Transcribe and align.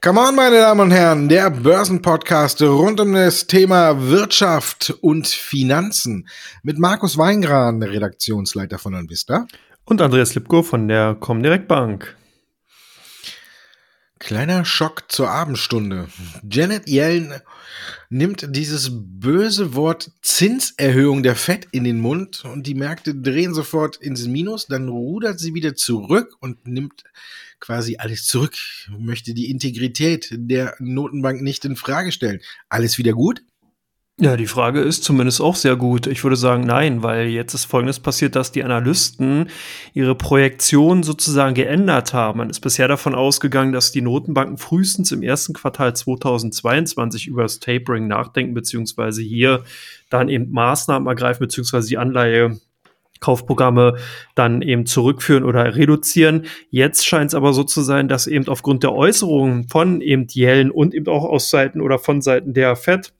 Come 0.00 0.20
on, 0.20 0.36
meine 0.36 0.58
Damen 0.58 0.80
und 0.80 0.90
Herren, 0.92 1.28
der 1.28 1.50
Börsenpodcast 1.50 2.62
rund 2.62 3.00
um 3.00 3.14
das 3.14 3.48
Thema 3.48 4.00
Wirtschaft 4.08 4.94
und 5.00 5.26
Finanzen 5.26 6.28
mit 6.62 6.78
Markus 6.78 7.18
Weingran, 7.18 7.82
Redaktionsleiter 7.82 8.78
von 8.78 8.94
Anvista. 8.94 9.48
Und 9.84 10.00
Andreas 10.00 10.36
Lipko 10.36 10.62
von 10.62 10.86
der 10.86 11.16
Comdirect 11.18 11.66
Bank. 11.66 12.16
Kleiner 14.20 14.64
Schock 14.64 15.10
zur 15.10 15.30
Abendstunde. 15.30 16.06
Janet 16.48 16.88
Yellen 16.88 17.34
nimmt 18.08 18.54
dieses 18.54 18.90
böse 18.92 19.74
Wort 19.74 20.12
Zinserhöhung 20.22 21.24
der 21.24 21.34
FED 21.34 21.66
in 21.72 21.82
den 21.82 21.98
Mund 21.98 22.44
und 22.44 22.68
die 22.68 22.74
Märkte 22.76 23.16
drehen 23.16 23.52
sofort 23.52 23.96
ins 23.96 24.28
Minus, 24.28 24.68
dann 24.68 24.88
rudert 24.88 25.40
sie 25.40 25.54
wieder 25.54 25.74
zurück 25.74 26.36
und 26.38 26.68
nimmt 26.68 27.02
quasi 27.60 27.96
alles 27.98 28.26
zurück, 28.26 28.54
möchte 28.98 29.34
die 29.34 29.50
Integrität 29.50 30.28
der 30.32 30.74
Notenbank 30.78 31.42
nicht 31.42 31.64
in 31.64 31.76
Frage 31.76 32.12
stellen. 32.12 32.40
Alles 32.68 32.98
wieder 32.98 33.12
gut? 33.12 33.42
Ja, 34.20 34.36
die 34.36 34.48
Frage 34.48 34.80
ist 34.80 35.04
zumindest 35.04 35.40
auch 35.40 35.54
sehr 35.54 35.76
gut. 35.76 36.08
Ich 36.08 36.24
würde 36.24 36.34
sagen, 36.34 36.64
nein, 36.64 37.04
weil 37.04 37.28
jetzt 37.28 37.54
ist 37.54 37.66
Folgendes 37.66 38.00
passiert, 38.00 38.34
dass 38.34 38.50
die 38.50 38.64
Analysten 38.64 39.48
ihre 39.94 40.16
Projektion 40.16 41.04
sozusagen 41.04 41.54
geändert 41.54 42.14
haben. 42.14 42.38
Man 42.38 42.50
ist 42.50 42.58
bisher 42.58 42.88
davon 42.88 43.14
ausgegangen, 43.14 43.72
dass 43.72 43.92
die 43.92 44.00
Notenbanken 44.00 44.58
frühestens 44.58 45.12
im 45.12 45.22
ersten 45.22 45.52
Quartal 45.52 45.94
2022 45.94 47.28
über 47.28 47.42
das 47.42 47.60
Tapering 47.60 48.08
nachdenken, 48.08 48.54
beziehungsweise 48.54 49.22
hier 49.22 49.62
dann 50.10 50.28
eben 50.28 50.50
Maßnahmen 50.50 51.06
ergreifen, 51.06 51.38
beziehungsweise 51.38 51.86
die 51.86 51.98
Anleihe 51.98 52.58
Kaufprogramme 53.20 53.96
dann 54.34 54.62
eben 54.62 54.86
zurückführen 54.86 55.44
oder 55.44 55.76
reduzieren. 55.76 56.46
Jetzt 56.70 57.06
scheint 57.06 57.28
es 57.28 57.34
aber 57.34 57.52
so 57.52 57.64
zu 57.64 57.82
sein, 57.82 58.08
dass 58.08 58.26
eben 58.26 58.48
aufgrund 58.48 58.82
der 58.82 58.92
Äußerungen 58.94 59.68
von 59.68 60.00
eben 60.00 60.26
Yellen 60.30 60.70
und 60.70 60.94
eben 60.94 61.08
auch 61.08 61.24
aus 61.24 61.50
Seiten 61.50 61.80
oder 61.80 61.98
von 61.98 62.22
Seiten 62.22 62.54
der 62.54 62.76
Fed 62.76 63.12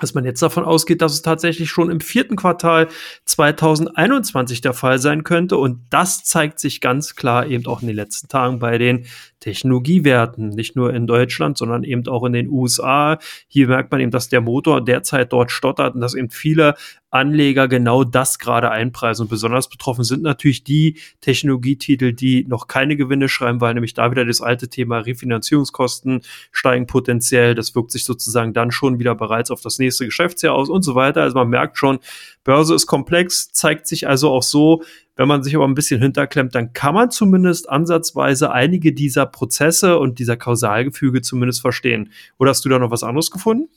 dass 0.00 0.12
man 0.12 0.24
jetzt 0.24 0.42
davon 0.42 0.64
ausgeht, 0.64 1.00
dass 1.02 1.12
es 1.12 1.22
tatsächlich 1.22 1.70
schon 1.70 1.88
im 1.88 2.00
vierten 2.00 2.34
Quartal 2.34 2.88
2021 3.26 4.60
der 4.60 4.74
Fall 4.74 4.98
sein 4.98 5.22
könnte. 5.22 5.56
Und 5.56 5.86
das 5.88 6.24
zeigt 6.24 6.58
sich 6.58 6.80
ganz 6.80 7.14
klar 7.14 7.46
eben 7.46 7.66
auch 7.66 7.80
in 7.80 7.86
den 7.86 7.96
letzten 7.96 8.26
Tagen 8.26 8.58
bei 8.58 8.76
den 8.76 9.06
Technologiewerten, 9.38 10.48
nicht 10.48 10.74
nur 10.74 10.92
in 10.92 11.06
Deutschland, 11.06 11.56
sondern 11.56 11.84
eben 11.84 12.08
auch 12.08 12.24
in 12.24 12.32
den 12.32 12.48
USA. 12.48 13.18
Hier 13.46 13.68
merkt 13.68 13.92
man 13.92 14.00
eben, 14.00 14.10
dass 14.10 14.28
der 14.28 14.40
Motor 14.40 14.84
derzeit 14.84 15.32
dort 15.32 15.52
stottert 15.52 15.94
und 15.94 16.00
dass 16.00 16.14
eben 16.14 16.30
viele 16.30 16.74
Anleger 17.14 17.68
genau 17.68 18.02
das 18.02 18.38
gerade 18.38 18.70
einpreisen. 18.70 19.24
Und 19.24 19.28
besonders 19.28 19.68
betroffen 19.68 20.02
sind 20.02 20.22
natürlich 20.22 20.64
die 20.64 20.98
Technologietitel, 21.20 22.12
die 22.12 22.44
noch 22.48 22.66
keine 22.66 22.96
Gewinne 22.96 23.28
schreiben, 23.28 23.60
weil 23.60 23.74
nämlich 23.74 23.94
da 23.94 24.10
wieder 24.10 24.24
das 24.24 24.40
alte 24.40 24.68
Thema 24.68 24.98
Refinanzierungskosten 24.98 26.22
steigen 26.50 26.86
potenziell. 26.86 27.54
Das 27.54 27.74
wirkt 27.74 27.92
sich 27.92 28.04
sozusagen 28.04 28.52
dann 28.52 28.72
schon 28.72 28.98
wieder 28.98 29.14
bereits 29.14 29.52
auf 29.52 29.60
das 29.60 29.78
nächste 29.78 30.04
Geschäftsjahr 30.04 30.54
aus 30.54 30.68
und 30.68 30.82
so 30.82 30.96
weiter. 30.96 31.22
Also 31.22 31.36
man 31.36 31.48
merkt 31.48 31.78
schon, 31.78 32.00
Börse 32.42 32.74
ist 32.74 32.86
komplex, 32.86 33.52
zeigt 33.52 33.86
sich 33.86 34.08
also 34.08 34.30
auch 34.30 34.42
so, 34.42 34.82
wenn 35.16 35.28
man 35.28 35.44
sich 35.44 35.54
aber 35.54 35.68
ein 35.68 35.74
bisschen 35.74 36.02
hinterklemmt, 36.02 36.56
dann 36.56 36.72
kann 36.72 36.94
man 36.94 37.12
zumindest 37.12 37.68
ansatzweise 37.68 38.50
einige 38.50 38.92
dieser 38.92 39.26
Prozesse 39.26 39.98
und 39.98 40.18
dieser 40.18 40.36
Kausalgefüge 40.36 41.22
zumindest 41.22 41.60
verstehen. 41.60 42.10
Oder 42.38 42.50
hast 42.50 42.64
du 42.64 42.68
da 42.68 42.80
noch 42.80 42.90
was 42.90 43.04
anderes 43.04 43.30
gefunden? 43.30 43.68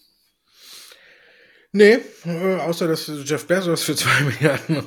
Nee, 1.73 1.99
äh, 2.25 2.55
außer 2.55 2.87
dass 2.87 3.11
Jeff 3.25 3.45
Bezos 3.45 3.83
für 3.83 3.95
zwei 3.95 4.21
Milliarden 4.23 4.83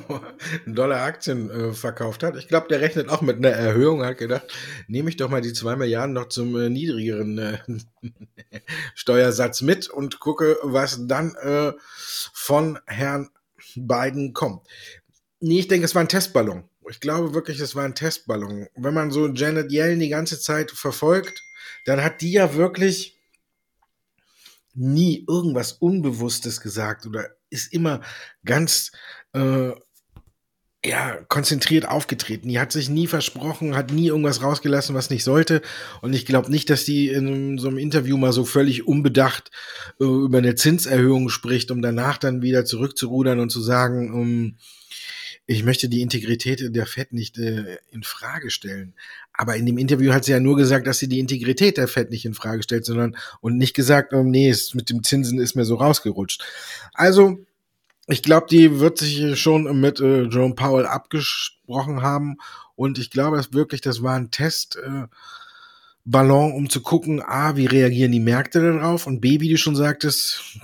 Dollar 0.65 1.01
Aktien 1.03 1.49
äh, 1.49 1.73
verkauft 1.73 2.23
hat. 2.23 2.35
Ich 2.35 2.47
glaube, 2.47 2.67
der 2.69 2.81
rechnet 2.81 3.07
auch 3.09 3.21
mit 3.21 3.37
einer 3.37 3.51
Erhöhung, 3.51 4.03
hat 4.03 4.17
gedacht, 4.17 4.47
nehme 4.87 5.09
ich 5.09 5.17
doch 5.17 5.29
mal 5.29 5.41
die 5.41 5.53
zwei 5.53 5.75
Milliarden 5.75 6.13
noch 6.13 6.29
zum 6.29 6.59
äh, 6.59 6.69
niedrigeren 6.69 7.37
äh, 7.37 7.59
Steuersatz 8.95 9.61
mit 9.61 9.89
und 9.89 10.19
gucke, 10.19 10.57
was 10.63 11.07
dann 11.07 11.35
äh, 11.35 11.73
von 12.33 12.79
Herrn 12.87 13.29
Biden 13.75 14.33
kommt. 14.33 14.67
Nee, 15.39 15.59
ich 15.59 15.67
denke, 15.67 15.85
es 15.85 15.95
war 15.95 16.01
ein 16.01 16.09
Testballon. 16.09 16.63
Ich 16.89 16.99
glaube 16.99 17.33
wirklich, 17.35 17.59
es 17.59 17.75
war 17.75 17.85
ein 17.85 17.95
Testballon. 17.95 18.67
Wenn 18.75 18.93
man 18.93 19.11
so 19.11 19.27
Janet 19.27 19.71
Yellen 19.71 19.99
die 19.99 20.09
ganze 20.09 20.39
Zeit 20.39 20.71
verfolgt, 20.71 21.43
dann 21.85 22.03
hat 22.03 22.21
die 22.21 22.31
ja 22.31 22.55
wirklich 22.55 23.20
nie 24.73 25.25
irgendwas 25.27 25.73
Unbewusstes 25.73 26.61
gesagt 26.61 27.05
oder 27.05 27.29
ist 27.49 27.73
immer 27.73 28.01
ganz 28.43 28.91
äh, 29.33 29.71
ja, 30.83 31.17
konzentriert 31.27 31.87
aufgetreten. 31.87 32.49
Die 32.49 32.59
hat 32.59 32.71
sich 32.71 32.89
nie 32.89 33.05
versprochen, 33.05 33.75
hat 33.75 33.91
nie 33.91 34.07
irgendwas 34.07 34.41
rausgelassen, 34.41 34.95
was 34.95 35.11
nicht 35.11 35.23
sollte. 35.23 35.61
Und 36.01 36.13
ich 36.13 36.25
glaube 36.25 36.49
nicht, 36.49 36.71
dass 36.71 36.85
die 36.85 37.09
in 37.09 37.59
so 37.59 37.67
einem 37.67 37.77
Interview 37.77 38.17
mal 38.17 38.33
so 38.33 38.45
völlig 38.45 38.87
unbedacht 38.87 39.51
äh, 39.99 40.05
über 40.05 40.39
eine 40.39 40.55
Zinserhöhung 40.55 41.29
spricht, 41.29 41.69
um 41.69 41.83
danach 41.83 42.17
dann 42.17 42.41
wieder 42.41 42.65
zurückzurudern 42.65 43.39
und 43.39 43.51
zu 43.51 43.61
sagen, 43.61 44.11
um, 44.13 44.21
ähm, 44.21 44.57
ich 45.51 45.63
möchte 45.63 45.89
die 45.89 46.01
Integrität 46.01 46.75
der 46.75 46.85
FED 46.85 47.13
nicht 47.13 47.37
äh, 47.37 47.77
in 47.91 48.03
Frage 48.03 48.49
stellen. 48.49 48.93
Aber 49.33 49.55
in 49.55 49.65
dem 49.65 49.77
Interview 49.77 50.13
hat 50.13 50.23
sie 50.23 50.31
ja 50.31 50.39
nur 50.39 50.55
gesagt, 50.55 50.87
dass 50.87 50.99
sie 50.99 51.09
die 51.09 51.19
Integrität 51.19 51.77
der 51.77 51.87
FED 51.87 52.09
nicht 52.09 52.25
in 52.25 52.33
Frage 52.33 52.63
stellt, 52.63 52.85
sondern 52.85 53.17
und 53.41 53.57
nicht 53.57 53.73
gesagt, 53.73 54.13
oh, 54.13 54.23
nee, 54.23 54.49
es, 54.49 54.73
mit 54.73 54.89
dem 54.89 55.03
Zinsen 55.03 55.39
ist 55.39 55.55
mir 55.55 55.65
so 55.65 55.75
rausgerutscht. 55.75 56.43
Also, 56.93 57.45
ich 58.07 58.23
glaube, 58.23 58.47
die 58.49 58.79
wird 58.79 58.97
sich 58.97 59.39
schon 59.39 59.79
mit 59.79 59.99
äh, 59.99 60.23
Jerome 60.23 60.55
Powell 60.55 60.85
abgesprochen 60.85 62.01
haben. 62.01 62.37
Und 62.75 62.97
ich 62.97 63.11
glaube 63.11 63.37
es 63.37 63.53
wirklich, 63.53 63.81
das 63.81 64.01
war 64.01 64.15
ein 64.15 64.31
Test. 64.31 64.77
Äh, 64.77 65.07
um 66.03 66.69
zu 66.69 66.81
gucken, 66.81 67.21
A, 67.21 67.55
wie 67.57 67.67
reagieren 67.67 68.11
die 68.11 68.19
Märkte 68.19 68.61
darauf 68.61 69.05
und 69.05 69.21
B, 69.21 69.39
wie 69.39 69.49
du 69.49 69.57
schon 69.57 69.75
sagtest, 69.75 70.59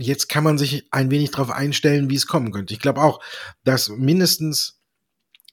jetzt 0.00 0.28
kann 0.28 0.44
man 0.44 0.58
sich 0.58 0.86
ein 0.90 1.10
wenig 1.10 1.30
darauf 1.30 1.50
einstellen, 1.50 2.10
wie 2.10 2.16
es 2.16 2.26
kommen 2.26 2.52
könnte. 2.52 2.74
Ich 2.74 2.80
glaube 2.80 3.02
auch, 3.02 3.20
dass 3.64 3.88
mindestens 3.88 4.80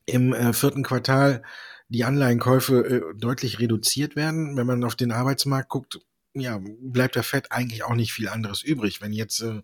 im 0.06 0.34
äh, 0.34 0.54
vierten 0.54 0.84
Quartal 0.84 1.44
die 1.90 2.04
Anleihenkäufe 2.04 2.86
äh, 2.86 3.18
deutlich 3.18 3.60
reduziert 3.60 4.16
werden. 4.16 4.58
Wenn 4.58 4.68
man 4.68 4.84
auf 4.84 4.96
den 4.96 5.12
Arbeitsmarkt 5.12 5.70
guckt, 5.70 6.00
ja, 6.34 6.60
bleibt 6.62 7.16
der 7.16 7.24
Fed 7.24 7.52
eigentlich 7.52 7.84
auch 7.84 7.96
nicht 7.96 8.14
viel 8.14 8.30
anderes 8.30 8.64
übrig. 8.64 9.02
Wenn 9.02 9.14
jetzt 9.14 9.42
äh, 9.42 9.62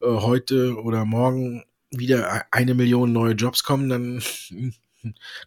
äh 0.00 0.20
heute 0.20 0.76
oder 0.80 1.04
morgen 1.04 1.64
wieder 1.90 2.44
eine 2.50 2.74
Million 2.74 3.12
neue 3.12 3.34
Jobs 3.34 3.64
kommen, 3.64 3.88
dann 3.88 4.22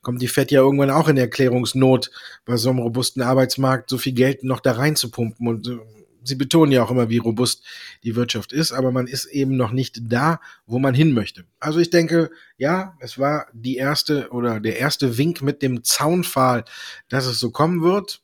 kommt 0.02 0.22
die 0.22 0.28
Fed 0.28 0.52
ja 0.52 0.62
irgendwann 0.62 0.92
auch 0.92 1.08
in 1.08 1.18
Erklärungsnot, 1.18 2.12
bei 2.46 2.58
so 2.58 2.70
einem 2.70 2.80
robusten 2.80 3.22
Arbeitsmarkt 3.22 3.90
so 3.90 3.98
viel 3.98 4.14
Geld 4.14 4.44
noch 4.44 4.60
da 4.60 4.74
reinzupumpen 4.74 5.48
und 5.48 5.68
äh, 5.68 5.80
sie 6.24 6.36
betonen 6.36 6.72
ja 6.72 6.84
auch 6.84 6.92
immer, 6.92 7.10
wie 7.10 7.18
robust 7.18 7.66
die 8.04 8.16
Wirtschaft 8.16 8.52
ist, 8.52 8.72
aber 8.72 8.92
man 8.92 9.08
ist 9.08 9.26
eben 9.26 9.58
noch 9.58 9.72
nicht 9.72 10.00
da, 10.12 10.40
wo 10.66 10.80
man 10.80 10.94
hin 10.94 11.14
möchte. 11.14 11.46
Also 11.60 11.80
ich 11.80 11.90
denke, 11.90 12.32
ja, 12.58 12.96
es 13.00 13.18
war 13.18 13.48
die 13.54 13.78
erste 13.78 14.30
oder 14.30 14.60
der 14.60 14.78
erste 14.78 15.18
Wink 15.18 15.42
mit 15.42 15.62
dem 15.62 15.84
Zaunpfahl, 15.84 16.66
dass 17.10 17.26
es 17.26 17.40
so 17.40 17.52
kommen 17.52 17.82
wird. 17.82 18.22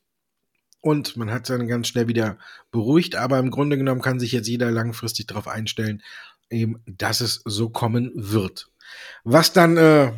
Und 0.80 1.16
man 1.16 1.32
hat 1.32 1.50
dann 1.50 1.66
ganz 1.66 1.88
schnell 1.88 2.06
wieder 2.06 2.38
beruhigt, 2.70 3.16
aber 3.16 3.38
im 3.38 3.50
Grunde 3.50 3.76
genommen 3.76 4.02
kann 4.02 4.20
sich 4.20 4.30
jetzt 4.32 4.46
jeder 4.46 4.70
langfristig 4.70 5.26
darauf 5.26 5.48
einstellen, 5.48 6.00
eben, 6.48 6.80
dass 6.86 7.20
es 7.20 7.42
so 7.44 7.70
kommen 7.70 8.12
wird. 8.14 8.68
Was 9.24 9.52
dann 9.52 9.76
äh, 9.76 10.12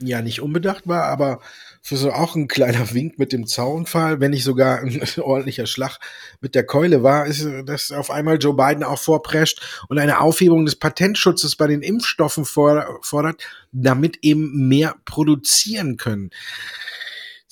ja 0.00 0.20
nicht 0.20 0.40
unbedacht 0.40 0.88
war, 0.88 1.04
aber 1.04 1.40
für 1.82 1.96
so 1.96 2.12
auch 2.12 2.34
ein 2.36 2.48
kleiner 2.48 2.90
Wink 2.94 3.18
mit 3.18 3.32
dem 3.32 3.46
Zaunfall, 3.46 4.20
wenn 4.20 4.30
nicht 4.30 4.44
sogar 4.44 4.80
ein 4.80 5.00
ordentlicher 5.18 5.66
Schlag 5.66 5.98
mit 6.40 6.54
der 6.54 6.64
Keule 6.64 7.02
war, 7.02 7.26
ist, 7.26 7.46
dass 7.64 7.90
auf 7.92 8.10
einmal 8.10 8.38
Joe 8.38 8.54
Biden 8.54 8.84
auch 8.84 8.98
vorprescht 8.98 9.84
und 9.88 9.98
eine 9.98 10.20
Aufhebung 10.20 10.64
des 10.64 10.76
Patentschutzes 10.76 11.56
bei 11.56 11.66
den 11.66 11.82
Impfstoffen 11.82 12.44
fordert, 12.44 13.42
damit 13.72 14.18
eben 14.22 14.68
mehr 14.68 14.96
produzieren 15.04 15.96
können. 15.96 16.30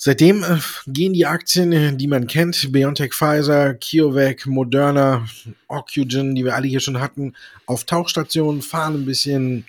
Seitdem 0.01 0.43
äh, 0.43 0.59
gehen 0.87 1.11
die 1.11 1.25
Aktien, 1.25 1.97
die 1.97 2.07
man 2.07 2.27
kennt, 2.27 2.71
BioNTech, 2.71 3.13
Pfizer, 3.13 3.73
CureVac, 3.73 4.45
Moderna, 4.45 5.27
Ocugen, 5.67 6.35
die 6.35 6.45
wir 6.45 6.55
alle 6.55 6.67
hier 6.67 6.79
schon 6.79 7.01
hatten, 7.01 7.33
auf 7.65 7.83
Tauchstationen, 7.83 8.61
fahren 8.61 8.93
ein 9.01 9.05
bisschen 9.05 9.65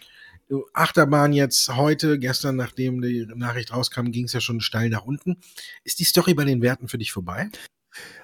Achterbahn 0.73 1.33
jetzt 1.33 1.69
heute, 1.77 2.19
gestern, 2.19 2.57
nachdem 2.57 3.01
die 3.01 3.27
Nachricht 3.35 3.73
rauskam, 3.73 4.11
ging 4.11 4.25
es 4.25 4.33
ja 4.33 4.41
schon 4.41 4.61
steil 4.61 4.89
nach 4.91 5.05
unten. 5.05 5.39
Ist 5.85 6.01
die 6.01 6.05
Story 6.05 6.35
bei 6.35 6.45
den 6.45 6.63
Werten 6.63 6.89
für 6.89 6.99
dich 6.99 7.13
vorbei? 7.13 7.51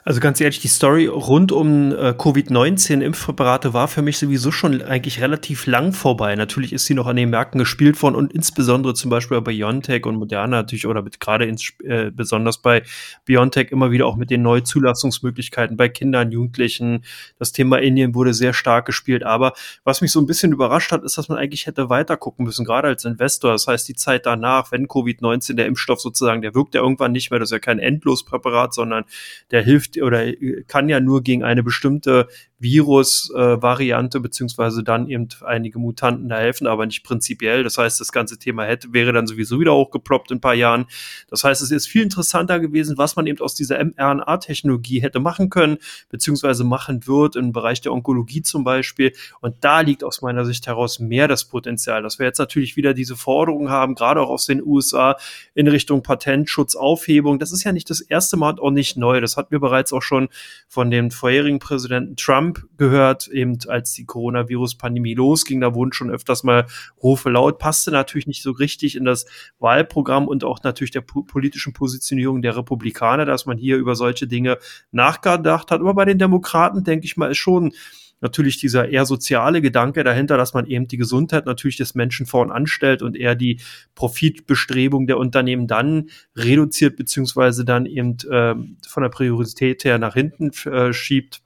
Also 0.06 0.20
ganz 0.20 0.40
ehrlich, 0.40 0.61
die 0.61 0.69
Story 0.69 1.08
rund 1.08 1.50
um 1.50 1.90
äh, 1.90 2.14
Covid-19-Impfpräparate 2.17 3.73
war 3.73 3.88
für 3.88 4.02
mich 4.02 4.19
sowieso 4.19 4.52
schon 4.52 4.81
eigentlich 4.81 5.20
relativ 5.20 5.67
lang 5.67 5.93
vorbei. 5.93 6.37
Natürlich 6.37 6.73
ist 6.73 6.87
sie 6.87 6.94
noch 6.94 7.08
an 7.08 7.17
den 7.17 7.28
Märkten 7.28 7.58
gespielt 7.58 8.00
worden 8.00 8.14
und 8.14 8.32
insbesondere 8.32 8.94
zum 8.94 9.11
Beispiel 9.11 9.40
bei 9.40 9.50
BioNTech 9.50 10.06
und 10.06 10.14
Moderna 10.14 10.58
natürlich 10.58 10.87
oder 10.87 11.02
gerade 11.19 11.52
äh, 11.82 12.12
besonders 12.12 12.58
bei 12.58 12.84
BioNTech 13.25 13.73
immer 13.73 13.90
wieder 13.90 14.06
auch 14.06 14.14
mit 14.14 14.31
den 14.31 14.43
neuen 14.43 14.64
Zulassungsmöglichkeiten 14.64 15.76
bei 15.76 15.88
Kindern, 15.88 16.31
Jugendlichen. 16.31 17.02
Das 17.40 17.50
Thema 17.50 17.81
Indien 17.81 18.14
wurde 18.14 18.32
sehr 18.32 18.52
stark 18.52 18.87
gespielt. 18.87 19.25
Aber 19.25 19.55
was 19.82 20.02
mich 20.02 20.12
so 20.12 20.20
ein 20.20 20.26
bisschen 20.26 20.52
überrascht 20.52 20.93
hat, 20.93 21.02
ist, 21.02 21.19
dass 21.19 21.28
man 21.28 21.37
eigentlich 21.37 21.67
hätte 21.67 21.90
weiter 21.90 22.17
gucken 22.17 22.44
müssen, 22.46 22.64
gerade 22.64 22.87
als 22.87 23.05
Investor. 23.05 23.50
Das 23.50 23.67
heißt, 23.67 23.88
die 23.88 23.94
Zeit 23.94 24.25
danach, 24.25 24.70
wenn 24.70 24.87
Covid-19 24.87 25.55
der 25.55 25.67
Impfstoff 25.67 26.00
sozusagen, 26.00 26.43
der 26.43 26.55
wirkt 26.55 26.76
ja 26.76 26.81
irgendwann 26.81 27.11
nicht 27.11 27.32
mehr, 27.32 27.40
das 27.40 27.49
ist 27.49 27.55
ja 27.55 27.58
kein 27.58 27.81
Endlospräparat, 27.81 28.73
sondern 28.73 29.02
der 29.50 29.56
der 29.56 29.64
hilft 29.66 30.00
oder 30.00 30.32
kann 30.66 30.88
ja 30.88 31.00
nur 31.00 31.22
gegen 31.22 31.44
eine 31.44 31.62
bestimmte 31.62 32.28
Virus-Variante 32.58 34.18
äh, 34.18 34.20
beziehungsweise 34.20 34.82
dann 34.82 35.08
eben 35.08 35.28
einige 35.44 35.78
Mutanten 35.78 36.28
da 36.28 36.38
helfen, 36.38 36.66
aber 36.66 36.86
nicht 36.86 37.02
prinzipiell. 37.02 37.62
Das 37.62 37.76
heißt, 37.76 38.00
das 38.00 38.12
ganze 38.12 38.38
Thema 38.38 38.64
hätte, 38.64 38.92
wäre 38.92 39.12
dann 39.12 39.26
sowieso 39.26 39.60
wieder 39.60 39.74
hochgeploppt 39.74 40.30
in 40.30 40.38
ein 40.38 40.40
paar 40.40 40.54
Jahren. 40.54 40.86
Das 41.28 41.44
heißt, 41.44 41.60
es 41.60 41.70
ist 41.70 41.86
viel 41.86 42.02
interessanter 42.02 42.58
gewesen, 42.58 42.96
was 42.96 43.16
man 43.16 43.26
eben 43.26 43.40
aus 43.40 43.54
dieser 43.54 43.82
mRNA-Technologie 43.84 45.00
hätte 45.00 45.20
machen 45.20 45.50
können, 45.50 45.76
beziehungsweise 46.08 46.64
machen 46.64 47.06
wird 47.06 47.36
im 47.36 47.52
Bereich 47.52 47.82
der 47.82 47.92
Onkologie 47.92 48.42
zum 48.42 48.64
Beispiel. 48.64 49.12
Und 49.40 49.56
da 49.60 49.80
liegt 49.80 50.02
aus 50.02 50.22
meiner 50.22 50.44
Sicht 50.46 50.66
heraus 50.66 50.98
mehr 50.98 51.28
das 51.28 51.44
Potenzial, 51.44 52.02
dass 52.02 52.18
wir 52.18 52.26
jetzt 52.26 52.38
natürlich 52.38 52.76
wieder 52.76 52.94
diese 52.94 53.16
Forderungen 53.16 53.68
haben, 53.68 53.94
gerade 53.94 54.20
auch 54.20 54.30
aus 54.30 54.46
den 54.46 54.62
USA 54.64 55.16
in 55.54 55.68
Richtung 55.68 56.02
Patentschutzaufhebung. 56.02 57.38
Das 57.38 57.52
ist 57.52 57.64
ja 57.64 57.72
nicht 57.72 57.90
das 57.90 58.00
erste 58.00 58.38
Mal 58.38 58.50
und 58.50 58.60
auch 58.60 58.70
nicht 58.70 58.96
neu. 58.96 59.20
Das 59.20 59.36
hatten 59.46 59.52
wir 59.52 59.60
bereits 59.60 59.93
auch 59.93 60.02
schon 60.02 60.28
von 60.69 60.90
dem 60.90 61.10
vorherigen 61.10 61.60
Präsidenten 61.60 62.16
Trump 62.16 62.66
gehört, 62.76 63.28
eben 63.28 63.58
als 63.69 63.93
die 63.93 64.04
Coronavirus-Pandemie 64.04 65.14
losging. 65.14 65.60
Da 65.60 65.75
wurden 65.75 65.93
schon 65.93 66.10
öfters 66.10 66.43
mal 66.43 66.66
Rufe 67.02 67.31
laut, 67.31 67.58
passte 67.58 67.93
natürlich 67.93 68.26
nicht 68.26 68.43
so 68.43 68.50
richtig 68.50 68.96
in 68.96 69.04
das 69.04 69.26
Wahlprogramm 69.58 70.26
und 70.26 70.43
auch 70.43 70.62
natürlich 70.64 70.90
der 70.90 71.02
politischen 71.02 71.72
Positionierung 71.72 72.43
der 72.43 72.56
Republikaner, 72.56 73.25
dass 73.25 73.46
man 73.46 73.56
hier 73.56 73.76
über 73.76 73.94
solche 73.94 74.26
Dinge 74.26 74.58
nachgedacht 74.90 75.70
hat. 75.70 75.81
Aber 75.81 75.94
bei 75.94 76.04
den 76.04 76.19
Demokraten, 76.19 76.82
denke 76.82 77.06
ich 77.06 77.16
mal, 77.16 77.31
ist 77.31 77.38
schon 77.38 77.72
natürlich 78.20 78.58
dieser 78.58 78.88
eher 78.88 79.06
soziale 79.06 79.60
Gedanke 79.60 80.04
dahinter, 80.04 80.36
dass 80.36 80.54
man 80.54 80.66
eben 80.66 80.88
die 80.88 80.96
Gesundheit 80.96 81.46
natürlich 81.46 81.76
des 81.76 81.94
Menschen 81.94 82.26
vorn 82.26 82.50
anstellt 82.50 83.02
und 83.02 83.16
eher 83.16 83.34
die 83.34 83.60
Profitbestrebung 83.94 85.06
der 85.06 85.18
Unternehmen 85.18 85.66
dann 85.66 86.10
reduziert, 86.34 86.96
beziehungsweise 86.96 87.64
dann 87.64 87.86
eben 87.86 88.16
äh, 88.30 88.54
von 88.86 89.02
der 89.02 89.10
Priorität 89.10 89.84
her 89.84 89.98
nach 89.98 90.14
hinten 90.14 90.50
äh, 90.68 90.92
schiebt. 90.92 91.40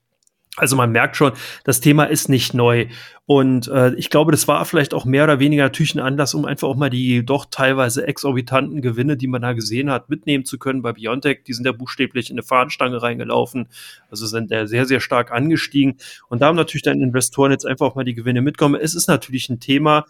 Also 0.57 0.75
man 0.75 0.91
merkt 0.91 1.15
schon, 1.15 1.31
das 1.63 1.79
Thema 1.79 2.05
ist 2.05 2.27
nicht 2.27 2.53
neu. 2.53 2.87
Und 3.33 3.69
äh, 3.69 3.93
ich 3.93 4.09
glaube, 4.09 4.33
das 4.33 4.49
war 4.49 4.65
vielleicht 4.65 4.93
auch 4.93 5.05
mehr 5.05 5.23
oder 5.23 5.39
weniger 5.39 5.63
natürlich 5.63 5.95
ein 5.95 6.01
Anlass, 6.01 6.33
um 6.33 6.43
einfach 6.43 6.67
auch 6.67 6.75
mal 6.75 6.89
die 6.89 7.25
doch 7.25 7.45
teilweise 7.49 8.05
exorbitanten 8.05 8.81
Gewinne, 8.81 9.15
die 9.15 9.27
man 9.27 9.41
da 9.41 9.53
gesehen 9.53 9.89
hat, 9.89 10.09
mitnehmen 10.09 10.43
zu 10.43 10.59
können. 10.59 10.81
Bei 10.81 10.91
Biontech, 10.91 11.43
die 11.47 11.53
sind 11.53 11.65
ja 11.65 11.71
buchstäblich 11.71 12.29
in 12.29 12.33
eine 12.33 12.43
Fahnenstange 12.43 13.01
reingelaufen. 13.01 13.69
Also 14.09 14.25
sind 14.25 14.51
da 14.51 14.67
sehr, 14.67 14.85
sehr 14.85 14.99
stark 14.99 15.31
angestiegen. 15.31 15.95
Und 16.27 16.41
da 16.41 16.47
haben 16.47 16.57
natürlich 16.57 16.83
dann 16.83 16.99
Investoren 16.99 17.53
jetzt 17.53 17.65
einfach 17.65 17.85
auch 17.85 17.95
mal 17.95 18.03
die 18.03 18.15
Gewinne 18.15 18.41
mitgenommen. 18.41 18.81
Es 18.81 18.95
ist 18.95 19.07
natürlich 19.07 19.47
ein 19.47 19.61
Thema, 19.61 20.07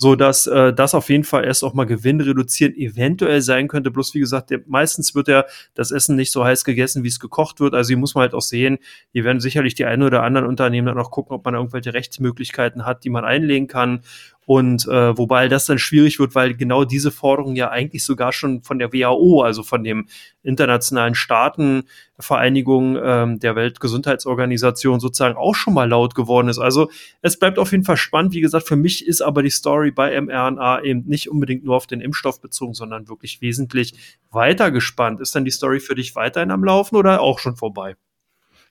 so 0.00 0.16
dass 0.16 0.46
äh, 0.46 0.72
das 0.72 0.94
auf 0.94 1.10
jeden 1.10 1.24
Fall 1.24 1.44
erst 1.44 1.62
auch 1.62 1.74
mal 1.74 1.84
Gewinn 1.84 2.22
reduzieren 2.22 2.74
eventuell 2.74 3.42
sein 3.42 3.68
könnte. 3.68 3.90
Bloß 3.90 4.14
wie 4.14 4.20
gesagt, 4.20 4.48
der, 4.48 4.60
meistens 4.66 5.14
wird 5.14 5.28
ja 5.28 5.44
das 5.74 5.90
Essen 5.90 6.16
nicht 6.16 6.32
so 6.32 6.42
heiß 6.42 6.64
gegessen, 6.64 7.04
wie 7.04 7.08
es 7.08 7.20
gekocht 7.20 7.60
wird. 7.60 7.74
Also 7.74 7.88
hier 7.88 7.98
muss 7.98 8.14
man 8.14 8.22
halt 8.22 8.32
auch 8.32 8.40
sehen, 8.40 8.78
hier 9.12 9.24
werden 9.24 9.40
sicherlich 9.40 9.74
die 9.74 9.84
einen 9.84 10.02
oder 10.02 10.22
anderen 10.22 10.48
Unternehmen 10.48 10.86
dann 10.86 10.98
auch 10.98 11.10
gucken, 11.10 11.34
ob 11.36 11.44
man 11.44 11.52
irgendwelche 11.52 11.92
Rechtsmöglichkeiten 11.92 12.86
hat, 12.86 13.04
die 13.04 13.10
man 13.10 13.26
einlegen 13.26 13.68
kann. 13.68 14.00
Und 14.46 14.88
äh, 14.88 15.16
wobei 15.16 15.48
das 15.48 15.66
dann 15.66 15.78
schwierig 15.78 16.18
wird, 16.18 16.34
weil 16.34 16.54
genau 16.54 16.84
diese 16.84 17.10
Forderung 17.10 17.54
ja 17.54 17.70
eigentlich 17.70 18.02
sogar 18.04 18.32
schon 18.32 18.62
von 18.62 18.78
der 18.78 18.92
WHO, 18.92 19.42
also 19.42 19.62
von 19.62 19.84
dem 19.84 20.08
internationalen 20.42 21.14
Staatenvereinigung 21.14 22.98
ähm, 23.00 23.38
der 23.38 23.54
Weltgesundheitsorganisation 23.54 24.98
sozusagen 24.98 25.36
auch 25.36 25.54
schon 25.54 25.74
mal 25.74 25.88
laut 25.88 26.14
geworden 26.14 26.48
ist. 26.48 26.58
Also 26.58 26.90
es 27.22 27.38
bleibt 27.38 27.58
auf 27.58 27.70
jeden 27.70 27.84
Fall 27.84 27.96
spannend. 27.96 28.32
Wie 28.32 28.40
gesagt, 28.40 28.66
für 28.66 28.76
mich 28.76 29.06
ist 29.06 29.20
aber 29.20 29.42
die 29.42 29.50
Story 29.50 29.92
bei 29.92 30.20
mRNA 30.20 30.82
eben 30.82 31.04
nicht 31.06 31.30
unbedingt 31.30 31.64
nur 31.64 31.76
auf 31.76 31.86
den 31.86 32.00
Impfstoff 32.00 32.40
bezogen, 32.40 32.74
sondern 32.74 33.08
wirklich 33.08 33.40
wesentlich 33.40 33.94
weiter 34.32 34.70
gespannt. 34.70 35.20
Ist 35.20 35.34
dann 35.34 35.44
die 35.44 35.50
Story 35.50 35.80
für 35.80 35.94
dich 35.94 36.16
weiterhin 36.16 36.50
am 36.50 36.64
Laufen 36.64 36.96
oder 36.96 37.20
auch 37.20 37.38
schon 37.38 37.56
vorbei? 37.56 37.94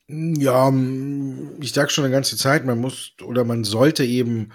Ja, 0.07 0.74
ich 1.62 1.72
sag 1.72 1.92
schon 1.92 2.04
eine 2.04 2.12
ganze 2.12 2.36
Zeit, 2.36 2.65
man 2.65 2.80
muss 2.80 3.13
oder 3.24 3.44
man 3.44 3.63
sollte 3.63 4.04
eben 4.04 4.50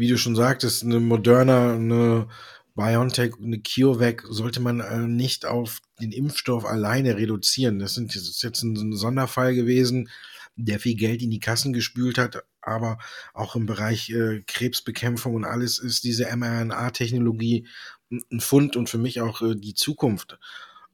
wie 0.00 0.08
du 0.08 0.16
schon 0.16 0.34
sagtest, 0.34 0.82
eine 0.82 0.98
Moderna, 0.98 1.74
eine 1.74 2.26
BioNTech, 2.74 3.34
eine 3.38 3.60
CureVac 3.60 4.24
sollte 4.30 4.60
man 4.60 4.80
äh, 4.80 5.00
nicht 5.00 5.44
auf 5.44 5.80
den 6.00 6.10
Impfstoff 6.10 6.64
alleine 6.64 7.16
reduzieren. 7.16 7.78
Das, 7.78 7.94
sind, 7.94 8.14
das 8.14 8.22
ist 8.22 8.42
jetzt 8.42 8.62
ein, 8.62 8.94
Sonderfall 8.94 9.54
gewesen, 9.54 10.08
der 10.56 10.80
viel 10.80 10.96
Geld 10.96 11.20
in 11.20 11.30
die 11.30 11.38
Kassen 11.38 11.74
gespült 11.74 12.16
hat, 12.16 12.42
aber 12.62 12.98
auch 13.34 13.56
im 13.56 13.66
Bereich 13.66 14.08
äh, 14.10 14.40
Krebsbekämpfung 14.46 15.34
und 15.34 15.44
alles 15.44 15.78
ist 15.78 16.04
diese 16.04 16.34
mRNA-Technologie 16.34 17.66
ein 18.10 18.40
Fund 18.40 18.76
und 18.76 18.88
für 18.88 18.98
mich 18.98 19.20
auch 19.20 19.42
äh, 19.42 19.54
die 19.54 19.74
Zukunft. 19.74 20.38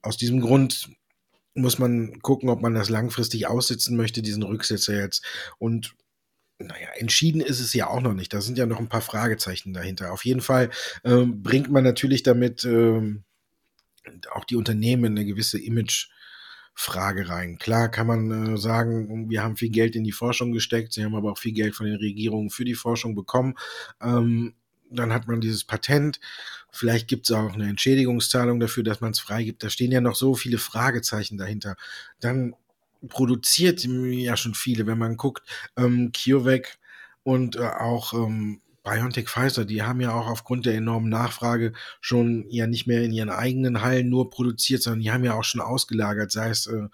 Aus 0.03 0.17
diesem 0.17 0.41
Grund 0.41 0.91
muss 1.55 1.79
man 1.79 2.19
gucken, 2.20 2.49
ob 2.49 2.61
man 2.61 2.75
das 2.75 2.88
langfristig 2.88 3.47
aussitzen 3.47 3.97
möchte, 3.97 4.20
diesen 4.20 4.43
Rücksetzer 4.43 4.94
jetzt. 4.94 5.25
Und 5.58 5.94
naja, 6.58 6.88
entschieden 6.97 7.41
ist 7.41 7.61
es 7.61 7.75
ja 7.75 7.88
auch 7.88 8.00
noch 8.00 8.14
nicht. 8.14 8.32
Da 8.32 8.41
sind 8.41 8.58
ja 8.58 8.67
noch 8.67 8.79
ein 8.79 8.88
paar 8.88 9.03
Fragezeichen 9.03 9.73
dahinter. 9.73 10.12
Auf 10.12 10.25
jeden 10.25 10.41
Fall 10.41 10.70
ähm, 11.05 11.43
bringt 11.43 11.70
man 11.70 11.85
natürlich 11.85 12.23
damit 12.23 12.64
ähm, 12.64 13.25
auch 14.32 14.44
die 14.44 14.56
Unternehmen 14.56 15.05
in 15.05 15.19
eine 15.19 15.26
gewisse 15.26 15.58
Image-Frage 15.58 17.29
rein. 17.29 17.58
Klar 17.58 17.91
kann 17.91 18.06
man 18.06 18.55
äh, 18.55 18.58
sagen, 18.58 19.29
wir 19.29 19.43
haben 19.43 19.56
viel 19.56 19.70
Geld 19.70 19.97
in 19.97 20.05
die 20.05 20.12
Forschung 20.12 20.53
gesteckt, 20.53 20.93
sie 20.93 21.05
haben 21.05 21.14
aber 21.14 21.32
auch 21.32 21.38
viel 21.38 21.53
Geld 21.53 21.75
von 21.75 21.87
den 21.87 21.97
Regierungen 21.97 22.50
für 22.50 22.64
die 22.64 22.75
Forschung 22.75 23.14
bekommen. 23.14 23.55
Ähm, 24.00 24.55
dann 24.91 25.12
hat 25.12 25.26
man 25.26 25.41
dieses 25.41 25.64
Patent. 25.64 26.20
Vielleicht 26.70 27.08
gibt 27.08 27.29
es 27.29 27.37
auch 27.37 27.55
eine 27.55 27.69
Entschädigungszahlung 27.69 28.61
dafür, 28.61 28.85
dass 28.85 29.00
man 29.00 29.11
es 29.11 29.19
freigibt. 29.19 29.62
Da 29.62 29.69
stehen 29.69 29.91
ja 29.91 30.00
noch 30.00 30.14
so 30.14 30.35
viele 30.35 30.58
Fragezeichen 30.58 31.37
dahinter. 31.37 31.76
Dann 32.20 32.55
produziert 33.08 33.84
ja 33.84 34.37
schon 34.37 34.54
viele, 34.54 34.87
wenn 34.87 34.98
man 34.98 35.16
guckt, 35.16 35.43
ähm, 35.76 36.12
CureVac 36.12 36.78
und 37.22 37.56
äh, 37.56 37.66
auch 37.66 38.12
ähm, 38.14 38.60
BioNTech 38.86 39.28
Pfizer, 39.28 39.64
die 39.64 39.82
haben 39.82 40.00
ja 40.00 40.14
auch 40.14 40.28
aufgrund 40.28 40.64
der 40.64 40.76
enormen 40.76 41.08
Nachfrage 41.08 41.72
schon 42.00 42.46
ja 42.50 42.68
nicht 42.68 42.86
mehr 42.86 43.02
in 43.02 43.10
ihren 43.10 43.30
eigenen 43.30 43.82
Hallen 43.82 44.08
nur 44.08 44.30
produziert, 44.30 44.80
sondern 44.80 45.00
die 45.00 45.10
haben 45.10 45.24
ja 45.24 45.34
auch 45.34 45.42
schon 45.42 45.60
ausgelagert, 45.60 46.30
sei 46.30 46.50
es, 46.50 46.68
äh, 46.68 46.76
äh, 46.76 46.88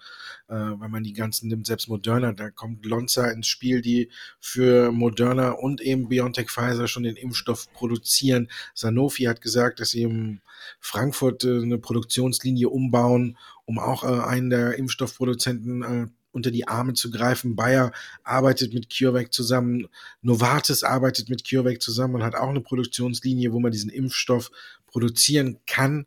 wenn 0.47 0.89
man 0.89 1.03
die 1.03 1.13
ganzen 1.13 1.49
nimmt, 1.49 1.67
selbst 1.67 1.89
Moderna, 1.89 2.33
da 2.33 2.49
kommt 2.49 2.83
Lonza 2.83 3.29
ins 3.29 3.45
Spiel, 3.45 3.83
die 3.83 4.09
für 4.39 4.91
Moderna 4.91 5.51
und 5.51 5.81
eben 5.81 6.09
BioNTech 6.09 6.49
Pfizer 6.49 6.87
schon 6.87 7.03
den 7.03 7.15
Impfstoff 7.15 7.71
produzieren. 7.73 8.49
Sanofi 8.73 9.25
hat 9.25 9.41
gesagt, 9.41 9.79
dass 9.79 9.91
sie 9.91 10.01
in 10.01 10.41
Frankfurt 10.79 11.43
äh, 11.43 11.61
eine 11.61 11.77
Produktionslinie 11.77 12.69
umbauen, 12.69 13.37
um 13.65 13.77
auch 13.77 14.03
äh, 14.03 14.23
einen 14.23 14.49
der 14.49 14.79
Impfstoffproduzenten 14.79 15.83
äh, 15.83 16.07
unter 16.33 16.51
die 16.51 16.67
Arme 16.67 16.93
zu 16.93 17.11
greifen. 17.11 17.55
Bayer 17.55 17.91
arbeitet 18.23 18.73
mit 18.73 18.89
CureVac 18.89 19.31
zusammen, 19.33 19.87
Novartis 20.21 20.83
arbeitet 20.83 21.29
mit 21.29 21.47
CureVac 21.47 21.81
zusammen 21.81 22.15
und 22.15 22.23
hat 22.23 22.35
auch 22.35 22.49
eine 22.49 22.61
Produktionslinie, 22.61 23.53
wo 23.53 23.59
man 23.59 23.71
diesen 23.71 23.89
Impfstoff 23.89 24.51
produzieren 24.87 25.59
kann. 25.65 26.05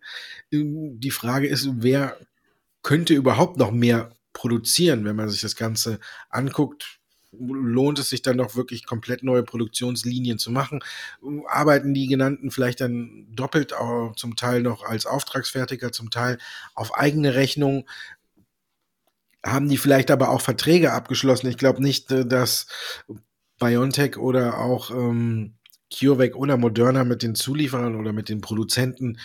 Ähm, 0.53 1.01
die 1.01 1.11
Frage 1.11 1.47
ist, 1.47 1.69
wer 1.77 2.19
könnte 2.83 3.15
überhaupt 3.15 3.57
noch 3.57 3.71
mehr 3.71 4.13
produzieren, 4.33 5.05
wenn 5.05 5.17
man 5.17 5.31
sich 5.31 5.41
das 5.41 5.57
Ganze 5.57 5.99
anguckt? 6.29 6.99
lohnt 7.39 7.99
es 7.99 8.11
sich 8.11 8.23
dann 8.23 8.39
doch 8.39 8.57
wirklich 8.57 8.87
komplett 8.87 9.23
neue 9.23 9.43
Produktionslinien 9.43 10.39
zu 10.39 10.51
machen? 10.51 10.81
Arbeiten 11.49 11.95
die 11.95 12.07
genannten 12.07 12.51
vielleicht 12.51 12.81
dann 12.81 13.27
doppelt, 13.31 13.75
zum 14.17 14.37
Teil 14.37 14.63
noch 14.63 14.85
als 14.85 15.07
Auftragsfertiger, 15.07 15.93
zum 15.93 16.11
Teil 16.11 16.39
auf 16.75 16.95
eigene 16.95 17.35
Rechnung? 17.35 17.87
Haben 19.47 19.69
die 19.69 19.77
vielleicht 19.77 20.11
aber 20.11 20.31
auch 20.31 20.41
Verträge 20.41 20.93
abgeschlossen. 20.93 21.49
Ich 21.49 21.59
glaube 21.59 21.83
nicht, 21.83 22.11
äh, 22.11 22.27
dass 22.27 22.67
BioNTech 23.59 24.19
oder 24.19 24.59
auch 24.59 24.91
ähm, 24.91 25.55
CureVac 25.93 26.37
oder 26.37 26.57
Moderna 26.57 27.05
mit 27.05 27.23
den 27.23 27.35
Zulieferern 27.35 27.97
oder 27.97 28.13
mit 28.13 28.29
den 28.29 28.41
Produzenten 28.41 29.19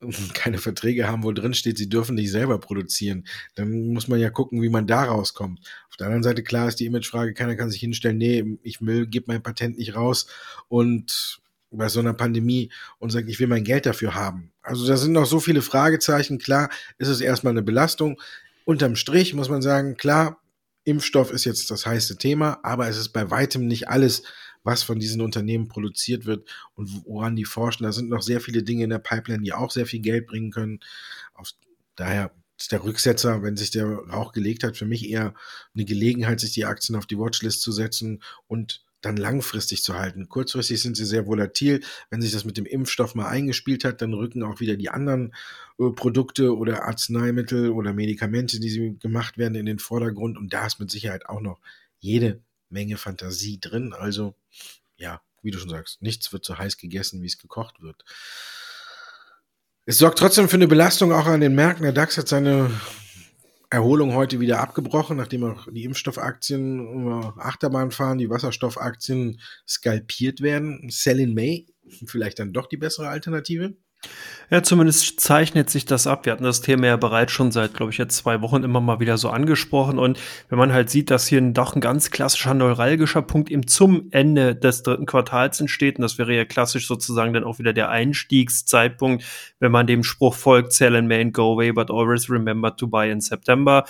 keine 0.34 0.58
Verträge 0.58 1.08
haben, 1.08 1.24
wo 1.24 1.32
drin 1.32 1.54
steht, 1.54 1.78
sie 1.78 1.88
dürfen 1.88 2.14
nicht 2.14 2.30
selber 2.30 2.58
produzieren. 2.58 3.26
Dann 3.54 3.92
muss 3.92 4.08
man 4.08 4.20
ja 4.20 4.30
gucken, 4.30 4.62
wie 4.62 4.68
man 4.68 4.86
da 4.86 5.04
rauskommt. 5.04 5.60
Auf 5.88 5.96
der 5.96 6.06
anderen 6.06 6.22
Seite, 6.22 6.42
klar 6.42 6.68
ist 6.68 6.80
die 6.80 6.86
Imagefrage, 6.86 7.34
keiner 7.34 7.56
kann 7.56 7.70
sich 7.70 7.80
hinstellen, 7.80 8.18
nee, 8.18 8.58
ich 8.62 8.80
will, 8.80 9.06
gebe 9.06 9.26
mein 9.28 9.42
Patent 9.42 9.78
nicht 9.78 9.94
raus 9.94 10.26
und 10.68 11.40
bei 11.70 11.88
so 11.88 12.00
einer 12.00 12.14
Pandemie 12.14 12.70
und 12.98 13.10
sagt, 13.10 13.28
ich 13.28 13.40
will 13.40 13.48
mein 13.48 13.64
Geld 13.64 13.86
dafür 13.86 14.14
haben. 14.14 14.52
Also 14.62 14.86
da 14.86 14.96
sind 14.96 15.12
noch 15.12 15.26
so 15.26 15.40
viele 15.40 15.62
Fragezeichen. 15.62 16.38
Klar, 16.38 16.70
ist 16.98 17.08
es 17.08 17.20
erstmal 17.20 17.52
eine 17.52 17.62
Belastung 17.62 18.20
unterm 18.66 18.96
Strich 18.96 19.32
muss 19.32 19.48
man 19.48 19.62
sagen, 19.62 19.96
klar, 19.96 20.42
Impfstoff 20.84 21.30
ist 21.30 21.44
jetzt 21.44 21.70
das 21.70 21.86
heiße 21.86 22.18
Thema, 22.18 22.58
aber 22.62 22.88
es 22.88 22.98
ist 22.98 23.10
bei 23.10 23.30
weitem 23.30 23.66
nicht 23.66 23.88
alles, 23.88 24.24
was 24.64 24.82
von 24.82 24.98
diesen 24.98 25.20
Unternehmen 25.20 25.68
produziert 25.68 26.26
wird 26.26 26.48
und 26.74 27.04
woran 27.06 27.36
die 27.36 27.44
forschen. 27.44 27.84
Da 27.84 27.92
sind 27.92 28.08
noch 28.08 28.22
sehr 28.22 28.40
viele 28.40 28.62
Dinge 28.64 28.84
in 28.84 28.90
der 28.90 28.98
Pipeline, 28.98 29.42
die 29.42 29.52
auch 29.52 29.70
sehr 29.70 29.86
viel 29.86 30.00
Geld 30.00 30.26
bringen 30.26 30.50
können. 30.50 30.80
Auf, 31.34 31.52
daher 31.94 32.32
ist 32.58 32.72
der 32.72 32.82
Rücksetzer, 32.82 33.42
wenn 33.42 33.56
sich 33.56 33.70
der 33.70 33.86
Rauch 33.86 34.32
gelegt 34.32 34.64
hat, 34.64 34.76
für 34.76 34.86
mich 34.86 35.08
eher 35.08 35.34
eine 35.74 35.84
Gelegenheit, 35.84 36.40
sich 36.40 36.52
die 36.52 36.64
Aktien 36.64 36.96
auf 36.96 37.06
die 37.06 37.18
Watchlist 37.18 37.62
zu 37.62 37.70
setzen 37.70 38.22
und 38.48 38.84
dann 39.00 39.16
langfristig 39.16 39.82
zu 39.82 39.94
halten. 39.94 40.28
Kurzfristig 40.28 40.80
sind 40.80 40.96
sie 40.96 41.04
sehr 41.04 41.26
volatil. 41.26 41.82
Wenn 42.10 42.22
sich 42.22 42.32
das 42.32 42.44
mit 42.44 42.56
dem 42.56 42.66
Impfstoff 42.66 43.14
mal 43.14 43.28
eingespielt 43.28 43.84
hat, 43.84 44.02
dann 44.02 44.14
rücken 44.14 44.42
auch 44.42 44.60
wieder 44.60 44.76
die 44.76 44.90
anderen 44.90 45.34
äh, 45.78 45.90
Produkte 45.90 46.56
oder 46.56 46.84
Arzneimittel 46.84 47.70
oder 47.70 47.92
Medikamente, 47.92 48.58
die 48.60 48.70
sie 48.70 48.98
gemacht 48.98 49.38
werden, 49.38 49.54
in 49.54 49.66
den 49.66 49.78
Vordergrund. 49.78 50.38
Und 50.38 50.52
da 50.52 50.66
ist 50.66 50.80
mit 50.80 50.90
Sicherheit 50.90 51.26
auch 51.26 51.40
noch 51.40 51.60
jede 51.98 52.40
Menge 52.68 52.96
Fantasie 52.96 53.60
drin. 53.60 53.92
Also, 53.92 54.34
ja, 54.96 55.20
wie 55.42 55.50
du 55.50 55.58
schon 55.58 55.70
sagst, 55.70 56.02
nichts 56.02 56.32
wird 56.32 56.44
so 56.44 56.58
heiß 56.58 56.76
gegessen, 56.78 57.22
wie 57.22 57.26
es 57.26 57.38
gekocht 57.38 57.80
wird. 57.82 58.04
Es 59.84 59.98
sorgt 59.98 60.18
trotzdem 60.18 60.48
für 60.48 60.56
eine 60.56 60.66
Belastung 60.66 61.12
auch 61.12 61.26
an 61.26 61.40
den 61.40 61.54
Märkten. 61.54 61.84
Der 61.84 61.92
DAX 61.92 62.18
hat 62.18 62.26
seine 62.26 62.70
Erholung 63.70 64.14
heute 64.14 64.40
wieder 64.40 64.60
abgebrochen, 64.60 65.16
nachdem 65.16 65.44
auch 65.44 65.66
die 65.70 65.84
Impfstoffaktien 65.84 67.02
über 67.02 67.34
Achterbahn 67.38 67.90
fahren, 67.90 68.18
die 68.18 68.30
Wasserstoffaktien 68.30 69.40
skalpiert 69.66 70.40
werden. 70.40 70.88
Sell 70.90 71.20
in 71.20 71.34
May, 71.34 71.66
vielleicht 72.06 72.38
dann 72.38 72.52
doch 72.52 72.66
die 72.66 72.76
bessere 72.76 73.08
Alternative. 73.08 73.76
Ja, 74.48 74.62
zumindest 74.62 75.18
zeichnet 75.18 75.70
sich 75.70 75.86
das 75.86 76.06
ab. 76.06 76.24
Wir 76.24 76.32
hatten 76.32 76.44
das 76.44 76.60
Thema 76.60 76.86
ja 76.86 76.96
bereits 76.96 77.32
schon 77.32 77.50
seit, 77.50 77.74
glaube 77.74 77.90
ich, 77.90 77.98
jetzt 77.98 78.16
zwei 78.16 78.42
Wochen 78.42 78.62
immer 78.62 78.80
mal 78.80 79.00
wieder 79.00 79.18
so 79.18 79.28
angesprochen. 79.30 79.98
Und 79.98 80.20
wenn 80.48 80.58
man 80.58 80.72
halt 80.72 80.88
sieht, 80.88 81.10
dass 81.10 81.26
hier 81.26 81.40
doch 81.40 81.74
ein 81.74 81.80
ganz 81.80 82.12
klassischer 82.12 82.54
neuralgischer 82.54 83.22
Punkt 83.22 83.50
eben 83.50 83.66
zum 83.66 84.06
Ende 84.12 84.54
des 84.54 84.84
dritten 84.84 85.04
Quartals 85.04 85.60
entsteht, 85.60 85.96
und 85.96 86.02
das 86.02 86.16
wäre 86.18 86.32
ja 86.32 86.44
klassisch 86.44 86.86
sozusagen 86.86 87.32
dann 87.32 87.42
auch 87.42 87.58
wieder 87.58 87.72
der 87.72 87.88
Einstiegszeitpunkt, 87.90 89.24
wenn 89.58 89.72
man 89.72 89.88
dem 89.88 90.04
Spruch 90.04 90.34
folgt, 90.34 90.72
sell 90.72 90.94
in 90.94 91.08
May 91.08 91.22
and 91.22 91.34
go 91.34 91.54
away, 91.54 91.72
but 91.72 91.90
always 91.90 92.30
remember 92.30 92.74
to 92.76 92.86
buy 92.86 93.10
in 93.10 93.20
September, 93.20 93.84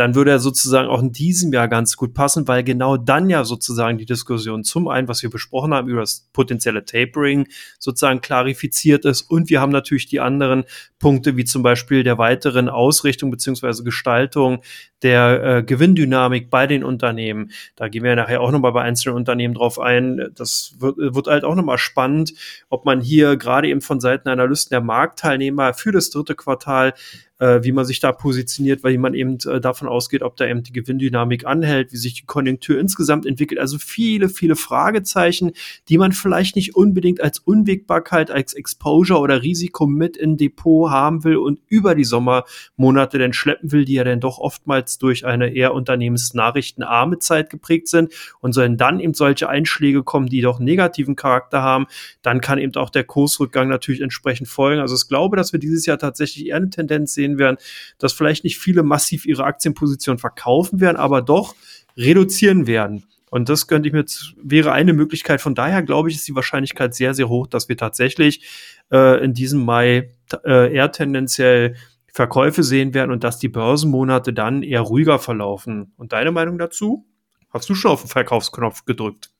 dann 0.00 0.14
würde 0.14 0.30
er 0.30 0.38
sozusagen 0.38 0.88
auch 0.88 1.02
in 1.02 1.12
diesem 1.12 1.52
Jahr 1.52 1.68
ganz 1.68 1.94
gut 1.94 2.14
passen, 2.14 2.48
weil 2.48 2.64
genau 2.64 2.96
dann 2.96 3.28
ja 3.28 3.44
sozusagen 3.44 3.98
die 3.98 4.06
Diskussion 4.06 4.64
zum 4.64 4.88
einen, 4.88 5.08
was 5.08 5.22
wir 5.22 5.28
besprochen 5.28 5.74
haben, 5.74 5.88
über 5.88 6.00
das 6.00 6.26
potenzielle 6.32 6.86
Tapering 6.86 7.46
sozusagen 7.78 8.22
klarifiziert 8.22 9.04
ist. 9.04 9.20
Und 9.20 9.50
wir 9.50 9.60
haben 9.60 9.72
natürlich 9.72 10.06
die 10.06 10.18
anderen 10.18 10.64
Punkte, 10.98 11.36
wie 11.36 11.44
zum 11.44 11.62
Beispiel 11.62 12.02
der 12.02 12.16
weiteren 12.16 12.70
Ausrichtung 12.70 13.30
beziehungsweise 13.30 13.84
Gestaltung 13.84 14.62
der 15.02 15.42
äh, 15.44 15.62
Gewinndynamik 15.62 16.48
bei 16.48 16.66
den 16.66 16.82
Unternehmen. 16.82 17.50
Da 17.76 17.88
gehen 17.88 18.02
wir 18.02 18.10
ja 18.10 18.16
nachher 18.16 18.40
auch 18.40 18.52
nochmal 18.52 18.72
bei 18.72 18.82
einzelnen 18.82 19.16
Unternehmen 19.16 19.52
drauf 19.52 19.78
ein. 19.78 20.30
Das 20.34 20.76
wird, 20.78 20.96
wird 20.96 21.26
halt 21.26 21.44
auch 21.44 21.54
nochmal 21.54 21.78
spannend, 21.78 22.32
ob 22.70 22.86
man 22.86 23.02
hier 23.02 23.36
gerade 23.36 23.68
eben 23.68 23.82
von 23.82 24.00
Seiten 24.00 24.30
Analysten 24.30 24.70
der 24.70 24.80
Marktteilnehmer 24.80 25.74
für 25.74 25.92
das 25.92 26.08
dritte 26.08 26.34
Quartal 26.34 26.94
äh, 27.40 27.64
wie 27.64 27.72
man 27.72 27.84
sich 27.84 27.98
da 28.00 28.12
positioniert, 28.12 28.84
weil 28.84 28.96
man 28.98 29.14
eben 29.14 29.38
äh, 29.46 29.60
davon 29.60 29.88
ausgeht, 29.88 30.22
ob 30.22 30.36
da 30.36 30.46
eben 30.46 30.62
die 30.62 30.72
Gewinndynamik 30.72 31.46
anhält, 31.46 31.92
wie 31.92 31.96
sich 31.96 32.14
die 32.14 32.26
Konjunktur 32.26 32.78
insgesamt 32.78 33.26
entwickelt. 33.26 33.58
Also 33.58 33.78
viele, 33.78 34.28
viele 34.28 34.56
Fragezeichen, 34.56 35.52
die 35.88 35.98
man 35.98 36.12
vielleicht 36.12 36.54
nicht 36.54 36.76
unbedingt 36.76 37.20
als 37.20 37.38
Unwägbarkeit, 37.38 38.30
als 38.30 38.54
Exposure 38.54 39.18
oder 39.18 39.42
Risiko 39.42 39.86
mit 39.86 40.16
in 40.16 40.36
Depot 40.36 40.90
haben 40.90 41.24
will 41.24 41.36
und 41.36 41.60
über 41.68 41.94
die 41.94 42.04
Sommermonate 42.04 43.18
denn 43.18 43.32
schleppen 43.32 43.72
will, 43.72 43.84
die 43.84 43.94
ja 43.94 44.04
dann 44.04 44.20
doch 44.20 44.38
oftmals 44.38 44.98
durch 44.98 45.24
eine 45.24 45.54
eher 45.54 45.72
unternehmensnachrichtenarme 45.72 47.18
Zeit 47.18 47.50
geprägt 47.50 47.88
sind 47.88 48.12
und 48.40 48.52
sollen 48.52 48.76
dann 48.76 49.00
eben 49.00 49.14
solche 49.14 49.48
Einschläge 49.48 50.02
kommen, 50.02 50.28
die 50.28 50.42
doch 50.42 50.58
negativen 50.60 51.16
Charakter 51.16 51.62
haben, 51.62 51.86
dann 52.22 52.40
kann 52.40 52.58
eben 52.58 52.74
auch 52.76 52.90
der 52.90 53.04
Kursrückgang 53.04 53.68
natürlich 53.68 54.02
entsprechend 54.02 54.48
folgen. 54.48 54.80
Also 54.80 54.94
ich 54.94 55.08
glaube, 55.08 55.36
dass 55.36 55.52
wir 55.52 55.60
dieses 55.60 55.86
Jahr 55.86 55.98
tatsächlich 55.98 56.46
eher 56.46 56.56
eine 56.56 56.70
Tendenz 56.70 57.14
sehen, 57.14 57.29
sehen 57.30 57.38
werden, 57.38 57.56
dass 57.98 58.12
vielleicht 58.12 58.44
nicht 58.44 58.58
viele 58.58 58.82
massiv 58.82 59.26
ihre 59.26 59.44
Aktienposition 59.44 60.18
verkaufen 60.18 60.80
werden, 60.80 60.96
aber 60.96 61.22
doch 61.22 61.54
reduzieren 61.96 62.66
werden. 62.66 63.04
Und 63.30 63.48
das 63.48 63.68
könnte 63.68 63.88
ich 63.88 63.92
mir 63.92 64.04
wäre 64.42 64.72
eine 64.72 64.92
Möglichkeit. 64.92 65.40
Von 65.40 65.54
daher 65.54 65.82
glaube 65.82 66.10
ich, 66.10 66.16
ist 66.16 66.26
die 66.26 66.34
Wahrscheinlichkeit 66.34 66.94
sehr, 66.94 67.14
sehr 67.14 67.28
hoch, 67.28 67.46
dass 67.46 67.68
wir 67.68 67.76
tatsächlich 67.76 68.44
äh, 68.90 69.24
in 69.24 69.34
diesem 69.34 69.64
Mai 69.64 70.10
äh, 70.44 70.74
eher 70.74 70.90
tendenziell 70.90 71.76
Verkäufe 72.12 72.64
sehen 72.64 72.92
werden 72.92 73.12
und 73.12 73.22
dass 73.22 73.38
die 73.38 73.48
Börsenmonate 73.48 74.32
dann 74.32 74.64
eher 74.64 74.80
ruhiger 74.80 75.20
verlaufen. 75.20 75.92
Und 75.96 76.12
deine 76.12 76.32
Meinung 76.32 76.58
dazu? 76.58 77.06
Hast 77.50 77.68
du 77.68 77.74
schon 77.76 77.92
auf 77.92 78.02
den 78.02 78.08
Verkaufsknopf 78.08 78.84
gedrückt? 78.84 79.30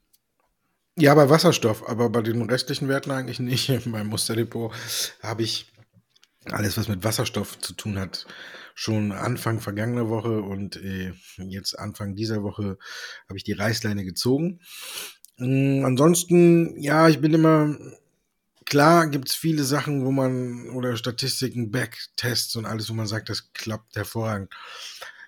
Ja, 0.97 1.15
bei 1.15 1.29
Wasserstoff, 1.29 1.89
aber 1.89 2.11
bei 2.11 2.23
den 2.23 2.43
restlichen 2.43 2.89
Werten 2.89 3.11
eigentlich 3.11 3.41
nicht. 3.41 3.73
Beim 3.91 4.07
Musterdepot 4.07 4.73
habe 5.23 5.43
ich 5.43 5.67
alles, 6.47 6.77
was 6.77 6.89
mit 6.89 7.05
Wasserstoff 7.05 7.59
zu 7.59 7.75
tun 7.75 7.99
hat, 7.99 8.27
schon 8.75 9.13
Anfang 9.13 9.61
vergangener 9.61 10.09
Woche 10.09 10.41
und 10.41 10.77
äh, 10.77 11.13
jetzt 11.37 11.79
Anfang 11.79 12.15
dieser 12.15 12.43
Woche 12.43 12.79
habe 13.29 13.37
ich 13.37 13.45
die 13.45 13.53
Reißleine 13.53 14.05
gezogen. 14.05 14.61
Ähm, 15.39 15.85
ansonsten, 15.85 16.81
ja, 16.81 17.09
ich 17.09 17.21
bin 17.21 17.35
immer, 17.35 17.77
klar 18.65 19.09
gibt 19.09 19.29
es 19.29 19.35
viele 19.35 19.65
Sachen, 19.65 20.05
wo 20.05 20.13
man, 20.13 20.71
oder 20.71 20.97
Statistiken, 20.97 21.71
Backtests 21.71 22.57
und 22.57 22.65
alles, 22.65 22.89
wo 22.89 22.95
man 22.95 23.07
sagt, 23.07 23.29
das 23.29 23.53
klappt 23.53 23.97
hervorragend. 23.97 24.51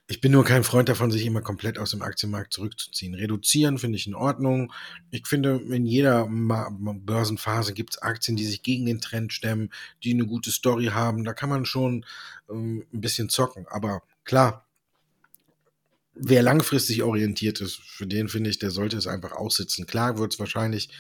Ich 0.09 0.21
bin 0.21 0.32
nur 0.32 0.44
kein 0.44 0.64
Freund 0.64 0.88
davon, 0.88 1.11
sich 1.11 1.25
immer 1.25 1.40
komplett 1.40 1.78
aus 1.78 1.92
dem 1.92 2.02
Aktienmarkt 2.02 2.52
zurückzuziehen. 2.52 3.14
Reduzieren 3.14 3.78
finde 3.78 3.97
ich 3.97 4.06
in 4.06 4.14
Ordnung. 4.14 4.73
Ich 5.11 5.26
finde, 5.26 5.61
in 5.71 5.87
jeder 5.87 6.28
Börsenphase 6.28 7.73
gibt 7.73 7.94
es 7.94 8.02
Aktien, 8.02 8.37
die 8.37 8.44
sich 8.44 8.62
gegen 8.62 8.85
den 8.85 9.00
Trend 9.00 9.32
stemmen, 9.32 9.71
die 10.02 10.12
eine 10.12 10.26
gute 10.26 10.50
Story 10.50 10.87
haben. 10.87 11.25
Da 11.25 11.32
kann 11.35 11.49
man 11.49 11.64
schon 11.64 12.04
ähm, 12.50 12.85
ein 12.92 13.00
bisschen 13.00 13.28
zocken. 13.28 13.66
Aber 13.68 14.02
klar, 14.25 14.66
wer 16.14 16.42
langfristig 16.42 17.02
orientiert 17.02 17.61
ist, 17.61 17.76
für 17.76 18.06
den 18.06 18.28
finde 18.28 18.50
ich, 18.50 18.59
der 18.59 18.71
sollte 18.71 18.97
es 18.97 19.06
einfach 19.06 19.32
aussitzen. 19.32 19.87
Klar 19.87 20.18
wird 20.18 20.35
es 20.35 20.38
wahrscheinlich 20.38 20.90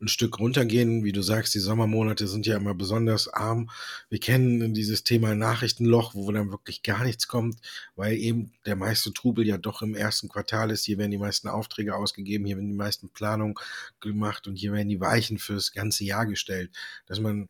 ein 0.00 0.08
Stück 0.08 0.38
runtergehen. 0.38 1.04
Wie 1.04 1.12
du 1.12 1.22
sagst, 1.22 1.54
die 1.54 1.58
Sommermonate 1.58 2.26
sind 2.26 2.46
ja 2.46 2.56
immer 2.56 2.74
besonders 2.74 3.28
arm. 3.28 3.70
Wir 4.08 4.18
kennen 4.18 4.74
dieses 4.74 5.04
Thema 5.04 5.34
Nachrichtenloch, 5.34 6.14
wo 6.14 6.30
dann 6.32 6.50
wirklich 6.50 6.82
gar 6.82 7.04
nichts 7.04 7.28
kommt, 7.28 7.58
weil 7.96 8.16
eben 8.16 8.52
der 8.66 8.76
meiste 8.76 9.12
Trubel 9.12 9.46
ja 9.46 9.58
doch 9.58 9.82
im 9.82 9.94
ersten 9.94 10.28
Quartal 10.28 10.70
ist. 10.70 10.84
Hier 10.84 10.98
werden 10.98 11.10
die 11.10 11.18
meisten 11.18 11.48
Aufträge 11.48 11.94
ausgegeben, 11.94 12.46
hier 12.46 12.56
werden 12.56 12.70
die 12.70 12.76
meisten 12.76 13.10
Planungen 13.10 13.54
gemacht 14.00 14.46
und 14.46 14.56
hier 14.56 14.72
werden 14.72 14.88
die 14.88 15.00
Weichen 15.00 15.38
fürs 15.38 15.72
ganze 15.72 16.04
Jahr 16.04 16.26
gestellt. 16.26 16.70
Dass 17.06 17.20
man 17.20 17.48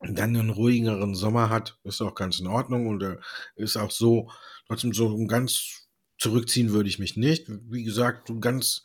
dann 0.00 0.36
einen 0.36 0.50
ruhigeren 0.50 1.14
Sommer 1.14 1.50
hat, 1.50 1.78
ist 1.84 2.02
auch 2.02 2.14
ganz 2.14 2.38
in 2.38 2.46
Ordnung 2.46 2.86
und 2.86 3.02
äh, 3.02 3.16
ist 3.56 3.76
auch 3.76 3.90
so, 3.90 4.30
trotzdem 4.66 4.92
so 4.92 5.26
ganz 5.26 5.86
zurückziehen 6.18 6.72
würde 6.72 6.88
ich 6.88 6.98
mich 6.98 7.16
nicht. 7.16 7.46
Wie 7.48 7.84
gesagt, 7.84 8.30
ganz 8.40 8.82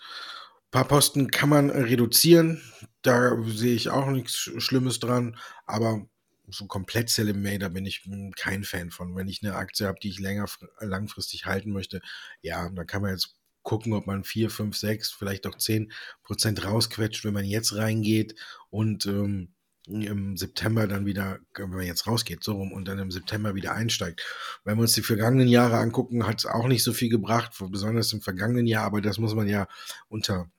paar 0.72 0.88
Posten 0.88 1.30
kann 1.32 1.50
man 1.50 1.70
reduzieren. 1.70 2.62
Da 3.02 3.38
sehe 3.46 3.76
ich 3.76 3.90
auch 3.90 4.10
nichts 4.10 4.38
Schlimmes 4.38 5.00
dran. 5.00 5.38
Aber 5.66 6.08
so 6.48 6.66
komplett 6.66 7.10
Sell 7.10 7.30
in 7.30 7.42
May, 7.42 7.60
da 7.60 7.70
bin 7.70 7.86
ich 7.86 8.10
kein 8.36 8.64
Fan 8.64 8.92
von. 8.92 9.16
Wenn 9.16 9.28
ich 9.28 9.44
eine 9.44 9.56
Aktie 9.56 9.88
habe, 9.88 10.00
die 10.02 10.10
ich 10.10 10.20
länger, 10.20 10.46
langfristig 10.80 11.46
halten 11.46 11.72
möchte, 11.72 12.02
ja, 12.42 12.70
dann 12.70 12.88
kann 12.88 13.02
man 13.02 13.12
jetzt 13.12 13.36
gucken, 13.64 13.94
ob 13.94 14.08
man 14.08 14.24
4, 14.24 14.50
5, 14.50 14.76
6, 14.76 15.12
vielleicht 15.12 15.46
auch 15.48 15.58
10 15.58 15.92
Prozent 16.24 16.66
rausquetscht, 16.66 17.24
wenn 17.26 17.34
man 17.34 17.46
jetzt 17.46 17.76
reingeht 17.76 18.36
und 18.70 19.06
ähm, 19.06 19.54
im 19.88 20.38
September 20.38 20.88
dann 20.88 21.06
wieder, 21.06 21.40
wenn 21.56 21.70
man 21.70 21.86
jetzt 21.86 22.08
rausgeht, 22.08 22.44
so 22.44 22.54
rum 22.54 22.72
und 22.72 22.88
dann 22.88 23.00
im 23.00 23.12
September 23.12 23.56
wieder 23.56 23.74
einsteigt. 23.74 24.22
Wenn 24.64 24.78
wir 24.78 24.84
uns 24.84 24.94
die 24.94 25.02
vergangenen 25.02 25.48
Jahre 25.48 25.78
angucken, 25.78 26.26
hat 26.26 26.40
es 26.40 26.46
auch 26.46 26.68
nicht 26.68 26.84
so 26.84 26.94
viel 26.94 27.10
gebracht, 27.10 27.54
besonders 27.70 28.14
im 28.14 28.22
vergangenen 28.22 28.68
Jahr, 28.68 28.86
aber 28.86 29.02
das 29.02 29.18
muss 29.18 29.36
man 29.36 29.48
ja 29.48 29.68
unter 30.08 30.50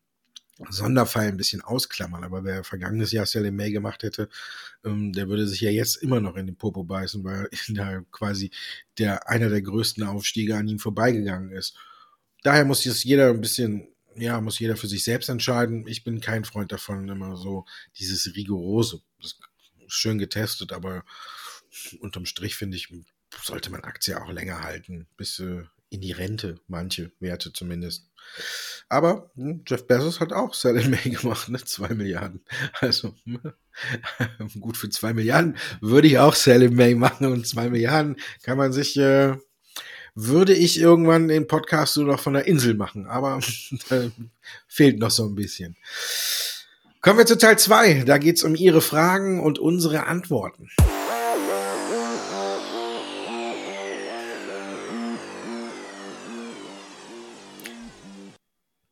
Sonderfall 0.70 1.28
ein 1.28 1.36
bisschen 1.36 1.62
ausklammern. 1.62 2.24
Aber 2.24 2.44
wer 2.44 2.64
vergangenes 2.64 3.12
Jahr 3.12 3.26
Sally 3.26 3.50
May 3.50 3.72
gemacht 3.72 4.02
hätte, 4.02 4.28
ähm, 4.84 5.12
der 5.12 5.28
würde 5.28 5.46
sich 5.46 5.60
ja 5.60 5.70
jetzt 5.70 5.96
immer 5.96 6.20
noch 6.20 6.36
in 6.36 6.46
den 6.46 6.56
Popo 6.56 6.84
beißen, 6.84 7.24
weil 7.24 7.48
da 7.68 8.02
quasi 8.10 8.50
der 8.98 9.28
einer 9.28 9.48
der 9.48 9.62
größten 9.62 10.04
Aufstiege 10.04 10.56
an 10.56 10.68
ihm 10.68 10.78
vorbeigegangen 10.78 11.52
ist. 11.52 11.76
Daher 12.42 12.64
muss 12.64 12.84
jetzt 12.84 13.04
jeder 13.04 13.30
ein 13.30 13.40
bisschen, 13.40 13.88
ja, 14.16 14.40
muss 14.40 14.58
jeder 14.58 14.76
für 14.76 14.88
sich 14.88 15.04
selbst 15.04 15.28
entscheiden. 15.28 15.86
Ich 15.86 16.04
bin 16.04 16.20
kein 16.20 16.44
Freund 16.44 16.72
davon, 16.72 17.08
immer 17.08 17.36
so 17.36 17.64
dieses 17.98 18.34
rigorose. 18.34 19.00
Das 19.20 19.32
ist 19.32 19.40
schön 19.92 20.18
getestet, 20.18 20.72
aber 20.72 21.04
unterm 22.00 22.26
Strich 22.26 22.56
finde 22.56 22.76
ich, 22.76 22.92
sollte 23.42 23.70
man 23.70 23.82
Aktie 23.82 24.20
auch 24.20 24.30
länger 24.30 24.62
halten, 24.62 25.06
bis 25.16 25.38
äh, 25.38 25.64
in 25.90 26.00
die 26.00 26.12
Rente, 26.12 26.60
manche 26.68 27.12
Werte 27.20 27.52
zumindest. 27.52 28.08
Aber 28.88 29.30
hm, 29.36 29.62
Jeff 29.66 29.86
Bezos 29.86 30.20
hat 30.20 30.32
auch 30.34 30.52
Sell 30.52 30.76
in 30.76 30.90
May 30.90 30.98
gemacht, 31.10 31.48
ne? 31.48 31.58
Zwei 31.64 31.94
Milliarden. 31.94 32.44
Also 32.80 33.14
gut 34.60 34.76
für 34.76 34.90
zwei 34.90 35.14
Milliarden 35.14 35.56
würde 35.80 36.08
ich 36.08 36.18
auch 36.18 36.34
Sell 36.34 36.62
in 36.62 36.74
May 36.74 36.94
machen 36.94 37.26
und 37.26 37.46
zwei 37.46 37.70
Milliarden 37.70 38.16
kann 38.42 38.58
man 38.58 38.72
sich, 38.72 38.98
äh, 38.98 39.34
würde 40.14 40.52
ich 40.52 40.78
irgendwann 40.78 41.28
den 41.28 41.46
Podcast 41.46 41.96
nur 41.96 42.06
noch 42.06 42.20
von 42.20 42.34
der 42.34 42.46
Insel 42.46 42.74
machen, 42.74 43.06
aber 43.06 43.40
fehlt 44.68 44.98
noch 44.98 45.10
so 45.10 45.24
ein 45.26 45.34
bisschen. 45.34 45.76
Kommen 47.00 47.18
wir 47.18 47.26
zu 47.26 47.38
Teil 47.38 47.58
zwei. 47.58 48.04
Da 48.04 48.18
geht 48.18 48.36
es 48.36 48.44
um 48.44 48.54
Ihre 48.54 48.80
Fragen 48.80 49.40
und 49.40 49.58
unsere 49.58 50.06
Antworten. 50.06 50.68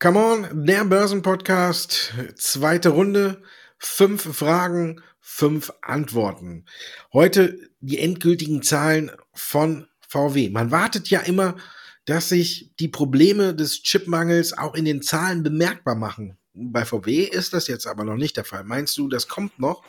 Come 0.03 0.19
on, 0.19 0.65
der 0.65 0.87
Börsenpodcast, 0.87 2.15
zweite 2.35 2.89
Runde, 2.89 3.43
fünf 3.77 4.35
Fragen, 4.35 5.03
fünf 5.21 5.75
Antworten. 5.83 6.65
Heute 7.13 7.69
die 7.81 7.99
endgültigen 7.99 8.63
Zahlen 8.63 9.11
von 9.35 9.89
VW. 10.09 10.49
Man 10.49 10.71
wartet 10.71 11.11
ja 11.11 11.21
immer, 11.21 11.55
dass 12.07 12.31
sich 12.31 12.71
die 12.81 12.89
Probleme 12.89 13.55
des 13.55 13.83
Chipmangels 13.83 14.57
auch 14.57 14.75
in 14.75 14.87
den 14.87 15.03
Zahlen 15.03 15.43
bemerkbar 15.43 15.97
machen. 15.97 16.39
Bei 16.55 16.87
VW 16.87 17.25
ist 17.25 17.53
das 17.53 17.67
jetzt 17.67 17.87
aber 17.87 18.05
noch 18.05 18.17
nicht 18.17 18.39
der 18.39 18.47
Fall. 18.47 18.65
Meinst 18.65 18.97
du, 18.97 19.07
das 19.07 19.29
kommt 19.29 19.59
noch? 19.59 19.83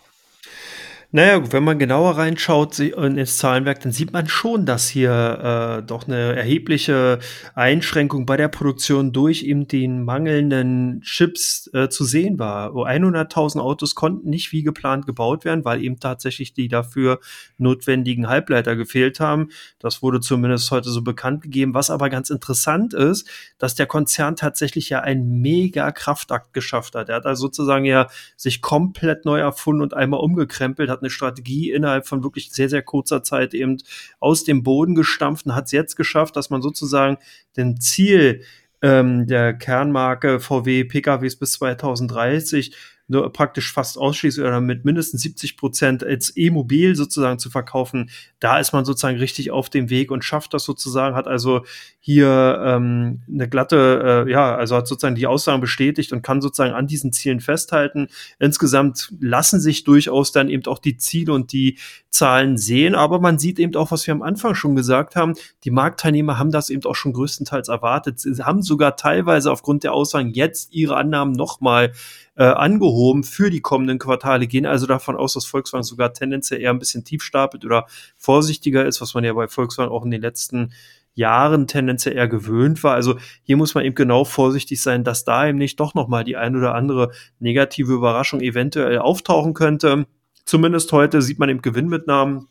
Naja, 1.14 1.52
wenn 1.52 1.66
man 1.66 1.78
genauer 1.78 2.18
reinschaut 2.18 2.80
ins 2.80 3.38
Zahlenwerk, 3.38 3.82
dann 3.82 3.92
sieht 3.92 4.14
man 4.14 4.30
schon, 4.30 4.66
dass 4.66 4.88
hier 4.88 5.82
äh, 5.82 5.84
doch 5.86 6.08
eine 6.08 6.38
erhebliche 6.38 7.20
Einschränkung 7.54 8.26
bei 8.26 8.38
der 8.38 8.48
Produktion 8.48 9.12
durch 9.12 9.44
eben 9.44 9.68
den 9.68 10.06
mangelnden 10.06 11.02
Chips 11.02 11.70
äh, 11.74 11.90
zu 11.90 12.06
sehen 12.06 12.40
war. 12.40 12.70
100.000 12.72 13.60
Autos 13.60 13.94
konnten 13.94 14.30
nicht 14.30 14.54
wie 14.54 14.64
geplant 14.64 15.06
gebaut 15.06 15.44
werden, 15.44 15.66
weil 15.66 15.84
eben 15.84 16.00
tatsächlich 16.00 16.54
die 16.54 16.70
dafür 16.70 17.20
notwendigen 17.58 18.30
Halbleiter 18.30 18.78
gefehlt 18.78 19.20
haben. 19.20 19.50
Das 19.80 20.02
wurde 20.02 20.22
zumindest 20.22 20.72
heute 20.72 20.90
so 20.90 21.02
bekannt 21.02 21.42
gegeben. 21.42 21.74
Was 21.74 21.90
aber 21.90 22.10
ganz 22.10 22.30
interessant 22.30 22.94
ist, 22.94 23.28
dass 23.58 23.76
der 23.76 23.86
Konzern 23.86 24.38
tatsächlich 24.38 24.88
ja 24.88 25.02
einen 25.02 25.42
mega 25.42 25.92
Kraftakt 25.92 26.54
geschafft 26.54 26.96
hat. 26.96 27.10
Er 27.10 27.18
hat 27.18 27.26
also 27.26 27.48
sozusagen 27.48 27.84
ja 27.84 28.08
sich 28.38 28.62
komplett 28.62 29.26
neu 29.26 29.40
erfunden 29.40 29.82
und 29.82 29.94
einmal 29.94 30.22
umgekrempelt, 30.22 30.90
hat 30.90 31.01
eine 31.02 31.10
Strategie 31.10 31.72
innerhalb 31.72 32.08
von 32.08 32.24
wirklich 32.24 32.52
sehr, 32.52 32.70
sehr 32.70 32.82
kurzer 32.82 33.24
Zeit 33.24 33.54
eben 33.54 33.78
aus 34.20 34.44
dem 34.44 34.64
Boden 34.64 34.96
gestampft 34.96 35.46
und 35.46 35.56
hat 35.56 35.66
es 35.66 35.72
jetzt 35.72 35.96
geschafft, 35.96 36.36
dass 36.36 36.50
man 36.50 36.62
sozusagen 36.62 37.18
den 37.58 37.80
Ziel 37.80 38.44
ähm, 38.82 39.28
der 39.28 39.54
Kernmarke 39.54 40.40
VW 40.40 40.84
PKWs 40.86 41.36
bis 41.36 41.54
2030 41.54 42.76
nur 43.12 43.32
praktisch 43.34 43.74
fast 43.74 43.98
ausschließlich 43.98 44.46
oder 44.46 44.62
mit 44.62 44.86
mindestens 44.86 45.22
70 45.22 45.58
Prozent 45.58 46.04
als 46.04 46.36
E-Mobil 46.36 46.96
sozusagen 46.96 47.40
zu 47.40 47.50
verkaufen, 47.50 48.10
da 48.40 48.58
ist 48.58 48.72
man 48.72 48.86
sozusagen 48.86 49.18
richtig 49.18 49.52
auf 49.52 49.70
dem 49.70 49.90
Weg 49.90 50.12
und 50.12 50.24
schafft 50.24 50.54
das 50.54 50.64
sozusagen, 50.64 51.16
hat 51.16 51.28
also 51.28 51.66
hier 52.00 52.62
ähm, 52.66 53.22
eine 53.32 53.50
glatte, 53.50 54.26
äh, 54.28 54.32
ja, 54.32 54.56
also 54.56 54.78
hat 54.78 54.88
sozusagen 54.88 55.16
die 55.16 55.28
Aussagen 55.28 55.60
bestätigt 55.62 56.14
und 56.14 56.24
kann 56.24 56.42
sozusagen 56.42 56.74
an 56.74 56.88
diesen 56.88 57.12
Zielen 57.12 57.42
festhalten. 57.42 58.08
Insgesamt 58.40 59.14
lassen 59.20 59.60
sich 59.60 59.84
durchaus 59.84 60.32
dann 60.32 60.50
eben 60.50 60.66
auch 60.66 60.80
die 60.80 60.98
Ziele 60.98 61.34
und 61.34 61.52
die 61.52 61.78
Zahlen 62.10 62.58
sehen, 62.58 62.96
aber 62.96 63.20
man 63.20 63.40
sieht 63.40 63.60
eben 63.60 63.76
auch, 63.76 63.92
was 63.92 64.08
wir 64.08 64.14
am 64.14 64.22
Anfang 64.22 64.56
schon 64.56 64.76
gesagt 64.76 65.16
haben, 65.16 65.34
die 65.66 65.72
Marktteilnehmer 65.72 66.40
haben 66.40 66.52
das 66.52 66.70
eben 66.70 66.84
auch 66.86 66.96
schon 66.96 67.14
größtenteils 67.14 67.68
erwartet. 67.68 68.20
Sie 68.20 68.42
haben 68.42 68.64
sogar 68.64 68.96
teilweise 68.96 69.52
aufgrund 69.52 69.84
der 69.84 69.94
Aussagen 69.94 70.30
jetzt 70.30 70.74
ihre 70.74 70.96
Annahmen 70.96 71.34
nochmal 71.34 71.92
äh, 72.36 72.44
angehoben 72.44 73.24
für 73.24 73.50
die 73.50 73.62
kommenden 73.62 74.00
Quartale, 74.00 74.48
gehen 74.48 74.66
also 74.66 74.88
davon 74.88 75.16
aus, 75.16 75.34
dass 75.34 75.46
Volkswagen 75.46 75.84
sogar 75.84 76.14
tendenziell 76.14 76.62
eher 76.62 76.70
ein 76.70 76.80
bisschen 76.80 77.04
tief 77.04 77.24
stapelt 77.24 77.66
oder 77.66 77.86
vorsichtiger 78.18 78.86
ist, 78.86 79.02
was 79.02 79.14
man 79.14 79.24
ja 79.24 79.34
bei 79.34 79.48
Volkswagen 79.48 79.92
auch 79.92 80.06
in 80.06 80.12
den 80.12 80.22
letzten 80.22 80.72
Jahren 81.14 81.68
tendenziell 81.68 82.16
eher 82.16 82.28
gewöhnt 82.28 82.84
war. 82.84 82.94
Also 82.94 83.18
hier 83.44 83.58
muss 83.58 83.76
man 83.76 83.84
eben 83.84 83.96
genau 83.96 84.24
vorsichtig 84.24 84.82
sein, 84.82 85.04
dass 85.04 85.26
da 85.26 85.48
eben 85.48 85.58
nicht 85.58 85.80
doch 85.80 85.94
nochmal 85.94 86.24
die 86.24 86.38
ein 86.38 86.56
oder 86.56 86.74
andere 86.74 87.12
negative 87.40 87.94
Überraschung 87.94 88.40
eventuell 88.40 89.00
auftauchen 89.00 89.54
könnte. 89.54 90.06
Zumindest 90.46 90.92
heute 90.94 91.22
sieht 91.22 91.40
man 91.40 91.50
eben 91.50 91.62
Gewinnmitnahmen 91.62 92.48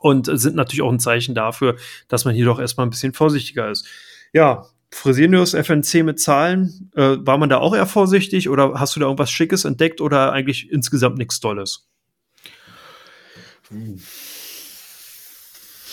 und 0.00 0.26
sind 0.32 0.56
natürlich 0.56 0.82
auch 0.82 0.92
ein 0.92 0.98
Zeichen 0.98 1.34
dafür, 1.34 1.76
dass 2.08 2.24
man 2.24 2.34
hier 2.34 2.46
doch 2.46 2.58
erstmal 2.58 2.86
ein 2.86 2.90
bisschen 2.90 3.12
vorsichtiger 3.12 3.70
ist. 3.70 3.86
Ja, 4.32 4.66
Fresenius 4.92 5.54
FNC 5.54 6.02
mit 6.04 6.20
Zahlen, 6.20 6.90
äh, 6.94 7.16
war 7.20 7.38
man 7.38 7.48
da 7.48 7.58
auch 7.58 7.74
eher 7.74 7.86
vorsichtig 7.86 8.48
oder 8.48 8.74
hast 8.74 8.96
du 8.96 9.00
da 9.00 9.06
irgendwas 9.06 9.30
Schickes 9.30 9.64
entdeckt 9.64 10.00
oder 10.00 10.32
eigentlich 10.32 10.70
insgesamt 10.70 11.18
nichts 11.18 11.40
Tolles? 11.40 11.88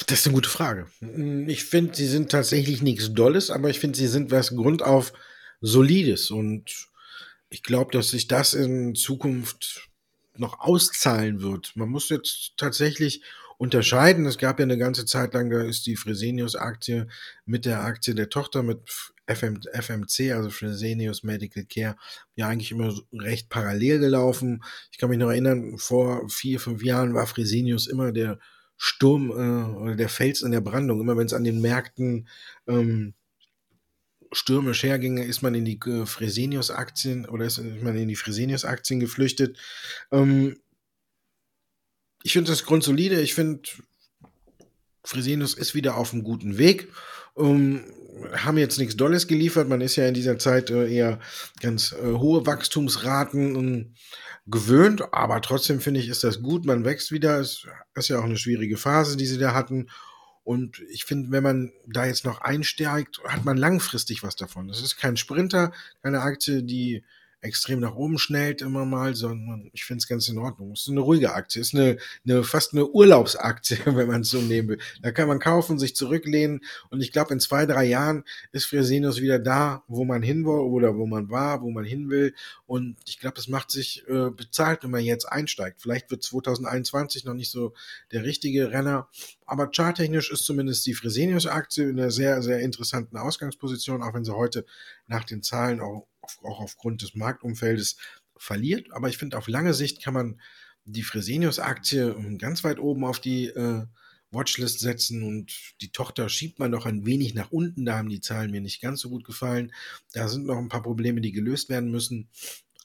Das 0.08 0.20
ist 0.20 0.26
eine 0.26 0.34
gute 0.34 0.50
Frage. 0.50 0.88
Ich 1.48 1.66
finde, 1.66 1.96
sie 1.96 2.08
sind 2.08 2.32
tatsächlich 2.32 2.82
nichts 2.82 3.14
Dolles, 3.14 3.52
aber 3.52 3.70
ich 3.70 3.80
finde, 3.80 3.98
sie 3.98 4.08
sind 4.08 4.32
was 4.32 4.56
grundauf 4.56 5.14
Solides 5.62 6.32
und 6.32 6.88
ich 7.50 7.64
glaube, 7.64 7.92
dass 7.92 8.10
sich 8.10 8.28
das 8.28 8.54
in 8.54 8.96
Zukunft 8.96 9.90
noch 10.36 10.60
auszahlen 10.60 11.42
wird. 11.42 11.76
Man 11.76 11.90
muss 11.90 12.10
jetzt 12.10 12.54
tatsächlich 12.58 13.22
unterscheiden. 13.58 14.26
Es 14.26 14.38
gab 14.38 14.60
ja 14.60 14.64
eine 14.64 14.78
ganze 14.78 15.06
Zeit 15.06 15.34
lang, 15.34 15.50
da 15.50 15.62
ist 15.62 15.86
die 15.88 15.96
Fresenius-Aktie 15.96 17.08
mit 17.46 17.66
der 17.66 17.84
Aktie 17.84 18.14
der 18.14 18.30
Tochter 18.30 18.64
mit 18.64 18.80
FM, 19.28 19.60
FMC, 19.74 20.32
also 20.32 20.50
Fresenius 20.50 21.24
Medical 21.24 21.66
Care, 21.66 21.98
ja 22.36 22.48
eigentlich 22.48 22.72
immer 22.72 22.94
recht 23.14 23.50
parallel 23.50 24.00
gelaufen. 24.00 24.64
Ich 24.92 24.98
kann 24.98 25.10
mich 25.10 25.20
noch 25.20 25.30
erinnern, 25.30 25.78
vor 25.78 26.30
vier, 26.30 26.60
fünf 26.60 26.84
Jahren 26.84 27.14
war 27.14 27.28
Fresenius 27.28 27.88
immer 27.88 28.12
der 28.12 28.40
Sturm 28.78 29.32
äh, 29.32 29.80
oder 29.80 29.96
der 29.96 30.10
Fels 30.10 30.44
in 30.44 30.52
der 30.52 30.62
Brandung. 30.62 31.02
Immer 31.02 31.18
wenn 31.18 31.26
es 31.26 31.34
an 31.34 31.44
den 31.44 31.60
Märkten 31.60 32.28
ähm, 32.68 33.16
stürmisch 34.32 34.84
herginge, 34.84 35.26
ist 35.26 35.42
man 35.42 35.56
in 35.56 35.66
die 35.66 35.80
äh, 35.86 36.06
Fresenius-Aktien 36.06 37.26
oder 37.26 37.46
ist 37.46 37.58
man 37.58 37.98
in 37.98 38.08
die 38.08 38.16
Fresenius-Aktien 38.16 39.00
geflüchtet. 39.00 39.58
Ähm, 40.12 40.58
ich 42.28 42.34
finde 42.34 42.52
das 42.52 42.66
grundsolide. 42.66 43.22
Ich 43.22 43.34
finde, 43.34 43.62
Fresenius 45.06 45.54
ist 45.54 45.76
wieder 45.76 45.96
auf 45.96 46.12
einem 46.12 46.26
guten 46.26 46.58
Weg. 46.58 46.90
Um, 47.36 47.78
ähm, 47.78 47.84
haben 48.36 48.58
jetzt 48.58 48.80
nichts 48.80 48.98
Dolles 48.98 49.28
geliefert. 49.28 49.70
Man 49.70 49.80
ist 49.80 49.96
ja 49.96 50.06
in 50.06 50.14
dieser 50.14 50.38
Zeit 50.38 50.70
äh, 50.70 50.94
eher 50.94 51.20
ganz 51.62 51.94
äh, 51.94 52.04
hohe 52.04 52.46
Wachstumsraten 52.46 53.56
ähm, 53.56 53.94
gewöhnt, 54.46 55.14
aber 55.14 55.40
trotzdem 55.42 55.80
finde 55.80 56.02
ich, 56.02 56.10
ist 56.10 56.26
das 56.26 56.42
gut. 56.42 56.66
Man 56.66 56.84
wächst 56.84 57.14
wieder. 57.14 57.40
Es 57.40 57.66
ist 57.96 58.10
ja 58.10 58.20
auch 58.20 58.26
eine 58.26 58.36
schwierige 58.36 58.76
Phase, 58.76 59.16
die 59.16 59.26
sie 59.26 59.38
da 59.38 59.54
hatten. 59.54 59.88
Und 60.44 60.82
ich 60.90 61.06
finde, 61.06 61.32
wenn 61.32 61.44
man 61.44 61.72
da 61.86 62.06
jetzt 62.06 62.26
noch 62.26 62.42
einsteigt, 62.42 63.22
hat 63.24 63.46
man 63.46 63.56
langfristig 63.56 64.22
was 64.22 64.36
davon. 64.36 64.68
Das 64.68 64.82
ist 64.82 64.98
kein 64.98 65.16
Sprinter, 65.16 65.72
keine 66.04 66.20
Aktie, 66.20 66.62
die 66.62 67.06
extrem 67.42 67.80
nach 67.80 67.96
oben 67.96 68.18
schnellt 68.18 68.62
immer 68.62 68.86
mal, 68.86 69.16
sondern 69.16 69.70
ich 69.72 69.86
finde 69.86 70.00
es 70.00 70.08
ganz 70.08 70.28
in 70.28 70.40
Ordnung. 70.40 70.72
Es 70.72 70.82
ist 70.82 70.90
eine 70.90 71.02
ruhige 71.02 71.34
Aktie, 71.34 71.62
es 71.62 71.70
ist 71.70 71.80
eine, 71.80 71.98
eine 72.26 72.44
fast 72.44 72.74
eine 72.74 72.88
Urlaubsaktie, 72.88 73.78
wenn 73.86 74.08
man 74.08 74.22
es 74.22 74.30
so 74.30 74.42
nehmen 74.42 74.70
will. 74.70 74.80
Da 75.02 75.12
kann 75.12 75.28
man 75.28 75.40
kaufen, 75.40 75.78
sich 75.78 75.96
zurücklehnen 75.96 76.62
und 76.90 77.02
ich 77.02 77.12
glaube, 77.12 77.34
in 77.34 77.40
zwei, 77.40 77.66
drei 77.66 77.86
Jahren 77.86 78.24
ist 78.52 78.66
Fresenius 78.66 79.22
wieder 79.22 79.40
da, 79.40 79.84
wo 79.88 80.04
man 80.04 80.24
hin 80.24 80.46
will 80.46 80.60
oder 80.60 80.96
wo 80.96 81.06
man 81.06 81.30
war, 81.30 81.62
wo 81.62 81.70
man 81.70 81.86
hin 81.86 82.10
will. 82.10 82.34
Und 82.66 82.98
ich 83.06 83.20
glaube, 83.20 83.40
es 83.40 83.48
macht 83.48 83.70
sich 83.70 84.04
äh, 84.08 84.30
bezahlt, 84.32 84.84
wenn 84.84 84.92
man 84.92 85.04
jetzt 85.04 85.26
einsteigt. 85.26 85.82
Vielleicht 85.82 86.10
wird 86.10 86.24
2021 86.24 87.24
noch 87.26 87.36
nicht 87.36 87.52
so 87.52 87.74
der 88.12 88.24
richtige 88.24 88.72
Renner, 88.72 89.10
aber 89.46 89.70
charttechnisch 89.72 90.32
ist 90.32 90.44
zumindest 90.44 90.86
die 90.86 90.96
Fresenius-Aktie 90.96 91.90
in 91.90 92.00
einer 92.00 92.12
sehr, 92.12 92.42
sehr 92.42 92.60
interessanten 92.60 93.18
Ausgangsposition, 93.18 94.02
auch 94.02 94.14
wenn 94.14 94.26
sie 94.26 94.36
heute 94.36 94.66
nach 95.08 95.24
den 95.24 95.44
Zahlen 95.44 95.80
auch 95.80 96.08
auch 96.44 96.60
aufgrund 96.60 97.02
des 97.02 97.16
Marktumfeldes 97.16 97.98
verliert. 98.38 98.92
Aber 98.92 99.10
ich 99.10 99.18
finde, 99.18 99.38
auf 99.38 99.48
lange 99.48 99.74
Sicht 99.74 100.04
kann 100.04 100.14
man 100.14 100.42
die 100.86 101.04
Fresenius-Aktie 101.04 102.38
ganz 102.38 102.64
weit 102.64 102.80
oben 102.80 103.04
auf 103.04 103.20
die 103.20 103.48
äh, 103.48 103.86
Watchlist 104.32 104.80
setzen 104.80 105.24
und 105.24 105.76
die 105.82 105.92
Tochter 105.92 106.28
schiebt 106.30 106.60
man 106.60 106.72
noch 106.72 106.86
ein 106.86 107.06
wenig 107.06 107.34
nach 107.34 107.52
unten. 107.52 107.86
Da 107.86 107.98
haben 107.98 108.10
die 108.10 108.22
Zahlen 108.22 108.52
mir 108.52 108.62
nicht 108.62 108.82
ganz 108.82 109.02
so 109.02 109.10
gut 109.10 109.24
gefallen. 109.24 109.74
Da 110.14 110.28
sind 110.28 110.46
noch 110.46 110.58
ein 110.58 110.70
paar 110.70 110.84
Probleme, 110.84 111.22
die 111.22 111.32
gelöst 111.32 111.70
werden 111.70 111.92
müssen. 111.92 112.30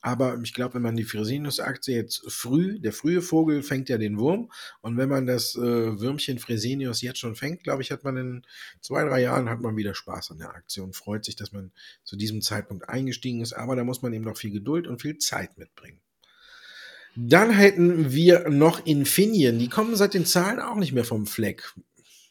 Aber 0.02 0.36
ich 0.42 0.52
glaube, 0.52 0.74
wenn 0.74 0.82
man 0.82 0.96
die 0.96 1.04
Fresenius-Aktie 1.04 1.94
jetzt 1.94 2.24
früh, 2.28 2.80
der 2.80 2.92
frühe 2.92 3.22
Vogel 3.22 3.62
fängt 3.62 3.88
ja 3.88 3.98
den 3.98 4.18
Wurm. 4.18 4.50
Und 4.80 4.96
wenn 4.96 5.08
man 5.08 5.26
das 5.26 5.54
äh, 5.54 5.60
Würmchen 5.60 6.40
Fresenius 6.40 7.02
jetzt 7.02 7.20
schon 7.20 7.36
fängt, 7.36 7.62
glaube 7.62 7.82
ich, 7.82 7.92
hat 7.92 8.02
man 8.02 8.16
in 8.16 8.42
zwei, 8.80 9.04
drei 9.04 9.22
Jahren 9.22 9.48
hat 9.48 9.60
man 9.60 9.76
wieder 9.76 9.94
Spaß 9.94 10.32
an 10.32 10.38
der 10.38 10.50
Aktie 10.50 10.82
und 10.82 10.96
freut 10.96 11.24
sich, 11.24 11.36
dass 11.36 11.52
man 11.52 11.70
zu 12.02 12.16
diesem 12.16 12.42
Zeitpunkt 12.42 12.88
eingestiegen 12.88 13.42
ist. 13.42 13.52
Aber 13.52 13.76
da 13.76 13.84
muss 13.84 14.02
man 14.02 14.12
eben 14.12 14.24
noch 14.24 14.36
viel 14.36 14.50
Geduld 14.50 14.88
und 14.88 15.00
viel 15.00 15.18
Zeit 15.18 15.56
mitbringen. 15.56 16.00
Dann 17.14 17.50
hätten 17.50 18.10
wir 18.10 18.48
noch 18.48 18.84
Infineon. 18.84 19.60
Die 19.60 19.68
kommen 19.68 19.94
seit 19.94 20.14
den 20.14 20.26
Zahlen 20.26 20.58
auch 20.58 20.76
nicht 20.76 20.92
mehr 20.92 21.04
vom 21.04 21.26
Fleck. 21.26 21.72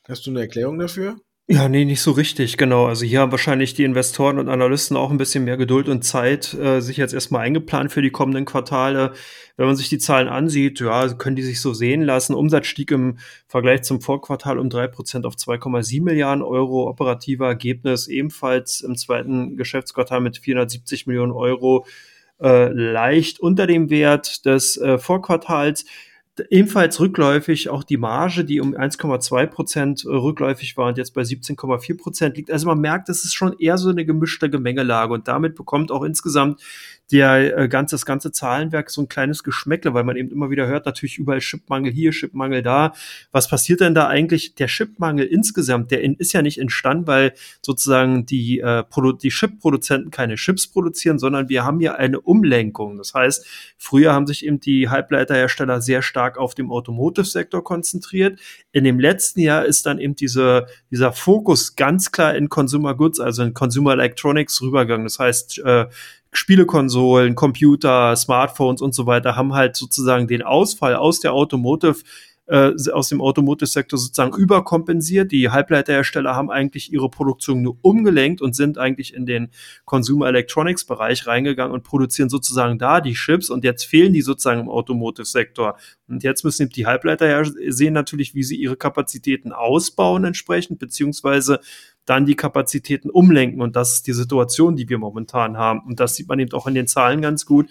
Hast 0.09 0.25
du 0.25 0.31
eine 0.31 0.41
Erklärung 0.41 0.77
dafür? 0.77 1.21
Ja, 1.53 1.67
nee, 1.67 1.83
nicht 1.83 2.01
so 2.01 2.11
richtig, 2.11 2.55
genau. 2.55 2.85
Also 2.85 3.03
hier 3.05 3.19
haben 3.19 3.31
wahrscheinlich 3.31 3.73
die 3.73 3.83
Investoren 3.83 4.39
und 4.39 4.47
Analysten 4.47 4.95
auch 4.95 5.11
ein 5.11 5.17
bisschen 5.17 5.43
mehr 5.43 5.57
Geduld 5.57 5.89
und 5.89 6.01
Zeit, 6.01 6.53
äh, 6.53 6.79
sich 6.79 6.95
jetzt 6.95 7.13
erstmal 7.13 7.41
eingeplant 7.41 7.91
für 7.91 8.01
die 8.01 8.09
kommenden 8.09 8.45
Quartale. 8.45 9.11
Wenn 9.57 9.65
man 9.65 9.75
sich 9.75 9.89
die 9.89 9.97
Zahlen 9.97 10.29
ansieht, 10.29 10.79
ja, 10.79 11.09
können 11.15 11.35
die 11.35 11.43
sich 11.43 11.59
so 11.59 11.73
sehen 11.73 12.03
lassen. 12.03 12.35
Umsatz 12.35 12.67
stieg 12.67 12.89
im 12.91 13.17
Vergleich 13.47 13.81
zum 13.81 13.99
Vorquartal 13.99 14.59
um 14.59 14.69
drei 14.69 14.87
Prozent 14.87 15.25
auf 15.25 15.35
2,7 15.35 16.01
Milliarden 16.01 16.41
Euro. 16.41 16.87
Operativer 16.87 17.47
Ergebnis 17.47 18.07
ebenfalls 18.07 18.79
im 18.79 18.95
zweiten 18.95 19.57
Geschäftsquartal 19.57 20.21
mit 20.21 20.37
470 20.37 21.05
Millionen 21.05 21.33
Euro, 21.33 21.85
äh, 22.41 22.69
leicht 22.69 23.41
unter 23.41 23.67
dem 23.67 23.89
Wert 23.89 24.45
des 24.45 24.77
äh, 24.77 24.97
Vorquartals 24.97 25.83
ebenfalls 26.49 26.99
rückläufig. 26.99 27.69
Auch 27.69 27.83
die 27.83 27.97
Marge, 27.97 28.43
die 28.45 28.59
um 28.61 28.75
1,2 28.75 29.47
Prozent 29.47 30.05
rückläufig 30.05 30.77
war 30.77 30.87
und 30.87 30.97
jetzt 30.97 31.13
bei 31.13 31.21
17,4 31.21 31.97
Prozent 31.97 32.37
liegt. 32.37 32.51
Also 32.51 32.67
man 32.67 32.79
merkt, 32.79 33.09
es 33.09 33.23
ist 33.25 33.33
schon 33.33 33.57
eher 33.59 33.77
so 33.77 33.89
eine 33.89 34.05
gemischte 34.05 34.49
Gemengelage 34.49 35.13
und 35.13 35.27
damit 35.27 35.55
bekommt 35.55 35.91
auch 35.91 36.03
insgesamt 36.03 36.61
der 37.11 37.57
äh, 37.57 37.67
ganze, 37.67 37.95
das 37.95 38.05
ganze 38.05 38.31
Zahlenwerk 38.31 38.89
so 38.89 39.01
ein 39.01 39.09
kleines 39.09 39.43
Geschmäckle, 39.43 39.93
weil 39.93 40.03
man 40.03 40.15
eben 40.15 40.31
immer 40.31 40.49
wieder 40.49 40.67
hört, 40.67 40.85
natürlich 40.85 41.17
überall 41.17 41.39
Chipmangel 41.39 41.91
hier, 41.91 42.11
Chipmangel 42.11 42.61
da. 42.61 42.93
Was 43.31 43.49
passiert 43.49 43.81
denn 43.81 43.93
da 43.93 44.07
eigentlich? 44.07 44.55
Der 44.55 44.67
Chipmangel 44.67 45.25
insgesamt, 45.25 45.91
der 45.91 46.03
ist 46.03 46.33
ja 46.33 46.41
nicht 46.41 46.57
entstanden, 46.57 47.07
weil 47.07 47.33
sozusagen 47.61 48.25
die, 48.25 48.59
äh, 48.59 48.83
die 49.21 49.29
Chip-Produzenten 49.29 50.11
keine 50.11 50.35
Chips 50.35 50.67
produzieren, 50.67 51.19
sondern 51.19 51.49
wir 51.49 51.65
haben 51.65 51.81
ja 51.81 51.95
eine 51.95 52.21
Umlenkung. 52.21 52.97
Das 52.97 53.13
heißt, 53.13 53.45
früher 53.77 54.13
haben 54.13 54.27
sich 54.27 54.45
eben 54.45 54.59
die 54.59 54.89
Halbleiterhersteller 54.89 55.81
sehr 55.81 56.01
stark 56.01 56.37
auf 56.37 56.55
dem 56.55 56.71
Automotive-Sektor 56.71 57.63
konzentriert. 57.63 58.39
In 58.71 58.83
dem 58.83 58.99
letzten 58.99 59.41
Jahr 59.41 59.65
ist 59.65 59.85
dann 59.85 59.99
eben 59.99 60.15
diese, 60.15 60.67
dieser 60.89 61.11
Fokus 61.11 61.75
ganz 61.75 62.11
klar 62.11 62.35
in 62.35 62.49
Consumer 62.49 62.95
Goods, 62.95 63.19
also 63.19 63.43
in 63.43 63.53
Consumer 63.53 63.93
Electronics 63.93 64.61
rübergegangen. 64.61 65.05
Das 65.05 65.19
heißt, 65.19 65.59
äh, 65.59 65.87
Spielekonsolen, 66.33 67.35
Computer, 67.35 68.15
Smartphones 68.15 68.81
und 68.81 68.95
so 68.95 69.05
weiter 69.05 69.35
haben 69.35 69.53
halt 69.53 69.75
sozusagen 69.75 70.27
den 70.27 70.43
Ausfall 70.43 70.95
aus 70.95 71.19
der 71.19 71.33
Automotive 71.33 72.03
äh, 72.51 72.73
aus 72.91 73.07
dem 73.07 73.21
Automotive-Sektor 73.21 73.97
sozusagen 73.97 74.35
überkompensiert. 74.35 75.31
Die 75.31 75.49
Halbleiterhersteller 75.49 76.35
haben 76.35 76.51
eigentlich 76.51 76.91
ihre 76.91 77.09
Produktion 77.09 77.61
nur 77.61 77.77
umgelenkt 77.81 78.41
und 78.41 78.55
sind 78.55 78.77
eigentlich 78.77 79.13
in 79.13 79.25
den 79.25 79.51
Consumer 79.85 80.27
Electronics-Bereich 80.27 81.27
reingegangen 81.27 81.73
und 81.73 81.83
produzieren 81.83 82.29
sozusagen 82.29 82.77
da 82.77 82.99
die 82.99 83.13
Chips 83.13 83.49
und 83.49 83.63
jetzt 83.63 83.85
fehlen 83.85 84.11
die 84.11 84.21
sozusagen 84.21 84.59
im 84.59 84.69
Automotive-Sektor. 84.69 85.77
Und 86.09 86.23
jetzt 86.23 86.43
müssen 86.43 86.67
die 86.67 86.85
Halbleiter 86.85 87.45
sehen 87.69 87.93
natürlich, 87.93 88.35
wie 88.35 88.43
sie 88.43 88.57
ihre 88.57 88.75
Kapazitäten 88.75 89.53
ausbauen 89.53 90.25
entsprechend, 90.25 90.79
beziehungsweise 90.79 91.61
dann 92.11 92.25
die 92.25 92.35
Kapazitäten 92.35 93.09
umlenken. 93.09 93.61
Und 93.61 93.77
das 93.77 93.93
ist 93.93 94.05
die 94.05 94.11
Situation, 94.11 94.75
die 94.75 94.89
wir 94.89 94.97
momentan 94.97 95.55
haben. 95.55 95.79
Und 95.87 96.01
das 96.01 96.15
sieht 96.15 96.27
man 96.27 96.39
eben 96.39 96.51
auch 96.51 96.67
in 96.67 96.73
den 96.73 96.85
Zahlen 96.85 97.21
ganz 97.21 97.45
gut, 97.45 97.69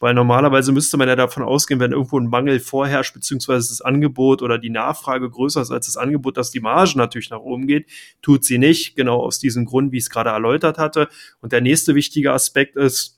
weil 0.00 0.12
normalerweise 0.12 0.72
müsste 0.72 0.96
man 0.96 1.06
ja 1.06 1.14
davon 1.14 1.44
ausgehen, 1.44 1.78
wenn 1.78 1.92
irgendwo 1.92 2.18
ein 2.18 2.26
Mangel 2.26 2.58
vorherrscht, 2.58 3.14
beziehungsweise 3.14 3.68
das 3.68 3.82
Angebot 3.82 4.42
oder 4.42 4.58
die 4.58 4.70
Nachfrage 4.70 5.30
größer 5.30 5.62
ist 5.62 5.70
als 5.70 5.86
das 5.86 5.96
Angebot, 5.96 6.36
dass 6.36 6.50
die 6.50 6.58
Marge 6.58 6.94
natürlich 6.96 7.30
nach 7.30 7.38
oben 7.38 7.68
geht. 7.68 7.86
Tut 8.22 8.44
sie 8.44 8.58
nicht, 8.58 8.96
genau 8.96 9.20
aus 9.20 9.38
diesem 9.38 9.66
Grund, 9.66 9.92
wie 9.92 9.98
ich 9.98 10.04
es 10.04 10.10
gerade 10.10 10.30
erläutert 10.30 10.78
hatte. 10.78 11.06
Und 11.40 11.52
der 11.52 11.60
nächste 11.60 11.94
wichtige 11.94 12.32
Aspekt 12.32 12.74
ist, 12.74 13.15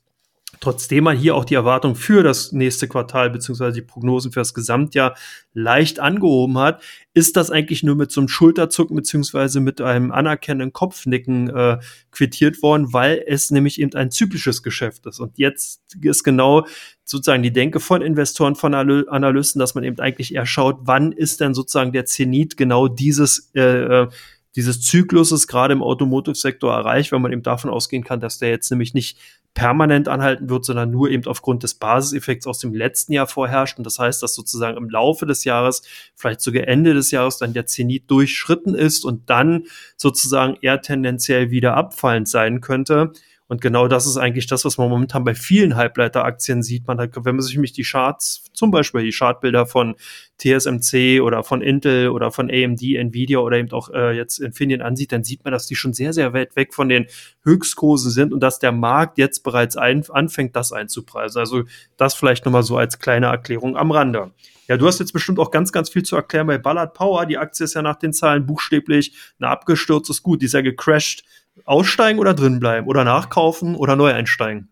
Trotzdem 0.61 1.05
man 1.05 1.17
hier 1.17 1.37
auch 1.37 1.45
die 1.45 1.55
Erwartung 1.55 1.95
für 1.95 2.23
das 2.23 2.53
nächste 2.53 2.89
Quartal 2.89 3.31
beziehungsweise 3.31 3.75
die 3.75 3.87
Prognosen 3.87 4.33
für 4.33 4.41
das 4.41 4.55
Gesamtjahr 4.55 5.17
leicht 5.53 6.01
angehoben 6.01 6.59
hat, 6.59 6.83
ist 7.15 7.37
das 7.37 7.51
eigentlich 7.51 7.83
nur 7.83 7.97
mit 7.97 8.11
so 8.11 8.21
einem 8.21 8.29
Schulterzucken 8.29 8.97
beziehungsweise 8.97 9.61
mit 9.61 9.81
einem 9.81 10.11
anerkennenden 10.11 10.73
Kopfnicken 10.73 11.49
äh, 11.51 11.79
quittiert 12.11 12.63
worden, 12.63 12.93
weil 12.93 13.23
es 13.27 13.51
nämlich 13.51 13.81
eben 13.81 13.95
ein 13.95 14.11
zyklisches 14.11 14.63
Geschäft 14.63 15.07
ist. 15.07 15.21
Und 15.21 15.39
jetzt 15.39 15.83
ist 16.01 16.25
genau 16.25 16.67
sozusagen 17.05 17.43
die 17.43 17.53
Denke 17.53 17.81
von 17.81 18.03
Investoren, 18.03 18.55
von 18.55 18.75
Analysten, 18.75 19.61
dass 19.61 19.75
man 19.75 19.85
eben 19.85 19.99
eigentlich 19.99 20.35
eher 20.35 20.47
schaut, 20.47 20.81
wann 20.83 21.13
ist 21.13 21.41
denn 21.41 21.55
sozusagen 21.55 21.93
der 21.93 22.05
Zenit 22.05 22.57
genau 22.57 22.89
dieses 22.89 23.51
äh, 23.55 24.03
äh 24.03 24.09
dieses 24.57 24.81
Zykluses 24.81 25.47
gerade 25.47 25.73
im 25.73 25.85
Automotive-Sektor 25.85 26.73
erreicht, 26.73 27.13
wenn 27.13 27.23
man 27.23 27.33
eben 27.33 27.45
davon 27.45 27.71
ausgehen 27.71 28.03
kann, 28.03 28.19
dass 28.19 28.39
der 28.39 28.49
jetzt 28.49 28.71
nämlich 28.71 28.93
nicht 28.93 29.19
permanent 29.55 30.09
anhalten 30.09 30.49
wird, 30.51 30.65
sondern 30.65 30.91
nur 30.91 31.11
eben 31.11 31.27
aufgrund 31.27 31.63
des 31.63 31.75
Basiseffekts 31.75 32.47
aus 32.47 32.59
dem 32.59 32.75
letzten 32.75 33.13
Jahr 33.13 33.27
vorherrscht. 33.27 33.79
Und 33.79 33.85
das 33.85 33.99
heißt, 33.99 34.23
dass 34.23 34.35
sozusagen 34.35 34.77
im 34.77 34.89
Laufe 34.89 35.27
des 35.27 35.45
Jahres, 35.45 35.83
vielleicht 36.15 36.41
sogar 36.41 36.69
Ende 36.69 36.95
des 36.95 37.11
Jahres, 37.11 37.39
dann 37.39 37.55
der 37.55 37.67
Zenit 37.67 38.11
durchschritten 38.11 38.75
ist 38.75 39.05
und 39.05 39.29
dann 39.31 39.65
sozusagen 39.97 40.57
eher 40.61 40.81
tendenziell 40.81 41.51
wieder 41.51 41.75
abfallend 41.75 42.29
sein 42.29 42.61
könnte. 42.61 43.13
Und 43.49 43.63
genau 43.63 43.89
das 43.89 44.07
ist 44.07 44.19
eigentlich 44.19 44.47
das, 44.47 44.67
was 44.67 44.77
man 44.77 44.91
momentan 44.91 45.25
bei 45.25 45.35
vielen 45.35 45.75
Halbleiteraktien 45.75 46.63
sieht. 46.63 46.87
Man 46.87 47.01
hat, 47.01 47.13
wenn 47.17 47.35
man 47.35 47.41
sich 47.41 47.55
nämlich 47.55 47.73
die 47.73 47.83
Charts, 47.83 48.45
zum 48.53 48.71
Beispiel 48.71 49.03
die 49.03 49.11
Chartbilder 49.11 49.65
von 49.65 49.97
TSMC 50.39 51.23
oder 51.23 51.43
von 51.43 51.63
Intel 51.63 52.11
oder 52.11 52.31
von 52.31 52.51
AMD, 52.51 52.83
Nvidia 52.83 53.39
oder 53.39 53.57
eben 53.57 53.73
auch 53.73 53.89
äh, 53.89 54.15
jetzt 54.15 54.39
Infineon 54.39 54.83
ansieht, 54.83 55.13
dann 55.13 55.25
sieht 55.25 55.45
man, 55.45 55.53
dass 55.53 55.67
die 55.67 55.77
schon 55.77 55.95
sehr, 55.95 56.13
sehr 56.13 56.35
weit 56.35 56.57
weg 56.57 56.75
von 56.75 56.91
den 56.91 57.07
Höchstkursen 57.43 58.11
sind 58.11 58.35
und 58.35 58.41
dass 58.41 58.59
der 58.59 58.73
Markt 58.73 59.17
jetzt 59.17 59.43
bereits 59.43 59.79
ein, 59.79 60.05
anfängt, 60.11 60.55
das 60.55 60.71
einzupreisen. 60.71 61.41
Also 61.41 61.65
das 61.97 62.15
vielleicht 62.15 62.45
nochmal 62.45 62.63
so 62.63 62.77
als 62.77 62.99
kleine 62.99 63.27
Erklärung 63.27 63.79
am 63.79 63.91
Rande. 63.91 64.31
Ja, 64.69 64.77
du 64.77 64.87
hast 64.87 65.01
jetzt 65.01 65.13
bestimmt 65.13 65.39
auch 65.39 65.51
ganz, 65.51 65.73
ganz 65.73 65.89
viel 65.89 66.03
zu 66.03 66.17
erklären 66.17 66.47
bei 66.47 66.59
Ballard 66.59 66.93
Power. 66.93 67.25
Die 67.25 67.39
Aktie 67.39 67.65
ist 67.65 67.73
ja 67.73 67.81
nach 67.81 67.97
den 67.97 68.13
Zahlen 68.13 68.45
buchstäblich 68.45 69.15
eine 69.41 69.49
abgestürzt, 69.49 70.11
ist 70.11 70.23
gut, 70.23 70.43
die 70.43 70.47
ist 70.47 70.53
ja 70.53 70.61
gecrashed 70.61 71.25
Aussteigen 71.65 72.19
oder 72.19 72.35
drin 72.35 72.61
bleiben? 72.61 72.87
Oder 72.87 73.05
nachkaufen 73.05 73.75
oder 73.75 73.97
neu 73.97 74.13
einsteigen? 74.13 74.69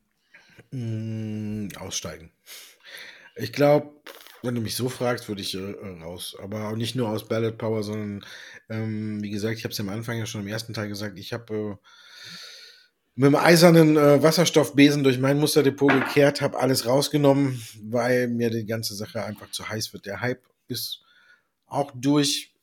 Mm, 0.70 1.68
aussteigen. 1.78 2.30
Ich 3.36 3.52
glaube, 3.52 3.90
wenn 4.42 4.54
du 4.54 4.60
mich 4.60 4.76
so 4.76 4.88
fragst, 4.88 5.28
würde 5.28 5.42
ich 5.42 5.54
äh, 5.54 5.74
raus. 6.02 6.36
Aber 6.42 6.68
auch 6.68 6.76
nicht 6.76 6.96
nur 6.96 7.08
aus 7.08 7.28
Ballot 7.28 7.58
Power, 7.58 7.82
sondern 7.82 8.24
ähm, 8.68 9.22
wie 9.22 9.30
gesagt, 9.30 9.58
ich 9.58 9.64
habe 9.64 9.72
es 9.72 9.80
am 9.80 9.88
Anfang 9.88 10.18
ja 10.18 10.26
schon 10.26 10.42
im 10.42 10.48
ersten 10.48 10.74
Teil 10.74 10.88
gesagt, 10.88 11.18
ich 11.18 11.32
habe 11.32 11.54
äh, 11.54 11.76
mit 13.16 13.26
dem 13.26 13.36
eisernen 13.36 13.96
äh, 13.96 14.22
Wasserstoffbesen 14.22 15.02
durch 15.02 15.18
mein 15.18 15.38
Musterdepot 15.38 15.90
gekehrt, 15.90 16.42
habe 16.42 16.58
alles 16.58 16.86
rausgenommen, 16.86 17.62
weil 17.82 18.28
mir 18.28 18.50
die 18.50 18.66
ganze 18.66 18.94
Sache 18.94 19.24
einfach 19.24 19.50
zu 19.50 19.68
heiß 19.68 19.92
wird. 19.92 20.06
Der 20.06 20.20
Hype 20.20 20.42
ist 20.68 21.02
auch 21.66 21.92
durch. 21.94 22.54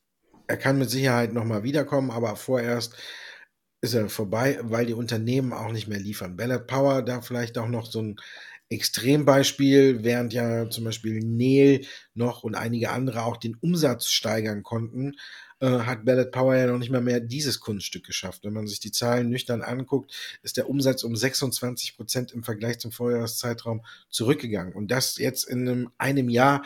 Er 0.48 0.58
kann 0.58 0.78
mit 0.78 0.90
Sicherheit 0.90 1.34
nochmal 1.34 1.64
wiederkommen, 1.64 2.12
aber 2.12 2.36
vorerst 2.36 2.96
ist 3.84 3.94
er 3.94 4.10
vorbei, 4.10 4.60
weil 4.62 4.86
die 4.86 4.94
Unternehmen 4.94 5.52
auch 5.52 5.74
nicht 5.74 5.90
mehr 5.90 6.00
liefern. 6.00 6.38
Ballard 6.38 6.68
Power 6.68 7.02
da 7.02 7.22
vielleicht 7.22 7.58
auch 7.58 7.68
noch 7.68 7.86
so 7.86 8.02
ein 8.02 8.16
Extrembeispiel, 8.70 10.06
während 10.06 10.32
ja 10.32 10.70
zum 10.70 10.86
Beispiel 10.86 11.20
Neil 11.20 11.82
noch 12.14 12.44
und 12.44 12.56
einige 12.56 12.92
andere 12.92 13.26
auch 13.26 13.36
den 13.36 13.56
Umsatz 13.56 14.08
steigern 14.08 14.64
konnten, 14.64 15.18
äh, 15.64 15.86
hat 15.86 16.04
Ballot 16.04 16.32
Power 16.32 16.58
ja 16.58 16.68
noch 16.68 16.78
nicht 16.78 16.92
mal 16.92 17.00
mehr 17.00 17.22
dieses 17.22 17.62
Kunststück 17.62 18.06
geschafft. 18.06 18.44
Wenn 18.44 18.52
man 18.52 18.68
sich 18.68 18.82
die 18.82 18.92
Zahlen 18.92 19.30
nüchtern 19.30 19.62
anguckt, 19.62 20.12
ist 20.42 20.58
der 20.58 20.70
Umsatz 20.70 21.04
um 21.04 21.16
26 21.16 21.96
Prozent 21.96 22.34
im 22.34 22.44
Vergleich 22.44 22.80
zum 22.80 22.92
Vorjahreszeitraum 22.92 23.82
zurückgegangen. 24.10 24.74
Und 24.74 24.92
das 24.92 25.18
jetzt 25.18 25.46
in 25.46 25.68
einem, 25.68 25.90
einem 25.98 26.28
Jahr 26.28 26.64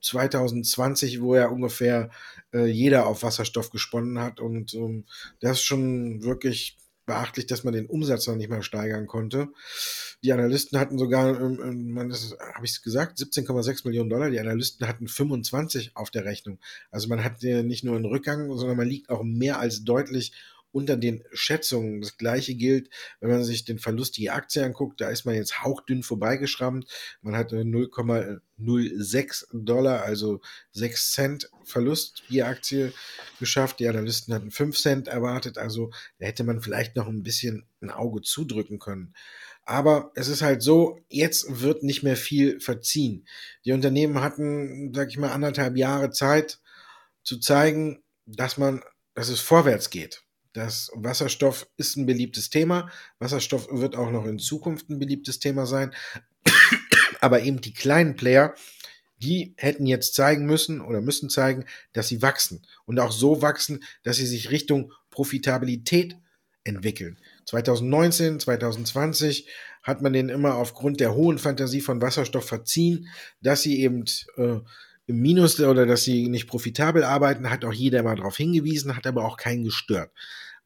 2020, 0.00 1.20
wo 1.20 1.34
ja 1.34 1.48
ungefähr 1.48 2.10
äh, 2.54 2.66
jeder 2.66 3.06
auf 3.06 3.24
Wasserstoff 3.24 3.70
gesponnen 3.70 4.20
hat. 4.20 4.38
Und 4.38 4.72
ähm, 4.72 5.04
das 5.40 5.58
ist 5.58 5.64
schon 5.64 6.22
wirklich 6.22 6.76
beachtlich, 7.08 7.46
dass 7.46 7.64
man 7.64 7.74
den 7.74 7.86
Umsatz 7.86 8.28
noch 8.28 8.36
nicht 8.36 8.50
mehr 8.50 8.62
steigern 8.62 9.08
konnte. 9.08 9.48
Die 10.22 10.32
Analysten 10.32 10.78
hatten 10.78 10.98
sogar, 10.98 11.40
habe 11.40 12.64
ich 12.64 12.70
es 12.70 12.82
gesagt, 12.82 13.18
17,6 13.18 13.84
Millionen 13.84 14.10
Dollar. 14.10 14.30
Die 14.30 14.38
Analysten 14.38 14.86
hatten 14.86 15.08
25 15.08 15.96
auf 15.96 16.10
der 16.10 16.24
Rechnung. 16.24 16.60
Also 16.92 17.08
man 17.08 17.24
hat 17.24 17.42
nicht 17.42 17.82
nur 17.82 17.96
einen 17.96 18.04
Rückgang, 18.04 18.56
sondern 18.56 18.76
man 18.76 18.86
liegt 18.88 19.10
auch 19.10 19.24
mehr 19.24 19.58
als 19.58 19.82
deutlich 19.82 20.32
unter 20.72 20.96
den 20.96 21.24
Schätzungen. 21.32 22.00
Das 22.00 22.16
gleiche 22.16 22.54
gilt, 22.54 22.90
wenn 23.20 23.30
man 23.30 23.44
sich 23.44 23.64
den 23.64 23.78
Verlust 23.78 24.18
je 24.18 24.30
Aktie 24.30 24.64
anguckt, 24.64 25.00
da 25.00 25.08
ist 25.08 25.24
man 25.24 25.34
jetzt 25.34 25.62
hauchdünn 25.62 26.02
vorbeigeschrammt. 26.02 26.86
Man 27.22 27.36
hatte 27.36 27.56
0,06 27.62 29.46
Dollar, 29.52 30.02
also 30.02 30.40
6 30.72 31.12
Cent 31.12 31.50
Verlust 31.64 32.22
je 32.28 32.42
Aktie 32.42 32.92
geschafft. 33.38 33.80
Die 33.80 33.88
Analysten 33.88 34.34
hatten 34.34 34.50
5 34.50 34.78
Cent 34.78 35.08
erwartet, 35.08 35.58
also 35.58 35.90
da 36.18 36.26
hätte 36.26 36.44
man 36.44 36.60
vielleicht 36.60 36.96
noch 36.96 37.08
ein 37.08 37.22
bisschen 37.22 37.66
ein 37.80 37.90
Auge 37.90 38.22
zudrücken 38.22 38.78
können. 38.78 39.14
Aber 39.68 40.12
es 40.14 40.28
ist 40.28 40.40
halt 40.40 40.62
so, 40.62 40.98
jetzt 41.10 41.60
wird 41.60 41.82
nicht 41.82 42.02
mehr 42.02 42.16
viel 42.16 42.58
verziehen. 42.58 43.26
Die 43.66 43.72
Unternehmen 43.72 44.22
hatten, 44.22 44.94
sag 44.94 45.08
ich 45.10 45.18
mal, 45.18 45.30
anderthalb 45.30 45.76
Jahre 45.76 46.10
Zeit 46.10 46.58
zu 47.22 47.38
zeigen, 47.38 48.02
dass 48.24 48.56
man, 48.56 48.82
dass 49.12 49.28
es 49.28 49.40
vorwärts 49.40 49.90
geht. 49.90 50.22
Das 50.58 50.90
Wasserstoff 50.92 51.68
ist 51.76 51.96
ein 51.96 52.04
beliebtes 52.04 52.50
Thema. 52.50 52.90
Wasserstoff 53.20 53.68
wird 53.70 53.94
auch 53.94 54.10
noch 54.10 54.26
in 54.26 54.40
Zukunft 54.40 54.90
ein 54.90 54.98
beliebtes 54.98 55.38
Thema 55.38 55.66
sein. 55.66 55.94
Aber 57.20 57.42
eben 57.42 57.60
die 57.60 57.72
kleinen 57.72 58.16
Player, 58.16 58.56
die 59.18 59.54
hätten 59.56 59.86
jetzt 59.86 60.14
zeigen 60.14 60.46
müssen 60.46 60.80
oder 60.80 61.00
müssen 61.00 61.30
zeigen, 61.30 61.64
dass 61.92 62.08
sie 62.08 62.22
wachsen 62.22 62.66
und 62.86 62.98
auch 62.98 63.12
so 63.12 63.40
wachsen, 63.40 63.84
dass 64.02 64.16
sie 64.16 64.26
sich 64.26 64.50
Richtung 64.50 64.92
Profitabilität 65.12 66.16
entwickeln. 66.64 67.20
2019, 67.44 68.40
2020 68.40 69.46
hat 69.84 70.02
man 70.02 70.12
denen 70.12 70.28
immer 70.28 70.56
aufgrund 70.56 70.98
der 70.98 71.14
hohen 71.14 71.38
Fantasie 71.38 71.82
von 71.82 72.02
Wasserstoff 72.02 72.48
verziehen, 72.48 73.08
dass 73.40 73.62
sie 73.62 73.80
eben 73.80 74.06
äh, 74.36 74.58
im 75.06 75.20
Minus 75.20 75.60
oder 75.60 75.86
dass 75.86 76.02
sie 76.02 76.28
nicht 76.28 76.48
profitabel 76.48 77.04
arbeiten, 77.04 77.48
hat 77.48 77.64
auch 77.64 77.72
jeder 77.72 78.02
mal 78.02 78.16
darauf 78.16 78.36
hingewiesen, 78.36 78.96
hat 78.96 79.06
aber 79.06 79.24
auch 79.24 79.36
keinen 79.36 79.62
gestört. 79.62 80.10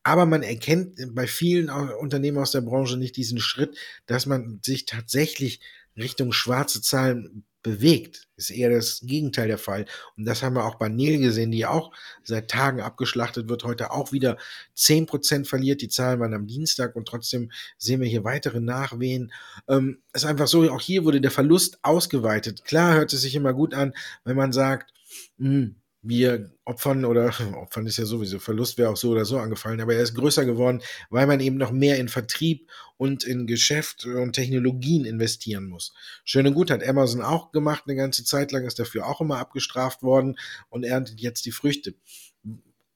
Aber 0.02 0.26
man 0.26 0.42
erkennt 0.42 0.96
bei 1.14 1.26
vielen 1.26 1.70
Unternehmen 1.70 2.38
aus 2.38 2.52
der 2.52 2.60
Branche 2.60 2.96
nicht 2.96 3.16
diesen 3.16 3.38
Schritt, 3.38 3.76
dass 4.06 4.26
man 4.26 4.60
sich 4.62 4.86
tatsächlich 4.86 5.60
Richtung 5.96 6.32
schwarze 6.32 6.80
Zahlen 6.82 7.44
bewegt. 7.62 8.28
Ist 8.36 8.50
eher 8.50 8.70
das 8.70 9.00
Gegenteil 9.04 9.46
der 9.46 9.58
Fall. 9.58 9.86
Und 10.16 10.24
das 10.24 10.42
haben 10.42 10.56
wir 10.56 10.64
auch 10.64 10.74
bei 10.76 10.88
Neil 10.88 11.18
gesehen, 11.18 11.52
die 11.52 11.64
auch 11.64 11.92
seit 12.24 12.50
Tagen 12.50 12.80
abgeschlachtet 12.80 13.48
wird, 13.48 13.64
heute 13.64 13.92
auch 13.92 14.12
wieder 14.12 14.36
zehn 14.74 15.06
Prozent 15.06 15.46
verliert. 15.46 15.80
Die 15.80 15.88
Zahlen 15.88 16.18
waren 16.20 16.34
am 16.34 16.46
Dienstag 16.46 16.96
und 16.96 17.06
trotzdem 17.06 17.52
sehen 17.78 18.00
wir 18.00 18.08
hier 18.08 18.24
weitere 18.24 18.60
Nachwehen. 18.60 19.32
Ähm, 19.68 20.02
ist 20.12 20.24
einfach 20.24 20.48
so, 20.48 20.68
auch 20.70 20.80
hier 20.80 21.04
wurde 21.04 21.20
der 21.20 21.30
Verlust 21.30 21.78
ausgeweitet. 21.82 22.64
Klar 22.64 22.94
hört 22.94 23.12
es 23.12 23.20
sich 23.20 23.34
immer 23.34 23.54
gut 23.54 23.74
an, 23.74 23.94
wenn 24.24 24.36
man 24.36 24.52
sagt, 24.52 24.92
mh, 25.38 25.48
hm, 25.48 25.76
wir 26.02 26.50
opfern 26.64 27.04
oder 27.04 27.32
opfern 27.56 27.86
ist 27.86 27.96
ja 27.96 28.04
sowieso, 28.04 28.38
Verlust 28.38 28.76
wäre 28.76 28.90
auch 28.90 28.96
so 28.96 29.10
oder 29.10 29.24
so 29.24 29.38
angefallen, 29.38 29.80
aber 29.80 29.94
er 29.94 30.02
ist 30.02 30.14
größer 30.14 30.44
geworden, 30.44 30.82
weil 31.10 31.26
man 31.26 31.40
eben 31.40 31.56
noch 31.56 31.70
mehr 31.70 31.98
in 31.98 32.08
Vertrieb 32.08 32.68
und 32.96 33.24
in 33.24 33.46
Geschäft 33.46 34.04
und 34.04 34.32
Technologien 34.32 35.04
investieren 35.04 35.66
muss. 35.66 35.94
Schön 36.24 36.46
und 36.46 36.54
gut 36.54 36.70
hat 36.70 36.86
Amazon 36.86 37.22
auch 37.22 37.52
gemacht, 37.52 37.84
eine 37.86 37.96
ganze 37.96 38.24
Zeit 38.24 38.52
lang 38.52 38.64
ist 38.64 38.78
dafür 38.78 39.06
auch 39.06 39.20
immer 39.20 39.38
abgestraft 39.38 40.02
worden 40.02 40.36
und 40.68 40.84
erntet 40.84 41.20
jetzt 41.20 41.46
die 41.46 41.52
Früchte 41.52 41.94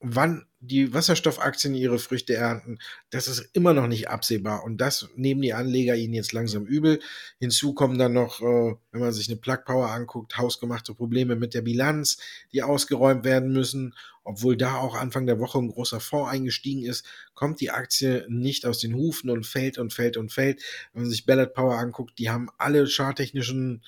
wann 0.01 0.47
die 0.61 0.93
Wasserstoffaktien 0.93 1.75
ihre 1.75 1.99
Früchte 1.99 2.35
ernten, 2.35 2.79
das 3.11 3.29
ist 3.29 3.51
immer 3.53 3.73
noch 3.73 3.87
nicht 3.87 4.09
absehbar. 4.09 4.65
Und 4.65 4.79
das 4.79 5.09
nehmen 5.15 5.41
die 5.43 5.55
Anleger 5.55 5.95
ihnen 5.95 6.15
jetzt 6.15 6.33
langsam 6.33 6.67
übel. 6.67 7.01
Hinzu 7.39 7.73
kommen 7.73 7.99
dann 7.99 8.13
noch, 8.13 8.41
äh, 8.41 8.75
wenn 8.91 9.01
man 9.01 9.13
sich 9.13 9.29
eine 9.29 9.39
Plug 9.39 9.65
Power 9.65 9.91
anguckt, 9.91 10.37
hausgemachte 10.37 10.95
Probleme 10.95 11.37
mit 11.37 11.55
der 11.55 11.63
Bilanz, 11.63 12.19
die 12.53 12.63
ausgeräumt 12.63 13.25
werden 13.25 13.53
müssen. 13.53 13.95
Obwohl 14.25 14.57
da 14.57 14.77
auch 14.77 14.97
Anfang 14.97 15.27
der 15.27 15.39
Woche 15.39 15.59
ein 15.59 15.69
großer 15.69 16.01
Fonds 16.01 16.33
eingestiegen 16.33 16.83
ist, 16.83 17.07
kommt 17.35 17.61
die 17.61 17.71
Aktie 17.71 18.27
nicht 18.29 18.67
aus 18.67 18.81
den 18.81 18.95
Hufen 18.95 19.31
und 19.31 19.47
fällt 19.47 19.79
und 19.79 19.93
fällt 19.93 20.17
und 20.17 20.33
fällt. 20.33 20.63
Wenn 20.93 21.03
man 21.03 21.11
sich 21.11 21.27
Ballot 21.27 21.55
Power 21.55 21.79
anguckt, 21.79 22.19
die 22.19 22.29
haben 22.29 22.49
alle 22.59 22.87
charttechnischen 22.89 23.83
äh, 23.83 23.87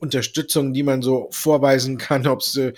Unterstützung, 0.00 0.72
die 0.72 0.82
man 0.82 1.02
so 1.02 1.28
vorweisen 1.30 1.96
kann, 1.98 2.26
ob 2.26 2.40
es 2.40 2.56
äh, 2.56 2.72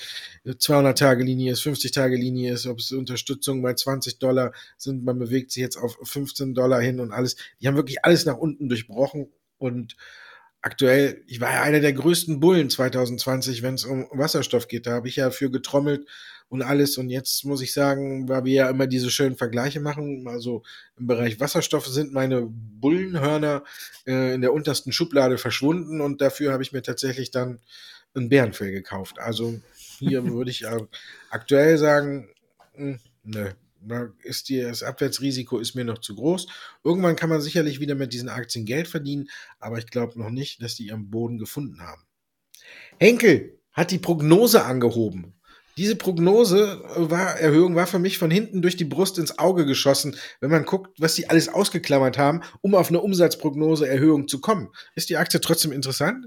200-Tage-Linie 0.47 1.53
ist, 1.53 1.63
50-Tage-Linie 1.63 2.53
ist, 2.53 2.67
ob 2.67 2.79
es 2.79 2.93
Unterstützung 2.93 3.63
bei 3.63 3.75
20 3.75 4.19
Dollar 4.19 4.53
sind. 4.77 5.05
Man 5.05 5.19
bewegt 5.19 5.53
sich 5.53 5.63
jetzt 5.63 5.77
auf 5.77 5.99
15 6.03 6.55
Dollar 6.55 6.81
hin 6.81 7.01
und 7.01 7.13
alles. 7.13 7.37
Die 7.61 7.69
haben 7.69 7.77
wirklich 7.77 8.05
alles 8.05 8.27
nach 8.27 8.37
unten 8.37 8.69
durchbrochen 8.69 9.29
und 9.59 9.97
aktuell, 10.63 11.23
ich 11.27 11.41
war 11.41 11.53
ja 11.53 11.63
einer 11.63 11.81
der 11.81 11.93
größten 11.93 12.41
Bullen 12.41 12.69
2020, 12.69 13.63
wenn 13.63 13.75
es 13.75 13.85
um 13.85 14.07
Wasserstoff 14.11 14.69
geht. 14.69 14.87
Da 14.87 14.93
habe 14.93 15.09
ich 15.09 15.17
ja 15.17 15.31
für 15.31 15.51
getrommelt 15.51 16.07
und 16.51 16.63
alles. 16.63 16.99
Und 16.99 17.09
jetzt 17.09 17.45
muss 17.45 17.63
ich 17.63 17.73
sagen, 17.73 18.29
weil 18.29 18.45
wir 18.45 18.53
ja 18.53 18.71
immer 18.71 18.87
diese 18.87 19.11
schönen 19.11 19.37
Vergleiche 19.37 19.81
machen, 19.81 20.27
also 20.29 20.63
im 20.99 21.07
Bereich 21.07 21.41
Wasserstoff 21.41 21.87
sind 21.87 22.13
meine 22.13 22.47
Bullenhörner 22.51 23.65
äh, 24.07 24.35
in 24.35 24.43
der 24.43 24.53
untersten 24.53 24.93
Schublade 24.93 25.39
verschwunden 25.39 26.01
und 26.03 26.21
dafür 26.21 26.53
habe 26.53 26.63
ich 26.63 26.73
mir 26.73 26.83
tatsächlich 26.83 27.31
dann 27.31 27.61
ein 28.15 28.29
Bärenfell 28.29 28.73
gekauft. 28.73 29.19
Also 29.19 29.61
hier 29.99 30.25
würde 30.31 30.51
ich 30.51 30.65
äh, 30.65 30.81
aktuell 31.31 31.79
sagen, 31.79 32.29
mh, 32.77 32.85
hm, 32.85 32.99
nö. 33.25 33.51
Da 33.83 34.13
ist 34.25 34.51
die, 34.51 34.61
das 34.61 34.83
Abwärtsrisiko 34.83 35.59
ist 35.59 35.75
mir 35.75 35.87
noch 35.87 35.97
zu 35.97 36.15
groß. 36.15 36.49
Irgendwann 36.85 37.17
kann 37.17 37.31
man 37.31 37.41
sicherlich 37.41 37.81
wieder 37.81 37.95
mit 37.95 38.13
diesen 38.13 38.29
Aktien 38.29 38.67
Geld 38.67 38.89
verdienen, 38.89 39.31
aber 39.59 39.79
ich 39.79 39.87
glaube 39.87 40.19
noch 40.19 40.29
nicht, 40.29 40.63
dass 40.63 40.75
die 40.75 40.89
ihren 40.89 41.09
Boden 41.09 41.39
gefunden 41.39 41.81
haben. 41.81 42.03
Henkel 42.99 43.59
hat 43.73 43.91
die 43.91 43.99
Prognose 43.99 44.67
angehoben. 44.67 45.40
Diese 45.77 45.97
Prognose 45.97 46.83
war, 46.97 47.39
Erhöhung 47.39 47.75
war 47.75 47.87
für 47.87 47.99
mich 47.99 48.19
von 48.19 48.31
hinten 48.31 48.63
durch 48.63 48.77
die 48.77 48.85
Brust 48.85 49.19
ins 49.19 49.39
Auge 49.39 49.67
geschossen, 49.67 50.17
wenn 50.41 50.51
man 50.51 50.65
guckt, 50.65 50.99
was 50.99 51.15
sie 51.15 51.29
alles 51.29 51.49
ausgeklammert 51.49 52.19
haben, 52.19 52.43
um 52.61 52.75
auf 52.75 52.89
eine 52.89 53.01
Umsatzprognose 53.01 53.89
Erhöhung 53.89 54.29
zu 54.29 54.41
kommen. 54.41 54.69
Ist 54.95 55.11
die 55.11 55.17
Aktie 55.17 55.41
trotzdem 55.41 55.73
interessant? 55.73 56.27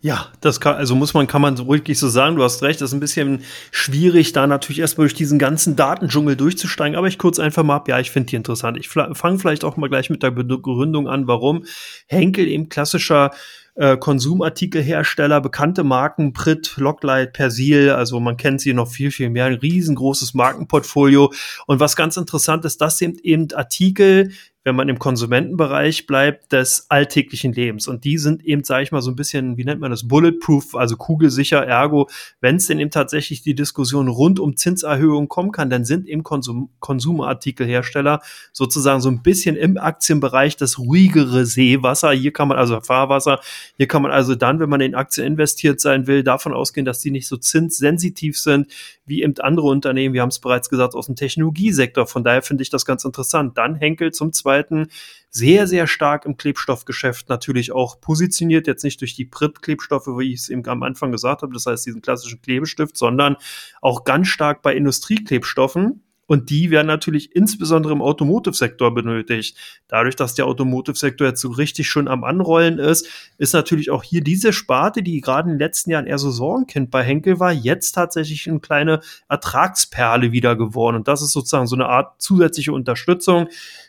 Ja, 0.00 0.28
das 0.40 0.60
kann, 0.60 0.76
also 0.76 0.94
muss 0.94 1.12
man, 1.12 1.26
kann 1.26 1.42
man 1.42 1.58
wirklich 1.66 1.98
so 1.98 2.08
sagen, 2.08 2.36
du 2.36 2.44
hast 2.44 2.62
recht, 2.62 2.80
das 2.80 2.90
ist 2.90 2.94
ein 2.94 3.00
bisschen 3.00 3.42
schwierig, 3.72 4.32
da 4.32 4.46
natürlich 4.46 4.78
erstmal 4.78 5.08
durch 5.08 5.14
diesen 5.14 5.40
ganzen 5.40 5.74
Datendschungel 5.74 6.36
durchzusteigen, 6.36 6.96
aber 6.96 7.08
ich 7.08 7.18
kurz 7.18 7.40
einfach 7.40 7.64
mal 7.64 7.74
ab, 7.74 7.88
ja, 7.88 7.98
ich 7.98 8.12
finde 8.12 8.28
die 8.28 8.36
interessant. 8.36 8.78
Ich 8.78 8.88
fange 8.88 9.38
vielleicht 9.40 9.64
auch 9.64 9.76
mal 9.76 9.88
gleich 9.88 10.08
mit 10.08 10.22
der 10.22 10.30
Begründung 10.30 11.08
an, 11.08 11.26
warum 11.26 11.64
Henkel 12.06 12.46
eben 12.46 12.68
klassischer 12.68 13.32
äh, 13.78 13.96
Konsumartikelhersteller, 13.96 15.40
bekannte 15.40 15.84
Marken, 15.84 16.32
Pritt, 16.32 16.74
Locklite, 16.76 17.30
Persil, 17.32 17.90
also 17.90 18.18
man 18.18 18.36
kennt 18.36 18.60
sie 18.60 18.74
noch 18.74 18.88
viel, 18.88 19.12
viel 19.12 19.30
mehr, 19.30 19.44
ein 19.44 19.54
riesengroßes 19.54 20.34
Markenportfolio. 20.34 21.32
Und 21.66 21.78
was 21.78 21.94
ganz 21.94 22.16
interessant 22.16 22.64
ist, 22.64 22.80
das 22.80 22.98
sind 22.98 23.24
eben 23.24 23.48
Artikel, 23.54 24.32
wenn 24.64 24.76
man 24.76 24.88
im 24.88 24.98
Konsumentenbereich 24.98 26.06
bleibt, 26.06 26.52
des 26.52 26.86
alltäglichen 26.90 27.52
Lebens. 27.52 27.86
Und 27.88 28.04
die 28.04 28.18
sind 28.18 28.44
eben, 28.44 28.64
sage 28.64 28.82
ich 28.82 28.92
mal, 28.92 29.00
so 29.00 29.10
ein 29.10 29.16
bisschen, 29.16 29.56
wie 29.56 29.64
nennt 29.64 29.80
man 29.80 29.90
das, 29.90 30.06
bulletproof, 30.06 30.74
also 30.74 30.96
kugelsicher. 30.96 31.64
Ergo, 31.64 32.08
wenn 32.40 32.56
es 32.56 32.66
denn 32.66 32.78
eben 32.78 32.90
tatsächlich 32.90 33.42
die 33.42 33.54
Diskussion 33.54 34.08
rund 34.08 34.40
um 34.40 34.56
Zinserhöhungen 34.56 35.28
kommen 35.28 35.52
kann, 35.52 35.70
dann 35.70 35.84
sind 35.84 36.06
eben 36.06 36.22
Konsum 36.22 36.70
Konsumartikelhersteller 36.80 38.20
sozusagen 38.52 39.00
so 39.00 39.08
ein 39.08 39.22
bisschen 39.22 39.56
im 39.56 39.78
Aktienbereich 39.78 40.56
das 40.56 40.78
ruhigere 40.78 41.46
Seewasser. 41.46 42.10
Hier 42.10 42.32
kann 42.32 42.48
man 42.48 42.58
also 42.58 42.80
Fahrwasser, 42.80 43.40
hier 43.76 43.86
kann 43.86 44.02
man 44.02 44.10
also 44.10 44.34
dann, 44.34 44.60
wenn 44.60 44.68
man 44.68 44.80
in 44.80 44.94
Aktien 44.94 45.26
investiert 45.26 45.80
sein 45.80 46.06
will, 46.06 46.22
davon 46.22 46.52
ausgehen, 46.52 46.84
dass 46.84 47.00
die 47.00 47.10
nicht 47.10 47.28
so 47.28 47.36
zinssensitiv 47.36 48.38
sind 48.38 48.66
wie 49.06 49.22
eben 49.22 49.38
andere 49.38 49.68
Unternehmen. 49.68 50.12
Wir 50.14 50.20
haben 50.20 50.28
es 50.28 50.40
bereits 50.40 50.68
gesagt, 50.68 50.94
aus 50.94 51.06
dem 51.06 51.16
Technologiesektor. 51.16 52.06
Von 52.06 52.24
daher 52.24 52.42
finde 52.42 52.62
ich 52.62 52.70
das 52.70 52.84
ganz 52.84 53.04
interessant. 53.04 53.56
Dann 53.56 53.76
Henkel 53.76 54.12
zum 54.12 54.32
zweiten 54.34 54.47
Seiten 54.48 54.88
sehr, 55.30 55.66
sehr 55.66 55.86
stark 55.86 56.24
im 56.24 56.36
Klebstoffgeschäft 56.38 57.28
natürlich 57.28 57.72
auch 57.72 58.00
positioniert. 58.00 58.66
Jetzt 58.66 58.82
nicht 58.82 59.00
durch 59.00 59.14
die 59.14 59.26
Pritt-Klebstoffe, 59.26 60.06
wie 60.06 60.32
ich 60.32 60.40
es 60.40 60.48
eben 60.48 60.66
am 60.66 60.82
Anfang 60.82 61.12
gesagt 61.12 61.42
habe, 61.42 61.52
das 61.52 61.66
heißt 61.66 61.84
diesen 61.84 62.00
klassischen 62.00 62.40
Klebestift, 62.40 62.96
sondern 62.96 63.36
auch 63.82 64.04
ganz 64.04 64.28
stark 64.28 64.62
bei 64.62 64.74
Industrieklebstoffen. 64.74 66.02
Und 66.28 66.50
die 66.50 66.70
werden 66.70 66.86
natürlich 66.86 67.34
insbesondere 67.34 67.94
im 67.94 68.02
Automotive-Sektor 68.02 68.92
benötigt. 68.92 69.56
Dadurch, 69.88 70.14
dass 70.14 70.34
der 70.34 70.44
Automotive-Sektor 70.44 71.26
jetzt 71.26 71.40
so 71.40 71.48
richtig 71.48 71.88
schön 71.88 72.06
am 72.06 72.22
Anrollen 72.22 72.78
ist, 72.78 73.08
ist 73.38 73.54
natürlich 73.54 73.90
auch 73.90 74.02
hier 74.02 74.22
diese 74.22 74.52
Sparte, 74.52 75.02
die 75.02 75.22
gerade 75.22 75.48
in 75.48 75.54
den 75.54 75.58
letzten 75.58 75.90
Jahren 75.90 76.06
eher 76.06 76.18
so 76.18 76.30
Sorgenkind 76.30 76.90
bei 76.90 77.02
Henkel 77.02 77.40
war, 77.40 77.50
jetzt 77.50 77.92
tatsächlich 77.92 78.46
eine 78.46 78.60
kleine 78.60 79.00
Ertragsperle 79.30 80.30
wieder 80.30 80.54
geworden. 80.54 80.96
Und 80.96 81.08
das 81.08 81.22
ist 81.22 81.32
sozusagen 81.32 81.66
so 81.66 81.76
eine 81.76 81.86
Art 81.86 82.20
zusätzliche 82.20 82.72
Unterstützung. 82.72 83.48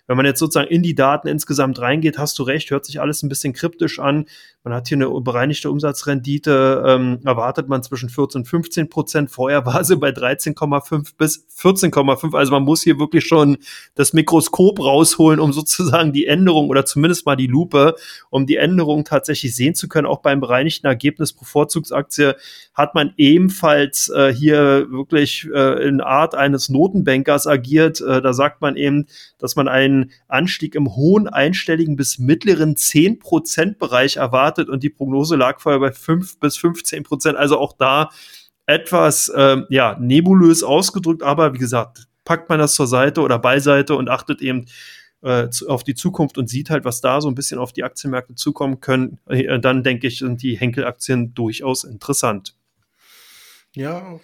Wenn 0.10 0.18
man 0.18 0.26
jetzt 0.26 0.40
sozusagen 0.40 0.72
in 0.72 0.82
die 0.82 0.96
Daten 0.96 1.28
insgesamt 1.28 1.78
reingeht, 1.78 2.18
hast 2.18 2.40
du 2.40 2.44
recht, 2.44 2.72
hört 2.72 2.84
sich 2.84 3.00
alles 3.00 3.22
ein 3.22 3.30
bisschen 3.30 3.54
kryptisch 3.54 4.00
an. 4.00 4.26
Man 4.64 4.74
hat 4.74 4.88
hier 4.88 4.98
eine 4.98 5.08
bereinigte 5.22 5.70
Umsatzrendite, 5.70 6.84
ähm, 6.84 7.20
erwartet 7.26 7.70
man 7.70 7.84
zwischen 7.84 8.10
14 8.10 8.42
und 8.42 8.46
15 8.48 8.90
Prozent. 8.90 9.30
Vorher 9.30 9.68
war 9.68 9.84
sie 9.84 9.98
bei 9.98 10.10
13,5 10.10 11.16
bis 11.16 11.46
14,5. 11.56 12.36
Also 12.36 12.52
man 12.52 12.64
muss 12.64 12.82
hier 12.82 12.98
wirklich 12.98 13.24
schon 13.28 13.58
das 13.94 14.14
Mikroskop 14.14 14.80
rausholen, 14.80 15.40
um 15.40 15.54
sozusagen 15.54 16.12
die 16.12 16.26
Änderung 16.26 16.70
oder 16.70 16.86
zumindest 16.86 17.28
mal 17.28 17.36
die 17.36 17.46
Lupe, 17.46 17.94
um 18.32 18.48
die 18.48 18.56
Änderung 18.56 19.06
tatsächlich 19.06 19.56
sehen 19.56 19.76
zu 19.76 19.88
können. 19.88 20.08
Auch 20.08 20.24
beim 20.24 20.40
bereinigten 20.40 20.88
Ergebnis 20.88 21.34
pro 21.34 21.46
Vorzugsaktie 21.46 22.34
hat 22.74 22.96
man 22.96 23.14
ebenfalls 23.18 24.10
äh, 24.10 24.34
hier 24.34 24.88
wirklich 24.90 25.48
äh, 25.54 25.88
in 25.88 26.02
Art 26.02 26.34
eines 26.34 26.70
Notenbankers 26.70 27.46
agiert. 27.46 28.02
Äh, 28.02 28.24
da 28.24 28.34
sagt 28.34 28.62
man 28.62 28.76
eben, 28.76 29.06
dass 29.38 29.56
man 29.56 29.68
einen 29.68 29.99
Anstieg 30.28 30.76
im 30.76 30.96
hohen 30.96 31.28
einstelligen 31.28 31.96
bis 31.96 32.20
mittleren 32.20 32.76
10%-Bereich 32.76 34.18
erwartet 34.18 34.70
und 34.70 34.84
die 34.84 34.90
Prognose 34.90 35.36
lag 35.36 35.60
vorher 35.60 35.80
bei 35.80 35.92
5 35.92 36.40
bis 36.40 36.58
15 36.58 37.04
Prozent. 37.04 37.38
Also 37.38 37.58
auch 37.58 37.74
da 37.78 38.10
etwas 38.66 39.32
ähm, 39.36 39.66
ja, 39.70 39.98
nebulös 40.00 40.64
ausgedrückt, 40.64 41.24
aber 41.24 41.54
wie 41.54 41.58
gesagt, 41.58 42.08
packt 42.24 42.50
man 42.50 42.60
das 42.60 42.76
zur 42.76 42.88
Seite 42.88 43.22
oder 43.22 43.40
beiseite 43.40 43.96
und 43.96 44.10
achtet 44.10 44.42
eben 44.42 44.68
äh, 45.22 45.48
auf 45.68 45.84
die 45.84 45.96
Zukunft 45.96 46.38
und 46.38 46.50
sieht 46.50 46.70
halt, 46.70 46.86
was 46.86 47.02
da 47.02 47.20
so 47.22 47.28
ein 47.28 47.36
bisschen 47.36 47.58
auf 47.58 47.74
die 47.74 47.84
Aktienmärkte 47.84 48.36
zukommen 48.36 48.80
können, 48.80 49.20
äh, 49.28 49.60
dann 49.60 49.84
denke 49.84 50.08
ich, 50.08 50.20
sind 50.20 50.42
die 50.42 50.58
Henkel-Aktien 50.58 51.34
durchaus 51.34 51.84
interessant. 51.84 52.56
Ja, 53.76 54.20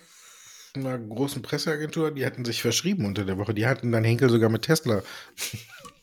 einer 0.75 0.97
großen 0.97 1.41
Presseagentur, 1.41 2.11
die 2.11 2.25
hatten 2.25 2.45
sich 2.45 2.61
verschrieben 2.61 3.05
unter 3.05 3.25
der 3.25 3.37
Woche. 3.37 3.53
Die 3.53 3.65
hatten 3.65 3.91
dann 3.91 4.03
Henkel 4.03 4.29
sogar 4.29 4.49
mit 4.49 4.63
Tesla 4.63 5.01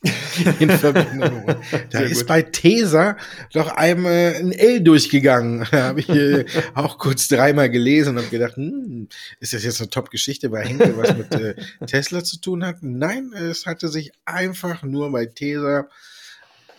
in 0.61 0.71
Verbindung. 0.71 1.47
Da 1.91 1.99
Sehr 1.99 2.07
ist 2.07 2.19
gut. 2.21 2.27
bei 2.27 2.43
Tesa 2.43 3.17
doch 3.53 3.69
einmal 3.69 4.35
ein 4.39 4.53
L 4.53 4.81
durchgegangen. 4.81 5.67
Da 5.71 5.85
habe 5.85 6.01
ich 6.01 6.09
äh, 6.09 6.45
auch 6.75 6.99
kurz 6.99 7.29
dreimal 7.29 7.71
gelesen 7.71 8.11
und 8.11 8.19
habe 8.19 8.29
gedacht, 8.29 8.57
hm, 8.57 9.09
ist 9.41 9.53
das 9.53 9.65
jetzt 9.65 9.81
eine 9.81 9.91
Top-Geschichte, 9.91 10.51
weil 10.51 10.67
Henkel 10.67 10.97
was 10.97 11.17
mit 11.17 11.35
äh, 11.35 11.55
Tesla 11.87 12.25
zu 12.25 12.41
tun 12.41 12.65
hat? 12.65 12.79
Nein, 12.83 13.33
es 13.33 13.67
hatte 13.67 13.89
sich 13.89 14.13
einfach 14.25 14.83
nur 14.83 15.11
bei 15.13 15.27
Tesa 15.27 15.89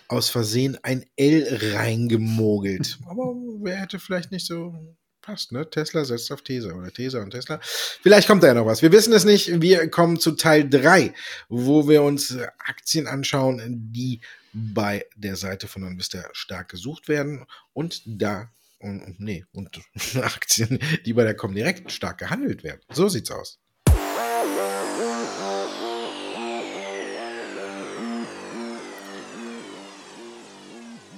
aus 0.07 0.29
Versehen 0.29 0.77
ein 0.83 1.05
L 1.15 1.47
reingemogelt. 1.73 2.99
Aber 3.07 3.33
wer 3.61 3.77
hätte 3.77 3.99
vielleicht 3.99 4.31
nicht 4.31 4.45
so 4.45 4.75
passt, 5.23 5.51
ne? 5.51 5.67
Tesla 5.67 6.05
setzt 6.05 6.31
auf 6.31 6.43
Tesa 6.43 6.71
oder 6.73 6.91
Tesa 6.91 7.23
und 7.23 7.31
Tesla. 7.31 7.59
Vielleicht 7.63 8.27
kommt 8.27 8.43
da 8.43 8.47
ja 8.47 8.53
noch 8.53 8.67
was. 8.67 8.83
Wir 8.83 8.91
wissen 8.91 9.13
es 9.13 9.25
nicht. 9.25 9.61
Wir 9.61 9.89
kommen 9.89 10.19
zu 10.19 10.33
Teil 10.33 10.69
3, 10.69 11.13
wo 11.49 11.87
wir 11.89 12.03
uns 12.03 12.31
äh, 12.31 12.45
Aktien 12.59 13.07
anschauen, 13.07 13.89
die 13.91 14.21
bei 14.53 15.05
der 15.15 15.35
Seite 15.35 15.67
von 15.67 15.81
Invista 15.83 16.23
stark 16.33 16.69
gesucht 16.69 17.07
werden. 17.07 17.45
Und 17.73 18.03
da 18.05 18.51
Und, 18.77 19.19
nee, 19.19 19.45
und 19.53 19.81
Aktien, 20.21 20.77
die 21.05 21.13
bei 21.13 21.23
der 21.23 21.35
Comdirect 21.35 21.91
stark 21.91 22.17
gehandelt 22.19 22.63
werden. 22.63 22.81
So 22.91 23.07
sieht's 23.07 23.31
aus. 23.31 23.62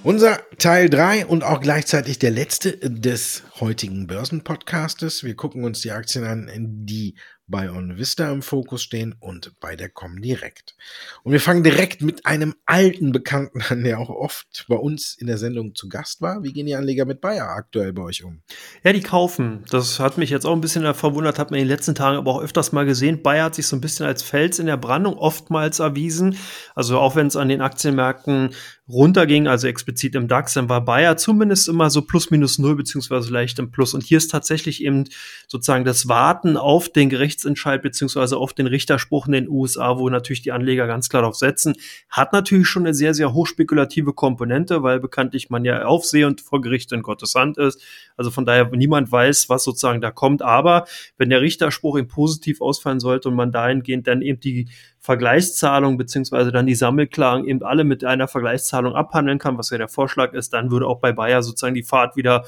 Unser 0.06 0.38
Teil 0.58 0.88
3 0.88 1.26
und 1.26 1.42
auch 1.42 1.60
gleichzeitig 1.60 2.20
der 2.20 2.30
letzte 2.30 2.78
des 2.78 3.42
heutigen 3.58 4.06
Börsenpodcastes. 4.06 5.24
Wir 5.24 5.34
gucken 5.34 5.64
uns 5.64 5.80
die 5.80 5.90
Aktien 5.90 6.22
an, 6.22 6.48
die 6.86 7.16
bei 7.48 7.70
OnVista 7.70 8.30
im 8.30 8.42
Fokus 8.42 8.82
stehen 8.82 9.14
und 9.20 9.58
bei 9.60 9.76
der 9.76 9.88
Comdirect. 9.88 10.76
Und 11.22 11.32
wir 11.32 11.40
fangen 11.40 11.62
direkt 11.62 12.02
mit 12.02 12.26
einem 12.26 12.54
alten 12.66 13.12
Bekannten 13.12 13.62
an, 13.62 13.84
der 13.84 14.00
auch 14.00 14.10
oft 14.10 14.66
bei 14.68 14.76
uns 14.76 15.16
in 15.18 15.26
der 15.26 15.38
Sendung 15.38 15.74
zu 15.74 15.88
Gast 15.88 16.20
war. 16.20 16.42
Wie 16.42 16.52
gehen 16.52 16.66
die 16.66 16.74
Anleger 16.74 17.04
mit 17.04 17.20
Bayer 17.20 17.48
aktuell 17.48 17.92
bei 17.92 18.02
euch 18.02 18.24
um? 18.24 18.42
Ja, 18.82 18.92
die 18.92 19.02
kaufen. 19.02 19.64
Das 19.70 20.00
hat 20.00 20.18
mich 20.18 20.30
jetzt 20.30 20.44
auch 20.44 20.54
ein 20.54 20.60
bisschen 20.60 20.92
verwundert, 20.94 21.38
hat 21.38 21.50
man 21.50 21.60
in 21.60 21.66
den 21.66 21.76
letzten 21.76 21.94
Tagen 21.94 22.18
aber 22.18 22.32
auch 22.32 22.42
öfters 22.42 22.72
mal 22.72 22.86
gesehen. 22.86 23.22
Bayer 23.22 23.46
hat 23.46 23.54
sich 23.54 23.66
so 23.66 23.76
ein 23.76 23.80
bisschen 23.80 24.06
als 24.06 24.22
Fels 24.22 24.58
in 24.58 24.66
der 24.66 24.76
Brandung 24.76 25.16
oftmals 25.16 25.78
erwiesen. 25.78 26.36
Also 26.74 26.98
auch 26.98 27.14
wenn 27.14 27.28
es 27.28 27.36
an 27.36 27.48
den 27.48 27.60
Aktienmärkten 27.60 28.54
runterging, 28.88 29.48
also 29.48 29.66
explizit 29.66 30.14
im 30.14 30.28
DAX, 30.28 30.54
dann 30.54 30.68
war 30.68 30.84
Bayer 30.84 31.16
zumindest 31.16 31.68
immer 31.68 31.90
so 31.90 32.02
plus 32.02 32.30
minus 32.30 32.58
null 32.58 32.76
beziehungsweise 32.76 33.32
leicht 33.32 33.58
im 33.58 33.72
Plus. 33.72 33.94
Und 33.94 34.04
hier 34.04 34.18
ist 34.18 34.30
tatsächlich 34.30 34.84
eben 34.84 35.04
sozusagen 35.48 35.84
das 35.84 36.08
Warten 36.08 36.56
auf 36.56 36.88
den 36.88 37.08
Gerichtsentscheid 37.08 37.82
beziehungsweise 37.82 38.36
auf 38.36 38.52
den 38.52 38.68
Richterspruch 38.68 39.26
in 39.26 39.32
den 39.32 39.48
USA, 39.48 39.98
wo 39.98 40.08
natürlich 40.08 40.42
die 40.42 40.52
Anleger 40.52 40.86
ganz 40.86 41.08
klar 41.08 41.22
darauf 41.22 41.34
setzen, 41.34 41.74
hat 42.08 42.32
natürlich 42.32 42.68
schon 42.68 42.84
eine 42.84 42.94
sehr, 42.94 43.12
sehr 43.12 43.32
hochspekulative 43.32 44.12
Komponente, 44.12 44.84
weil 44.84 45.00
bekanntlich 45.00 45.50
man 45.50 45.64
ja 45.64 45.84
Aufsehe 45.84 46.26
und 46.26 46.40
vor 46.40 46.60
Gericht 46.60 46.92
in 46.92 47.02
Gottes 47.02 47.34
Hand 47.34 47.58
ist. 47.58 47.82
Also 48.16 48.30
von 48.30 48.46
daher 48.46 48.70
niemand 48.70 49.10
weiß, 49.10 49.48
was 49.48 49.64
sozusagen 49.64 50.00
da 50.00 50.12
kommt. 50.12 50.42
Aber 50.42 50.86
wenn 51.18 51.30
der 51.30 51.40
Richterspruch 51.40 51.98
eben 51.98 52.08
positiv 52.08 52.60
ausfallen 52.60 53.00
sollte 53.00 53.28
und 53.28 53.34
man 53.34 53.50
dahingehend 53.50 54.06
dann 54.06 54.22
eben 54.22 54.38
die 54.38 54.68
Vergleichszahlung 55.06 55.96
beziehungsweise 55.98 56.50
dann 56.50 56.66
die 56.66 56.74
Sammelklagen 56.74 57.46
eben 57.46 57.62
alle 57.62 57.84
mit 57.84 58.02
einer 58.02 58.26
Vergleichszahlung 58.26 58.96
abhandeln 58.96 59.38
kann, 59.38 59.56
was 59.56 59.70
ja 59.70 59.78
der 59.78 59.86
Vorschlag 59.86 60.32
ist, 60.32 60.52
dann 60.52 60.72
würde 60.72 60.88
auch 60.88 60.98
bei 60.98 61.12
Bayer 61.12 61.44
sozusagen 61.44 61.76
die 61.76 61.84
Fahrt 61.84 62.16
wieder 62.16 62.44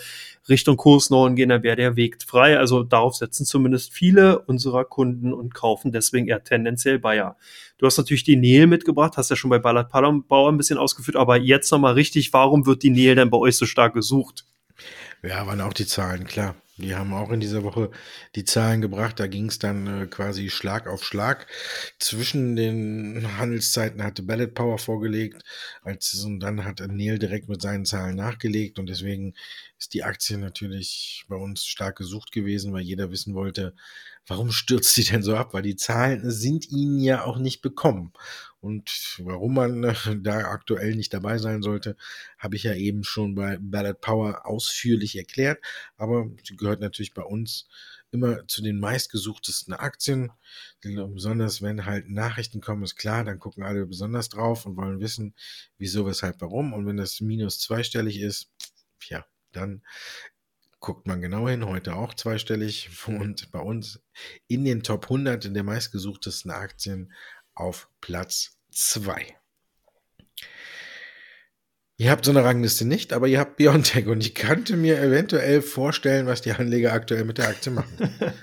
Richtung 0.49 0.77
Kursnorden 0.77 1.37
gehen, 1.37 1.51
dann 1.51 1.63
wäre 1.63 1.77
der 1.77 1.95
Weg 1.95 2.21
frei. 2.21 2.59
Also 2.59 2.83
darauf 2.83 3.15
setzen 3.15 3.47
zumindest 3.47 3.93
viele 3.93 4.41
unserer 4.41 4.85
Kunden 4.85 5.33
und 5.33 5.55
kaufen 5.55 5.93
deswegen 5.93 6.27
eher 6.27 6.43
tendenziell 6.43 6.99
Bayer. 6.99 7.37
Du 7.79 7.87
hast 7.87 7.97
natürlich 7.97 8.25
die 8.25 8.35
Nel 8.35 8.67
mitgebracht, 8.67 9.17
hast 9.17 9.31
ja 9.31 9.37
schon 9.37 9.51
bei 9.51 9.61
Ballard 9.61 9.93
Bauer 10.27 10.51
ein 10.51 10.57
bisschen 10.57 10.79
ausgeführt, 10.79 11.17
aber 11.17 11.37
jetzt 11.37 11.71
nochmal 11.71 11.95
richtig, 11.95 12.33
warum 12.33 12.67
wird 12.67 12.83
die 12.83 12.91
Nel 12.91 13.15
denn 13.15 13.31
bei 13.31 13.39
euch 13.39 13.57
so 13.57 13.67
stark 13.67 13.95
gesucht? 13.95 14.47
Ja, 15.23 15.47
waren 15.47 15.61
auch 15.61 15.73
die 15.73 15.87
Zahlen, 15.87 16.25
klar. 16.25 16.57
Die 16.79 16.95
haben 16.95 17.13
auch 17.13 17.31
in 17.31 17.41
dieser 17.41 17.65
Woche 17.65 17.91
die 18.37 18.45
Zahlen 18.45 18.81
gebracht. 18.81 19.19
Da 19.19 19.27
ging 19.27 19.47
es 19.47 19.59
dann 19.59 20.03
äh, 20.03 20.07
quasi 20.07 20.49
Schlag 20.49 20.87
auf 20.87 21.05
Schlag. 21.05 21.47
Zwischen 21.99 22.55
den 22.55 23.37
Handelszeiten 23.37 24.03
hatte 24.03 24.23
Ballot 24.23 24.55
Power 24.55 24.79
vorgelegt, 24.79 25.43
als, 25.83 26.15
und 26.25 26.41
dann 26.41 26.65
hat 26.65 26.81
Neil 26.89 27.19
direkt 27.19 27.49
mit 27.49 27.61
seinen 27.61 27.85
Zahlen 27.85 28.17
nachgelegt. 28.17 28.79
Und 28.79 28.89
deswegen 28.89 29.35
ist 29.79 29.95
die 29.95 30.03
Aktie 30.03 30.39
natürlich 30.39 31.25
bei 31.29 31.37
uns 31.37 31.65
stark 31.65 31.97
gesucht 31.97 32.33
gewesen, 32.33 32.73
weil 32.73 32.83
jeder 32.83 33.11
wissen 33.11 33.35
wollte, 33.35 33.75
warum 34.27 34.51
stürzt 34.51 34.95
sie 34.95 35.05
denn 35.05 35.23
so 35.23 35.37
ab? 35.37 35.55
Weil 35.55 35.63
die 35.63 35.77
Zahlen 35.77 36.31
sind 36.31 36.69
ihnen 36.69 36.99
ja 36.99 37.25
auch 37.25 37.39
nicht 37.39 37.63
bekommen. 37.63 38.13
Und 38.61 39.17
warum 39.21 39.55
man 39.55 39.85
äh, 39.85 39.95
da 40.21 40.51
aktuell 40.51 40.97
nicht 40.97 41.15
dabei 41.15 41.39
sein 41.39 41.63
sollte, 41.63 41.97
habe 42.39 42.57
ich 42.57 42.65
ja 42.65 42.75
eben 42.75 43.05
schon 43.05 43.37
bei 43.37 43.59
Ballot 43.61 44.01
Power 44.01 44.47
ausführlich 44.47 45.17
erklärt. 45.17 45.63
Aber 45.97 46.29
sie 46.43 46.57
gehört 46.57 46.81
natürlich 46.81 47.15
bei 47.15 47.23
uns 47.23 47.69
immer 48.11 48.47
zu 48.49 48.63
den 48.63 48.81
meistgesuchtesten 48.81 49.75
Aktien. 49.75 50.33
Besonders 50.83 51.63
wenn 51.63 51.85
halt 51.85 52.09
Nachrichten 52.09 52.61
kommen, 52.61 52.83
ist 52.83 52.97
klar, 52.97 53.23
dann 53.25 53.39
gucken 53.39 53.63
alle 53.63 53.87
besonders 53.87 54.29
drauf 54.29 54.67
und 54.67 54.77
wollen 54.77 55.01
wissen, 55.01 55.35
wieso, 55.79 56.07
weshalb, 56.07 56.41
warum. 56.41 56.73
Und 56.73 56.87
wenn 56.87 56.97
das 56.97 57.21
minus 57.21 57.61
zweistellig 57.61 58.21
ist, 58.21 58.51
ja, 59.09 59.25
dann 59.59 59.83
guckt 60.81 61.07
man 61.07 61.21
genau 61.21 61.49
hin, 61.49 61.67
heute 61.67 61.97
auch 61.97 62.15
zweistellig 62.15 62.91
und 63.07 63.51
bei 63.51 63.61
uns 63.61 64.01
in 64.47 64.65
den 64.65 64.83
Top 64.83 65.05
100 65.05 65.55
der 65.55 65.65
meistgesuchtesten 65.65 66.51
Aktien 66.51 67.13
auf 67.55 67.91
Platz 68.01 68.59
2. 68.71 69.37
Ihr 72.01 72.13
habt 72.13 72.25
so 72.25 72.31
eine 72.31 72.45
Rangliste 72.45 72.85
nicht, 72.85 73.13
aber 73.13 73.27
ihr 73.27 73.41
habt 73.41 73.57
Biontech 73.57 74.07
und 74.07 74.21
ich 74.21 74.37
könnte 74.37 74.77
mir 74.77 75.03
eventuell 75.03 75.61
vorstellen, 75.63 76.27
was 76.27 76.41
die 76.41 76.53
Anleger 76.53 76.93
aktuell 76.93 77.25
mit 77.25 77.39
der 77.39 77.49
Aktie 77.49 77.73
machen. 77.73 77.91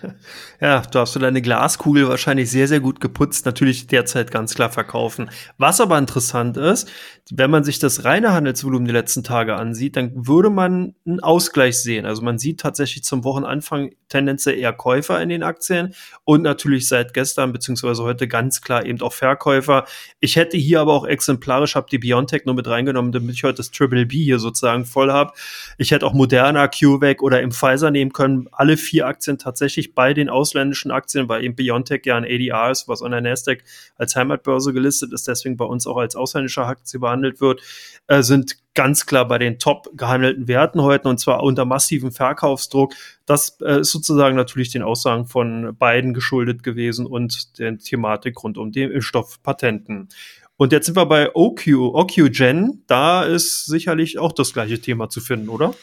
ja, 0.59 0.81
du 0.81 0.99
hast 0.99 1.15
du 1.15 1.19
deine 1.19 1.41
Glaskugel 1.41 2.09
wahrscheinlich 2.09 2.51
sehr, 2.51 2.67
sehr 2.67 2.81
gut 2.81 2.99
geputzt, 2.99 3.45
natürlich 3.45 3.87
derzeit 3.87 4.29
ganz 4.29 4.55
klar 4.55 4.71
verkaufen. 4.71 5.29
Was 5.57 5.79
aber 5.79 5.97
interessant 5.97 6.57
ist, 6.57 6.91
wenn 7.31 7.49
man 7.49 7.63
sich 7.63 7.79
das 7.79 8.03
reine 8.03 8.33
Handelsvolumen 8.33 8.87
die 8.87 8.93
letzten 8.93 9.23
Tage 9.23 9.55
ansieht, 9.55 9.95
dann 9.95 10.27
würde 10.27 10.49
man 10.49 10.93
einen 11.05 11.21
Ausgleich 11.21 11.81
sehen. 11.81 12.05
Also 12.05 12.23
man 12.23 12.37
sieht 12.37 12.59
tatsächlich 12.59 13.05
zum 13.05 13.23
Wochenanfang 13.23 13.91
tendenziell 14.09 14.57
eher 14.57 14.73
Käufer 14.73 15.21
in 15.21 15.29
den 15.29 15.43
Aktien 15.43 15.93
und 16.23 16.41
natürlich 16.41 16.87
seit 16.87 17.13
gestern 17.13 17.53
beziehungsweise 17.53 18.03
heute 18.03 18.27
ganz 18.27 18.61
klar 18.61 18.85
eben 18.85 19.01
auch 19.01 19.13
Verkäufer. 19.13 19.85
Ich 20.19 20.35
hätte 20.35 20.57
hier 20.57 20.81
aber 20.81 20.93
auch 20.93 21.05
exemplarisch, 21.05 21.75
habe 21.75 21.87
die 21.89 21.97
Biontech 21.97 22.45
nur 22.45 22.55
mit 22.55 22.67
reingenommen, 22.67 23.11
damit 23.11 23.35
ich 23.35 23.43
heute 23.43 23.57
das 23.57 23.71
Triple 23.71 24.05
B 24.05 24.23
hier 24.23 24.39
sozusagen 24.39 24.85
voll 24.85 25.11
habe. 25.11 25.33
Ich 25.77 25.91
hätte 25.91 26.05
auch 26.05 26.13
Moderna, 26.13 26.67
CureVac 26.67 27.21
oder 27.21 27.41
im 27.41 27.51
Pfizer 27.51 27.91
nehmen 27.91 28.13
können. 28.13 28.47
Alle 28.51 28.77
vier 28.77 29.07
Aktien 29.07 29.37
tatsächlich 29.37 29.95
bei 29.95 30.13
den 30.13 30.29
ausländischen 30.29 30.91
Aktien, 30.91 31.29
weil 31.29 31.43
eben 31.43 31.55
Biontech 31.55 32.01
ja 32.05 32.17
ein 32.17 32.25
ADR 32.25 32.71
ist, 32.71 32.87
was 32.87 33.01
an 33.01 33.11
der 33.11 33.21
Nasdaq 33.21 33.63
als 33.95 34.15
Heimatbörse 34.15 34.73
gelistet 34.73 35.13
ist, 35.13 35.27
deswegen 35.27 35.57
bei 35.57 35.65
uns 35.65 35.87
auch 35.87 35.97
als 35.97 36.15
ausländische 36.15 36.65
Aktie 36.65 36.99
behandelt 36.99 37.41
wird, 37.41 37.61
äh, 38.07 38.21
sind 38.21 38.57
ganz 38.75 39.05
klar 39.05 39.27
bei 39.27 39.39
den 39.39 39.57
top 39.57 39.89
gehandelten 39.95 40.47
Werten 40.47 40.81
heute 40.81 41.09
und 41.09 41.19
zwar 41.19 41.41
unter 41.41 41.65
massivem 41.65 42.11
Verkaufsdruck. 42.11 42.93
Das 43.25 43.57
äh, 43.61 43.79
ist 43.79 43.91
sozusagen 43.91 44.35
natürlich 44.35 44.69
den 44.71 44.83
Aussagen 44.83 45.25
von 45.25 45.75
beiden 45.77 46.13
geschuldet 46.13 46.61
gewesen 46.61 47.05
und 47.05 47.57
der 47.57 47.77
Thematik 47.77 48.43
rund 48.43 48.57
um 48.57 48.71
den 48.71 48.91
Impfstoffpatenten. 48.91 50.09
Und 50.57 50.71
jetzt 50.71 50.85
sind 50.85 50.95
wir 50.95 51.05
bei 51.05 51.35
OQ, 51.35 51.67
OQGen. 51.67 52.83
Da 52.87 53.23
ist 53.23 53.65
sicherlich 53.65 54.19
auch 54.19 54.31
das 54.31 54.53
gleiche 54.53 54.79
Thema 54.79 55.09
zu 55.09 55.19
finden, 55.19 55.49
oder? 55.49 55.73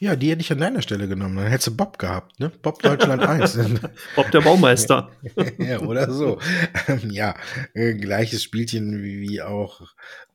Ja, 0.00 0.14
die 0.14 0.30
hätte 0.30 0.42
ich 0.42 0.52
an 0.52 0.58
deiner 0.58 0.80
Stelle 0.80 1.08
genommen. 1.08 1.36
Dann 1.36 1.46
hättest 1.46 1.68
du 1.68 1.76
Bob 1.76 1.98
gehabt, 1.98 2.38
ne? 2.38 2.52
Bob 2.62 2.80
Deutschland 2.82 3.22
1. 3.28 3.58
Bob 4.14 4.30
der 4.30 4.40
Baumeister. 4.40 5.10
ja, 5.58 5.80
oder 5.80 6.10
so. 6.12 6.38
Ja, 7.08 7.34
äh, 7.74 7.94
gleiches 7.94 8.42
Spielchen 8.42 9.02
wie, 9.02 9.20
wie 9.20 9.42
auch 9.42 9.82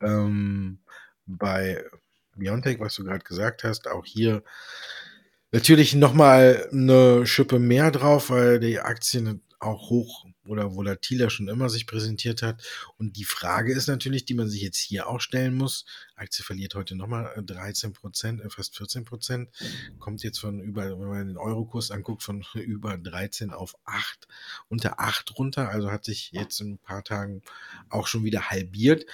ähm, 0.01 0.79
bei 1.25 1.83
Biontech, 2.35 2.79
was 2.79 2.95
du 2.95 3.03
gerade 3.03 3.23
gesagt 3.23 3.63
hast. 3.63 3.87
Auch 3.87 4.05
hier 4.05 4.43
natürlich 5.51 5.93
nochmal 5.95 6.67
eine 6.71 7.25
Schippe 7.25 7.59
mehr 7.59 7.91
drauf, 7.91 8.29
weil 8.29 8.59
die 8.59 8.79
Aktien 8.79 9.41
auch 9.59 9.89
hoch 9.89 10.25
oder 10.45 10.75
volatiler 10.75 11.29
schon 11.29 11.47
immer 11.47 11.69
sich 11.69 11.87
präsentiert 11.87 12.41
hat. 12.41 12.63
Und 12.97 13.15
die 13.17 13.23
Frage 13.23 13.73
ist 13.73 13.87
natürlich, 13.87 14.25
die 14.25 14.33
man 14.33 14.49
sich 14.49 14.61
jetzt 14.61 14.77
hier 14.77 15.07
auch 15.07 15.21
stellen 15.21 15.53
muss. 15.53 15.85
Aktie 16.15 16.43
verliert 16.43 16.75
heute 16.75 16.95
nochmal 16.95 17.33
13 17.37 17.89
äh, 17.89 17.93
Prozent, 17.93 18.41
äh, 18.41 18.49
fast 18.49 18.75
14 18.75 19.05
Prozent. 19.05 19.49
Kommt 19.99 20.21
jetzt 20.23 20.39
von 20.39 20.59
über, 20.59 20.99
wenn 20.99 21.07
man 21.07 21.27
den 21.27 21.37
Eurokurs 21.37 21.91
anguckt, 21.91 22.23
von 22.23 22.43
über 22.55 22.97
13 22.97 23.51
auf 23.51 23.75
8, 23.85 24.27
unter 24.67 24.99
8 24.99 25.37
runter. 25.37 25.69
Also 25.69 25.91
hat 25.91 26.03
sich 26.03 26.31
jetzt 26.31 26.59
in 26.59 26.73
ein 26.73 26.77
paar 26.77 27.03
Tagen 27.03 27.41
auch 27.89 28.07
schon 28.07 28.23
wieder 28.23 28.49
halbiert. 28.49 29.05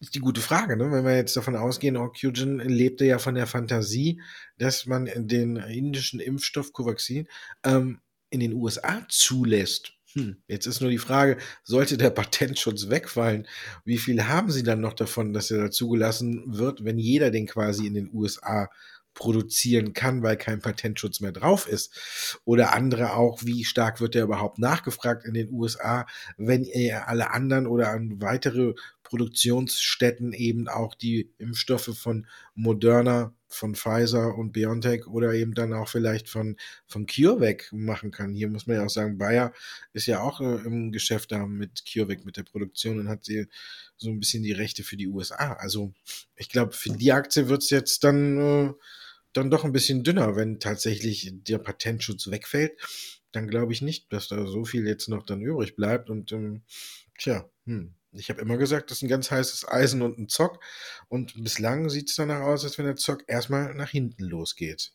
Ist 0.00 0.14
die 0.14 0.20
gute 0.20 0.40
Frage, 0.40 0.78
ne? 0.78 0.90
wenn 0.90 1.04
wir 1.04 1.14
jetzt 1.14 1.36
davon 1.36 1.56
ausgehen, 1.56 1.98
Oxygen 1.98 2.58
lebte 2.58 3.04
ja 3.04 3.18
von 3.18 3.34
der 3.34 3.46
Fantasie, 3.46 4.22
dass 4.56 4.86
man 4.86 5.10
den 5.14 5.56
indischen 5.56 6.20
Impfstoff 6.20 6.72
Covaxin 6.72 7.28
ähm, 7.64 8.00
in 8.30 8.40
den 8.40 8.54
USA 8.54 9.04
zulässt. 9.10 9.92
Hm, 10.14 10.42
jetzt 10.48 10.66
ist 10.66 10.80
nur 10.80 10.90
die 10.90 10.98
Frage, 10.98 11.36
sollte 11.64 11.98
der 11.98 12.10
Patentschutz 12.10 12.88
wegfallen, 12.88 13.46
wie 13.84 13.98
viel 13.98 14.24
haben 14.26 14.50
Sie 14.50 14.62
dann 14.62 14.80
noch 14.80 14.94
davon, 14.94 15.34
dass 15.34 15.50
er 15.50 15.58
da 15.58 15.70
zugelassen 15.70 16.44
wird, 16.46 16.82
wenn 16.82 16.98
jeder 16.98 17.30
den 17.30 17.46
quasi 17.46 17.86
in 17.86 17.94
den 17.94 18.10
USA 18.12 18.70
produzieren 19.14 19.92
kann, 19.92 20.22
weil 20.22 20.36
kein 20.36 20.60
Patentschutz 20.60 21.20
mehr 21.20 21.32
drauf 21.32 21.68
ist. 21.68 22.40
Oder 22.44 22.74
andere 22.74 23.14
auch, 23.14 23.44
wie 23.44 23.64
stark 23.64 24.00
wird 24.00 24.14
der 24.14 24.24
überhaupt 24.24 24.58
nachgefragt 24.58 25.24
in 25.24 25.34
den 25.34 25.52
USA, 25.52 26.06
wenn 26.36 26.64
er 26.64 27.08
alle 27.08 27.30
anderen 27.32 27.66
oder 27.66 27.90
an 27.90 28.20
weitere 28.20 28.74
Produktionsstätten 29.10 30.32
eben 30.32 30.68
auch 30.68 30.94
die 30.94 31.32
Impfstoffe 31.38 31.98
von 31.98 32.28
Moderna, 32.54 33.34
von 33.48 33.74
Pfizer 33.74 34.36
und 34.36 34.52
BioNTech 34.52 35.08
oder 35.08 35.34
eben 35.34 35.54
dann 35.54 35.72
auch 35.72 35.88
vielleicht 35.88 36.28
von, 36.28 36.56
von 36.86 37.06
CureVac 37.06 37.72
machen 37.72 38.12
kann. 38.12 38.32
Hier 38.32 38.48
muss 38.48 38.68
man 38.68 38.76
ja 38.76 38.84
auch 38.84 38.90
sagen, 38.90 39.18
Bayer 39.18 39.52
ist 39.92 40.06
ja 40.06 40.20
auch 40.20 40.40
äh, 40.40 40.64
im 40.64 40.92
Geschäft 40.92 41.32
da 41.32 41.44
mit 41.44 41.82
CureVac, 41.84 42.24
mit 42.24 42.36
der 42.36 42.44
Produktion 42.44 43.00
und 43.00 43.08
hat 43.08 43.24
sie 43.24 43.48
so 43.96 44.10
ein 44.10 44.20
bisschen 44.20 44.44
die 44.44 44.52
Rechte 44.52 44.84
für 44.84 44.96
die 44.96 45.08
USA. 45.08 45.54
Also 45.54 45.92
ich 46.36 46.48
glaube, 46.48 46.72
für 46.72 46.90
die 46.90 47.10
Aktie 47.10 47.48
wird 47.48 47.62
es 47.62 47.70
jetzt 47.70 48.04
dann 48.04 48.38
äh, 48.38 48.72
dann 49.32 49.50
doch 49.50 49.64
ein 49.64 49.72
bisschen 49.72 50.04
dünner, 50.04 50.36
wenn 50.36 50.60
tatsächlich 50.60 51.32
der 51.32 51.58
Patentschutz 51.58 52.30
wegfällt. 52.30 52.78
Dann 53.32 53.48
glaube 53.48 53.72
ich 53.72 53.82
nicht, 53.82 54.12
dass 54.12 54.28
da 54.28 54.46
so 54.46 54.64
viel 54.64 54.86
jetzt 54.86 55.08
noch 55.08 55.24
dann 55.24 55.42
übrig 55.42 55.74
bleibt. 55.74 56.10
Und 56.10 56.32
ähm, 56.32 56.62
tja, 57.18 57.48
hm. 57.66 57.94
Ich 58.12 58.28
habe 58.30 58.40
immer 58.40 58.56
gesagt, 58.56 58.90
das 58.90 58.98
ist 58.98 59.02
ein 59.02 59.08
ganz 59.08 59.30
heißes 59.30 59.68
Eisen 59.68 60.02
und 60.02 60.18
ein 60.18 60.28
Zock. 60.28 60.60
Und 61.08 61.42
bislang 61.42 61.88
sieht 61.88 62.10
es 62.10 62.16
danach 62.16 62.40
aus, 62.40 62.64
als 62.64 62.78
wenn 62.78 62.86
der 62.86 62.96
Zock 62.96 63.24
erstmal 63.26 63.74
nach 63.74 63.90
hinten 63.90 64.24
losgeht. 64.24 64.92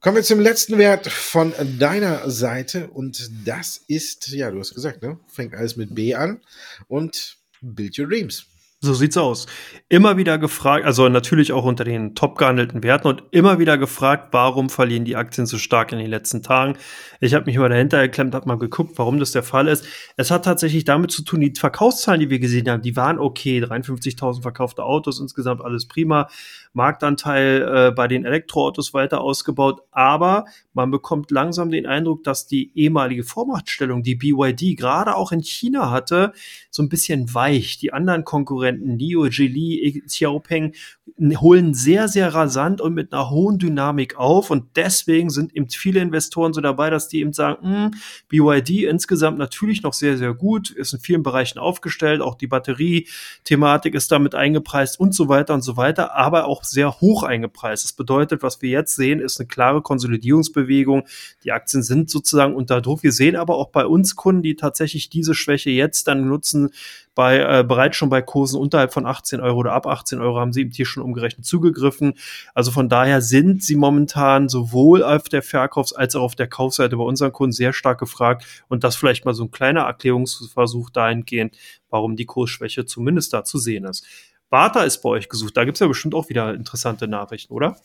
Kommen 0.00 0.16
wir 0.16 0.22
zum 0.22 0.40
letzten 0.40 0.76
Wert 0.76 1.06
von 1.06 1.54
deiner 1.78 2.28
Seite 2.28 2.88
und 2.90 3.30
das 3.46 3.78
ist, 3.88 4.28
ja, 4.28 4.50
du 4.50 4.58
hast 4.58 4.74
gesagt, 4.74 5.02
ne? 5.02 5.18
Fängt 5.28 5.54
alles 5.54 5.76
mit 5.76 5.94
B 5.94 6.14
an 6.14 6.42
und 6.88 7.38
Build 7.62 7.98
Your 7.98 8.08
Dreams. 8.08 8.46
So 8.84 8.92
sieht's 8.92 9.16
aus. 9.16 9.46
Immer 9.88 10.18
wieder 10.18 10.36
gefragt, 10.36 10.84
also 10.84 11.08
natürlich 11.08 11.52
auch 11.52 11.64
unter 11.64 11.84
den 11.84 12.14
top 12.14 12.36
gehandelten 12.36 12.82
Werten 12.82 13.08
und 13.08 13.22
immer 13.30 13.58
wieder 13.58 13.78
gefragt, 13.78 14.28
warum 14.32 14.68
verlieren 14.68 15.06
die 15.06 15.16
Aktien 15.16 15.46
so 15.46 15.56
stark 15.56 15.90
in 15.92 15.98
den 15.98 16.10
letzten 16.10 16.42
Tagen. 16.42 16.76
Ich 17.18 17.32
habe 17.32 17.46
mich 17.46 17.56
mal 17.56 17.70
dahinter 17.70 18.02
geklemmt, 18.02 18.34
habe 18.34 18.46
mal 18.46 18.58
geguckt, 18.58 18.92
warum 18.96 19.18
das 19.18 19.32
der 19.32 19.42
Fall 19.42 19.68
ist. 19.68 19.86
Es 20.18 20.30
hat 20.30 20.44
tatsächlich 20.44 20.84
damit 20.84 21.12
zu 21.12 21.24
tun, 21.24 21.40
die 21.40 21.54
Verkaufszahlen, 21.58 22.20
die 22.20 22.28
wir 22.28 22.38
gesehen 22.38 22.68
haben, 22.68 22.82
die 22.82 22.94
waren 22.94 23.18
okay. 23.18 23.58
53.000 23.58 24.42
verkaufte 24.42 24.84
Autos, 24.84 25.18
insgesamt 25.18 25.62
alles 25.62 25.88
prima. 25.88 26.28
Marktanteil 26.74 27.62
äh, 27.62 27.90
bei 27.92 28.08
den 28.08 28.24
Elektroautos 28.24 28.92
weiter 28.92 29.20
ausgebaut, 29.20 29.82
aber 29.92 30.44
man 30.74 30.90
bekommt 30.90 31.30
langsam 31.30 31.70
den 31.70 31.86
Eindruck, 31.86 32.24
dass 32.24 32.46
die 32.46 32.72
ehemalige 32.74 33.22
Vormachtstellung, 33.22 34.02
die 34.02 34.16
BYD 34.16 34.76
gerade 34.76 35.14
auch 35.14 35.30
in 35.30 35.40
China 35.40 35.90
hatte, 35.90 36.32
so 36.70 36.82
ein 36.82 36.88
bisschen 36.88 37.32
weich. 37.32 37.78
Die 37.78 37.92
anderen 37.92 38.24
Konkurrenten, 38.24 38.73
Nio, 38.80 39.28
Geely, 39.30 40.02
Xiaopeng, 40.06 40.72
holen 41.18 41.74
sehr, 41.74 42.08
sehr 42.08 42.34
rasant 42.34 42.80
und 42.80 42.94
mit 42.94 43.12
einer 43.12 43.30
hohen 43.30 43.58
Dynamik 43.58 44.16
auf 44.16 44.50
und 44.50 44.76
deswegen 44.76 45.30
sind 45.30 45.54
eben 45.54 45.68
viele 45.68 46.00
Investoren 46.00 46.52
so 46.52 46.60
dabei, 46.60 46.90
dass 46.90 47.08
die 47.08 47.20
eben 47.20 47.32
sagen, 47.32 47.58
mh, 47.62 47.84
hm, 47.84 47.90
BYD 48.28 48.84
insgesamt 48.84 49.38
natürlich 49.38 49.82
noch 49.82 49.92
sehr, 49.92 50.16
sehr 50.16 50.34
gut, 50.34 50.70
ist 50.70 50.94
in 50.94 51.00
vielen 51.00 51.22
Bereichen 51.22 51.58
aufgestellt, 51.58 52.22
auch 52.22 52.34
die 52.34 52.46
Batterie-Thematik 52.46 53.94
ist 53.94 54.10
damit 54.10 54.34
eingepreist 54.34 54.98
und 54.98 55.14
so 55.14 55.28
weiter 55.28 55.54
und 55.54 55.62
so 55.62 55.76
weiter, 55.76 56.14
aber 56.16 56.46
auch 56.46 56.64
sehr 56.64 57.00
hoch 57.00 57.22
eingepreist. 57.22 57.84
Das 57.84 57.92
bedeutet, 57.92 58.42
was 58.42 58.62
wir 58.62 58.70
jetzt 58.70 58.96
sehen, 58.96 59.20
ist 59.20 59.38
eine 59.38 59.46
klare 59.46 59.82
Konsolidierungsbewegung. 59.82 61.04
Die 61.44 61.52
Aktien 61.52 61.82
sind 61.82 62.10
sozusagen 62.10 62.54
unter 62.54 62.80
Druck. 62.80 63.02
Wir 63.02 63.12
sehen 63.12 63.36
aber 63.36 63.56
auch 63.56 63.68
bei 63.68 63.86
uns 63.86 64.16
Kunden, 64.16 64.42
die 64.42 64.56
tatsächlich 64.56 65.10
diese 65.10 65.34
Schwäche 65.34 65.70
jetzt 65.70 66.08
dann 66.08 66.26
nutzen, 66.26 66.70
bei 67.14 67.38
äh, 67.38 67.64
bereits 67.64 67.96
schon 67.96 68.08
bei 68.08 68.22
Kursen 68.22 68.58
unterhalb 68.58 68.92
von 68.92 69.06
18 69.06 69.40
Euro 69.40 69.60
oder 69.60 69.72
ab 69.72 69.86
18 69.86 70.20
Euro 70.20 70.40
haben 70.40 70.52
sie 70.52 70.62
eben 70.62 70.72
hier 70.72 70.86
schon 70.94 71.02
umgerechnet 71.02 71.44
zugegriffen. 71.44 72.14
Also 72.54 72.70
von 72.70 72.88
daher 72.88 73.20
sind 73.20 73.62
sie 73.62 73.76
momentan 73.76 74.48
sowohl 74.48 75.02
auf 75.02 75.28
der 75.28 75.42
Verkaufs- 75.42 75.92
als 75.92 76.16
auch 76.16 76.22
auf 76.22 76.34
der 76.34 76.48
Kaufseite 76.48 76.96
bei 76.96 77.04
unseren 77.04 77.32
Kunden 77.32 77.52
sehr 77.52 77.72
stark 77.72 77.98
gefragt 77.98 78.44
und 78.68 78.84
das 78.84 78.96
vielleicht 78.96 79.24
mal 79.24 79.34
so 79.34 79.44
ein 79.44 79.50
kleiner 79.50 79.82
Erklärungsversuch 79.82 80.90
dahingehend, 80.90 81.56
warum 81.90 82.16
die 82.16 82.26
Kursschwäche 82.26 82.86
zumindest 82.86 83.32
da 83.32 83.44
zu 83.44 83.58
sehen 83.58 83.84
ist. 83.84 84.06
Warta 84.50 84.84
ist 84.84 85.02
bei 85.02 85.08
euch 85.08 85.28
gesucht. 85.28 85.56
Da 85.56 85.64
gibt 85.64 85.76
es 85.76 85.80
ja 85.80 85.88
bestimmt 85.88 86.14
auch 86.14 86.28
wieder 86.28 86.54
interessante 86.54 87.08
Nachrichten, 87.08 87.52
oder? 87.52 87.76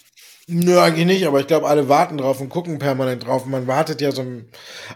Nö, 0.47 0.80
eigentlich 0.80 1.05
nicht, 1.05 1.28
aber 1.28 1.39
ich 1.39 1.47
glaube, 1.47 1.68
alle 1.68 1.89
warten 1.89 2.18
drauf 2.18 2.41
und 2.41 2.49
gucken 2.49 2.80
permanent 2.80 3.26
drauf. 3.26 3.45
Man 3.45 3.68
wartet 3.68 4.01
ja 4.01 4.12
so 4.12 4.24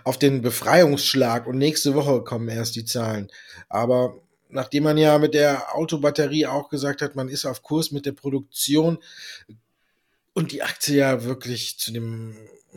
auf 0.03 0.17
den 0.17 0.41
Befreiungsschlag 0.41 1.47
und 1.47 1.57
nächste 1.57 1.93
Woche 1.93 2.23
kommen 2.23 2.49
erst 2.49 2.75
die 2.75 2.85
Zahlen. 2.85 3.27
Aber 3.69 4.15
nachdem 4.53 4.83
man 4.83 4.97
ja 4.97 5.17
mit 5.17 5.33
der 5.33 5.75
Autobatterie 5.75 6.47
auch 6.47 6.69
gesagt 6.69 7.01
hat, 7.01 7.15
man 7.15 7.29
ist 7.29 7.45
auf 7.45 7.61
Kurs 7.61 7.91
mit 7.91 8.05
der 8.05 8.13
Produktion 8.13 8.99
und 10.33 10.51
die 10.51 10.63
Aktie 10.63 10.97
ja 10.97 11.23
wirklich 11.23 11.77
zu 11.77 11.91
dem 11.91 12.35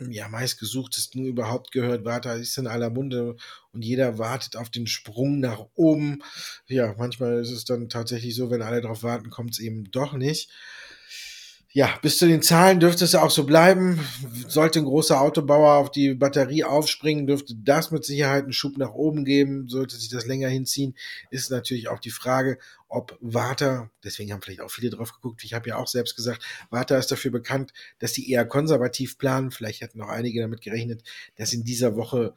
ja, 0.09 0.27
meistgesuchtesten 0.27 1.25
überhaupt 1.25 1.71
gehört. 1.71 2.05
Warta 2.05 2.33
ist 2.33 2.57
in 2.57 2.67
aller 2.67 2.89
Munde 2.89 3.35
und 3.73 3.83
jeder 3.83 4.19
wartet 4.19 4.55
auf 4.55 4.69
den 4.69 4.85
Sprung 4.85 5.39
nach 5.39 5.65
oben. 5.73 6.23
Ja, 6.67 6.93
manchmal 6.97 7.39
ist 7.41 7.51
es 7.51 7.65
dann 7.65 7.89
tatsächlich 7.89 8.35
so, 8.35 8.51
wenn 8.51 8.61
alle 8.61 8.81
darauf 8.81 9.01
warten, 9.03 9.29
kommt 9.29 9.53
es 9.53 9.59
eben 9.59 9.89
doch 9.91 10.13
nicht 10.13 10.51
ja, 11.77 11.95
bis 12.01 12.17
zu 12.17 12.25
den 12.25 12.41
Zahlen 12.41 12.79
dürfte 12.79 13.05
es 13.05 13.13
auch 13.13 13.29
so 13.29 13.43
bleiben. 13.43 13.99
Sollte 14.47 14.79
ein 14.79 14.85
großer 14.85 15.21
Autobauer 15.21 15.73
auf 15.73 15.91
die 15.91 16.15
Batterie 16.15 16.63
aufspringen, 16.63 17.27
dürfte 17.27 17.53
das 17.55 17.91
mit 17.91 18.03
Sicherheit 18.03 18.45
einen 18.45 18.53
Schub 18.53 18.79
nach 18.79 18.95
oben 18.95 19.25
geben. 19.25 19.69
Sollte 19.69 19.95
sich 19.95 20.09
das 20.09 20.25
länger 20.25 20.49
hinziehen, 20.49 20.95
ist 21.29 21.51
natürlich 21.51 21.87
auch 21.87 21.99
die 21.99 22.09
Frage, 22.09 22.57
ob 22.87 23.15
Warta, 23.21 23.91
deswegen 24.03 24.33
haben 24.33 24.41
vielleicht 24.41 24.61
auch 24.61 24.71
viele 24.71 24.89
drauf 24.89 25.13
geguckt, 25.13 25.43
ich 25.43 25.53
habe 25.53 25.69
ja 25.69 25.75
auch 25.75 25.85
selbst 25.85 26.15
gesagt, 26.15 26.43
Warta 26.71 26.97
ist 26.97 27.11
dafür 27.11 27.29
bekannt, 27.29 27.73
dass 27.99 28.11
die 28.11 28.31
eher 28.31 28.47
konservativ 28.47 29.19
planen. 29.19 29.51
Vielleicht 29.51 29.81
hätten 29.81 30.01
auch 30.01 30.09
einige 30.09 30.41
damit 30.41 30.61
gerechnet, 30.61 31.03
dass 31.35 31.53
in 31.53 31.63
dieser 31.63 31.95
Woche 31.95 32.33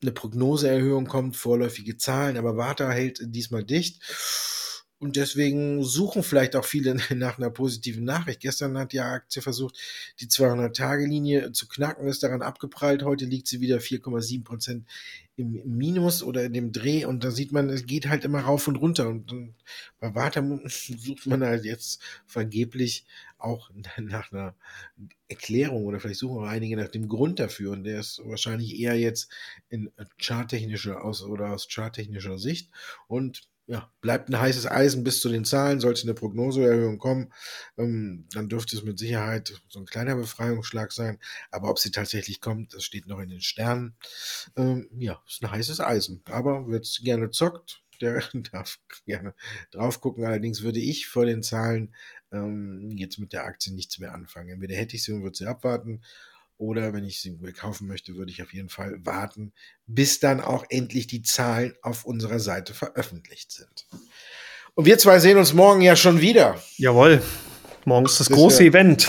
eine 0.00 0.12
Prognoseerhöhung 0.12 1.04
kommt, 1.04 1.36
vorläufige 1.36 1.98
Zahlen, 1.98 2.38
aber 2.38 2.56
Warta 2.56 2.88
hält 2.90 3.20
diesmal 3.22 3.64
dicht. 3.64 4.00
Und 5.00 5.14
deswegen 5.14 5.84
suchen 5.84 6.24
vielleicht 6.24 6.56
auch 6.56 6.64
viele 6.64 6.96
nach 7.14 7.38
einer 7.38 7.50
positiven 7.50 8.04
Nachricht. 8.04 8.40
Gestern 8.40 8.76
hat 8.76 8.92
die 8.92 9.00
Aktie 9.00 9.42
versucht, 9.42 9.78
die 10.20 10.26
200-Tage-Linie 10.26 11.52
zu 11.52 11.68
knacken, 11.68 12.08
ist 12.08 12.24
daran 12.24 12.42
abgeprallt. 12.42 13.04
Heute 13.04 13.24
liegt 13.24 13.46
sie 13.46 13.60
wieder 13.60 13.78
4,7 13.78 14.42
Prozent 14.42 14.86
im 15.36 15.62
Minus 15.64 16.24
oder 16.24 16.44
in 16.44 16.52
dem 16.52 16.72
Dreh. 16.72 17.04
Und 17.04 17.22
da 17.22 17.30
sieht 17.30 17.52
man, 17.52 17.68
es 17.70 17.86
geht 17.86 18.08
halt 18.08 18.24
immer 18.24 18.40
rauf 18.40 18.66
und 18.66 18.76
runter. 18.76 19.08
Und, 19.08 19.54
bei 20.00 20.14
Warta 20.16 20.42
sucht 20.66 21.26
man 21.26 21.44
halt 21.44 21.64
jetzt 21.64 22.02
vergeblich 22.26 23.04
auch 23.38 23.70
nach 23.98 24.32
einer 24.32 24.56
Erklärung 25.28 25.86
oder 25.86 26.00
vielleicht 26.00 26.18
suchen 26.18 26.42
auch 26.42 26.48
einige 26.48 26.76
nach 26.76 26.88
dem 26.88 27.06
Grund 27.06 27.38
dafür. 27.38 27.70
Und 27.70 27.84
der 27.84 28.00
ist 28.00 28.20
wahrscheinlich 28.24 28.80
eher 28.80 28.98
jetzt 28.98 29.30
in 29.68 29.92
charttechnischer 30.20 31.04
aus 31.04 31.22
oder 31.22 31.52
aus 31.52 31.68
charttechnischer 31.68 32.38
Sicht. 32.38 32.68
Und 33.06 33.48
ja, 33.68 33.92
bleibt 34.00 34.30
ein 34.30 34.40
heißes 34.40 34.66
Eisen 34.66 35.04
bis 35.04 35.20
zu 35.20 35.28
den 35.28 35.44
Zahlen. 35.44 35.78
Sollte 35.78 36.02
eine 36.02 36.14
Prognoseerhöhung 36.14 36.96
kommen, 36.96 37.32
ähm, 37.76 38.26
dann 38.32 38.48
dürfte 38.48 38.74
es 38.74 38.82
mit 38.82 38.98
Sicherheit 38.98 39.60
so 39.68 39.78
ein 39.78 39.84
kleiner 39.84 40.16
Befreiungsschlag 40.16 40.90
sein. 40.90 41.18
Aber 41.50 41.68
ob 41.68 41.78
sie 41.78 41.90
tatsächlich 41.90 42.40
kommt, 42.40 42.72
das 42.72 42.82
steht 42.84 43.06
noch 43.06 43.20
in 43.20 43.28
den 43.28 43.42
Sternen. 43.42 43.94
Ähm, 44.56 44.88
ja, 44.98 45.22
ist 45.28 45.42
ein 45.42 45.50
heißes 45.50 45.80
Eisen. 45.80 46.22
Aber 46.24 46.66
wird 46.66 46.88
gerne 47.04 47.30
zockt, 47.30 47.82
der 48.00 48.22
darf 48.52 48.78
gerne 49.04 49.34
drauf 49.70 50.00
gucken. 50.00 50.24
Allerdings 50.24 50.62
würde 50.62 50.80
ich 50.80 51.06
vor 51.06 51.26
den 51.26 51.42
Zahlen 51.42 51.94
ähm, 52.32 52.90
jetzt 52.96 53.18
mit 53.18 53.34
der 53.34 53.44
Aktie 53.44 53.74
nichts 53.74 53.98
mehr 53.98 54.14
anfangen. 54.14 54.48
Entweder 54.48 54.76
hätte 54.76 54.96
ich 54.96 55.04
sie 55.04 55.12
und 55.12 55.22
würde 55.22 55.36
sie 55.36 55.46
abwarten 55.46 56.00
oder 56.58 56.92
wenn 56.92 57.04
ich 57.04 57.20
sie 57.20 57.36
kaufen 57.52 57.86
möchte, 57.86 58.16
würde 58.16 58.30
ich 58.30 58.42
auf 58.42 58.52
jeden 58.52 58.68
Fall 58.68 58.98
warten, 59.04 59.52
bis 59.86 60.20
dann 60.20 60.40
auch 60.40 60.64
endlich 60.68 61.06
die 61.06 61.22
Zahlen 61.22 61.74
auf 61.82 62.04
unserer 62.04 62.40
Seite 62.40 62.74
veröffentlicht 62.74 63.52
sind. 63.52 63.86
Und 64.74 64.84
wir 64.84 64.98
zwei 64.98 65.18
sehen 65.18 65.38
uns 65.38 65.54
morgen 65.54 65.80
ja 65.80 65.96
schon 65.96 66.20
wieder. 66.20 66.60
Jawohl. 66.76 67.22
Morgen 67.84 68.06
ist 68.06 68.20
das 68.20 68.28
große 68.28 68.64
ja, 68.64 68.70
Event. 68.70 69.08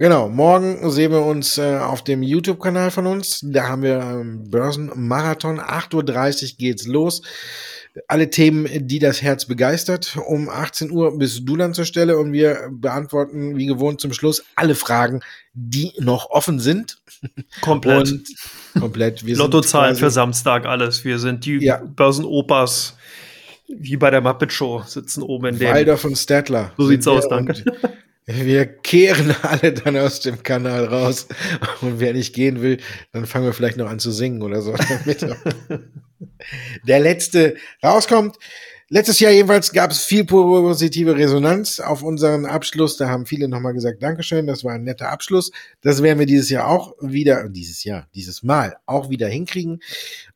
Genau, 0.00 0.30
morgen 0.30 0.90
sehen 0.90 1.12
wir 1.12 1.20
uns 1.20 1.58
äh, 1.58 1.76
auf 1.76 2.02
dem 2.02 2.22
YouTube-Kanal 2.22 2.90
von 2.90 3.06
uns. 3.06 3.40
Da 3.42 3.68
haben 3.68 3.82
wir 3.82 4.00
ähm, 4.00 4.50
Börsenmarathon. 4.50 5.60
8.30 5.60 6.52
Uhr 6.52 6.56
geht's 6.56 6.86
los 6.86 7.20
alle 8.06 8.30
Themen, 8.30 8.66
die 8.86 8.98
das 8.98 9.20
Herz 9.20 9.44
begeistert. 9.44 10.16
Um 10.26 10.48
18 10.48 10.90
Uhr 10.90 11.18
bist 11.18 11.42
du 11.44 11.56
dann 11.56 11.74
zur 11.74 11.84
Stelle 11.84 12.18
und 12.18 12.32
wir 12.32 12.70
beantworten 12.70 13.56
wie 13.56 13.66
gewohnt 13.66 14.00
zum 14.00 14.12
Schluss 14.12 14.44
alle 14.54 14.74
Fragen, 14.74 15.20
die 15.52 15.92
noch 15.98 16.30
offen 16.30 16.60
sind. 16.60 17.02
Komplett. 17.60 18.12
Und 18.12 18.28
komplett. 18.80 19.22
Lottozahlen 19.22 19.96
für 19.96 20.10
Samstag, 20.10 20.64
alles. 20.64 21.04
Wir 21.04 21.18
sind 21.18 21.44
die 21.44 21.58
ja. 21.58 21.82
Börsenopas, 21.84 22.96
wie 23.68 23.96
bei 23.96 24.10
der 24.10 24.22
Muppet 24.22 24.52
Show, 24.52 24.82
sitzen 24.86 25.22
oben 25.22 25.46
in 25.46 25.58
dem. 25.58 25.74
Waldorf 25.74 26.04
und 26.04 26.16
Statler. 26.16 26.72
So 26.78 26.86
sieht's 26.86 27.06
aus, 27.06 27.28
danke. 27.28 27.64
Wir 28.30 28.66
kehren 28.66 29.34
alle 29.42 29.72
dann 29.72 29.96
aus 29.96 30.20
dem 30.20 30.42
Kanal 30.42 30.84
raus. 30.84 31.26
Und 31.80 32.00
wer 32.00 32.12
nicht 32.12 32.34
gehen 32.34 32.62
will, 32.62 32.78
dann 33.12 33.26
fangen 33.26 33.46
wir 33.46 33.52
vielleicht 33.52 33.76
noch 33.76 33.88
an 33.88 33.98
zu 33.98 34.10
singen 34.10 34.42
oder 34.42 34.62
so. 34.62 34.74
Der 36.86 37.00
letzte 37.00 37.56
rauskommt. 37.82 38.36
Letztes 38.92 39.20
Jahr 39.20 39.30
jedenfalls 39.30 39.70
gab 39.70 39.92
es 39.92 40.02
viel 40.02 40.24
positive 40.24 41.16
Resonanz 41.16 41.78
auf 41.78 42.02
unseren 42.02 42.44
Abschluss. 42.44 42.96
Da 42.96 43.08
haben 43.08 43.24
viele 43.24 43.46
nochmal 43.46 43.72
gesagt, 43.72 44.02
Dankeschön, 44.02 44.48
das 44.48 44.64
war 44.64 44.72
ein 44.74 44.82
netter 44.82 45.10
Abschluss. 45.10 45.52
Das 45.80 46.02
werden 46.02 46.18
wir 46.18 46.26
dieses 46.26 46.50
Jahr 46.50 46.66
auch 46.66 46.94
wieder, 47.00 47.48
dieses 47.48 47.84
Jahr, 47.84 48.08
dieses 48.16 48.42
Mal 48.42 48.76
auch 48.86 49.08
wieder 49.08 49.28
hinkriegen. 49.28 49.80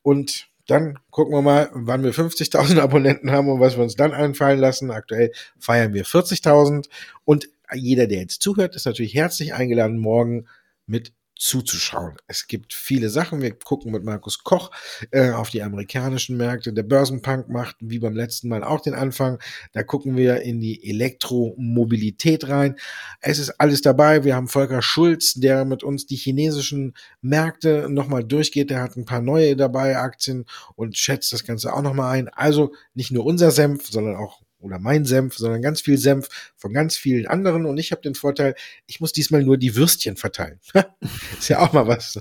Und 0.03 0.47
dann 0.67 0.97
gucken 1.11 1.33
wir 1.33 1.41
mal, 1.41 1.69
wann 1.73 2.03
wir 2.03 2.13
50.000 2.13 2.79
Abonnenten 2.79 3.31
haben 3.31 3.49
und 3.49 3.59
was 3.59 3.75
wir 3.75 3.83
uns 3.83 3.95
dann 3.95 4.13
einfallen 4.13 4.59
lassen. 4.59 4.89
Aktuell 4.89 5.31
feiern 5.59 5.93
wir 5.93 6.05
40.000 6.05 6.87
und 7.25 7.49
jeder, 7.73 8.07
der 8.07 8.19
jetzt 8.19 8.41
zuhört, 8.41 8.75
ist 8.75 8.85
natürlich 8.85 9.13
herzlich 9.15 9.53
eingeladen, 9.53 9.97
morgen 9.97 10.47
mit 10.85 11.13
zuzuschauen. 11.37 12.15
Es 12.27 12.47
gibt 12.47 12.73
viele 12.73 13.09
Sachen. 13.09 13.41
Wir 13.41 13.51
gucken 13.51 13.91
mit 13.91 14.03
Markus 14.03 14.43
Koch 14.43 14.71
äh, 15.11 15.31
auf 15.31 15.49
die 15.49 15.61
amerikanischen 15.61 16.37
Märkte. 16.37 16.71
Der 16.71 16.83
Börsenpunk 16.83 17.49
macht 17.49 17.75
wie 17.81 17.99
beim 17.99 18.15
letzten 18.15 18.47
Mal 18.47 18.63
auch 18.63 18.79
den 18.79 18.93
Anfang. 18.93 19.39
Da 19.73 19.83
gucken 19.83 20.15
wir 20.15 20.41
in 20.41 20.61
die 20.61 20.89
Elektromobilität 20.89 22.47
rein. 22.47 22.77
Es 23.19 23.39
ist 23.39 23.59
alles 23.59 23.81
dabei. 23.81 24.23
Wir 24.23 24.35
haben 24.35 24.47
Volker 24.47 24.81
Schulz, 24.81 25.33
der 25.33 25.65
mit 25.65 25.83
uns 25.83 26.05
die 26.05 26.15
chinesischen 26.15 26.93
Märkte 27.21 27.87
nochmal 27.89 28.23
durchgeht. 28.23 28.69
Der 28.69 28.81
hat 28.81 28.95
ein 28.95 29.05
paar 29.05 29.21
neue 29.21 29.57
dabei, 29.57 29.97
Aktien 29.97 30.45
und 30.75 30.97
schätzt 30.97 31.33
das 31.33 31.43
Ganze 31.43 31.73
auch 31.73 31.81
nochmal 31.81 32.17
ein. 32.17 32.29
Also 32.29 32.73
nicht 32.93 33.11
nur 33.11 33.25
unser 33.25 33.51
Senf, 33.51 33.87
sondern 33.87 34.15
auch 34.15 34.44
oder 34.65 34.79
mein 34.79 35.05
Senf, 35.05 35.35
sondern 35.35 35.61
ganz 35.61 35.79
viel 35.79 35.97
Senf 35.97 36.27
von 36.57 36.73
ganz 36.73 36.97
vielen 36.97 37.27
anderen. 37.27 37.65
Und 37.65 37.77
ich 37.77 37.91
habe 37.91 38.01
den 38.01 38.15
Vorteil, 38.15 38.55
ich 38.87 38.99
muss 38.99 39.13
diesmal 39.13 39.43
nur 39.43 39.57
die 39.57 39.75
Würstchen 39.75 40.17
verteilen. 40.17 40.59
Ist 41.39 41.49
ja 41.49 41.59
auch 41.59 41.71
mal 41.71 41.87
was. 41.87 42.19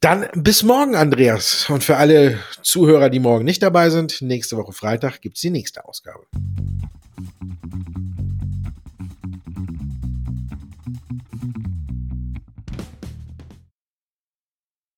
Dann 0.00 0.26
bis 0.34 0.62
morgen, 0.62 0.96
Andreas. 0.96 1.68
Und 1.68 1.84
für 1.84 1.96
alle 1.96 2.38
Zuhörer, 2.62 3.10
die 3.10 3.20
morgen 3.20 3.44
nicht 3.44 3.62
dabei 3.62 3.90
sind, 3.90 4.22
nächste 4.22 4.56
Woche 4.56 4.72
Freitag 4.72 5.20
gibt's 5.20 5.42
die 5.42 5.50
nächste 5.50 5.84
Ausgabe. 5.84 6.26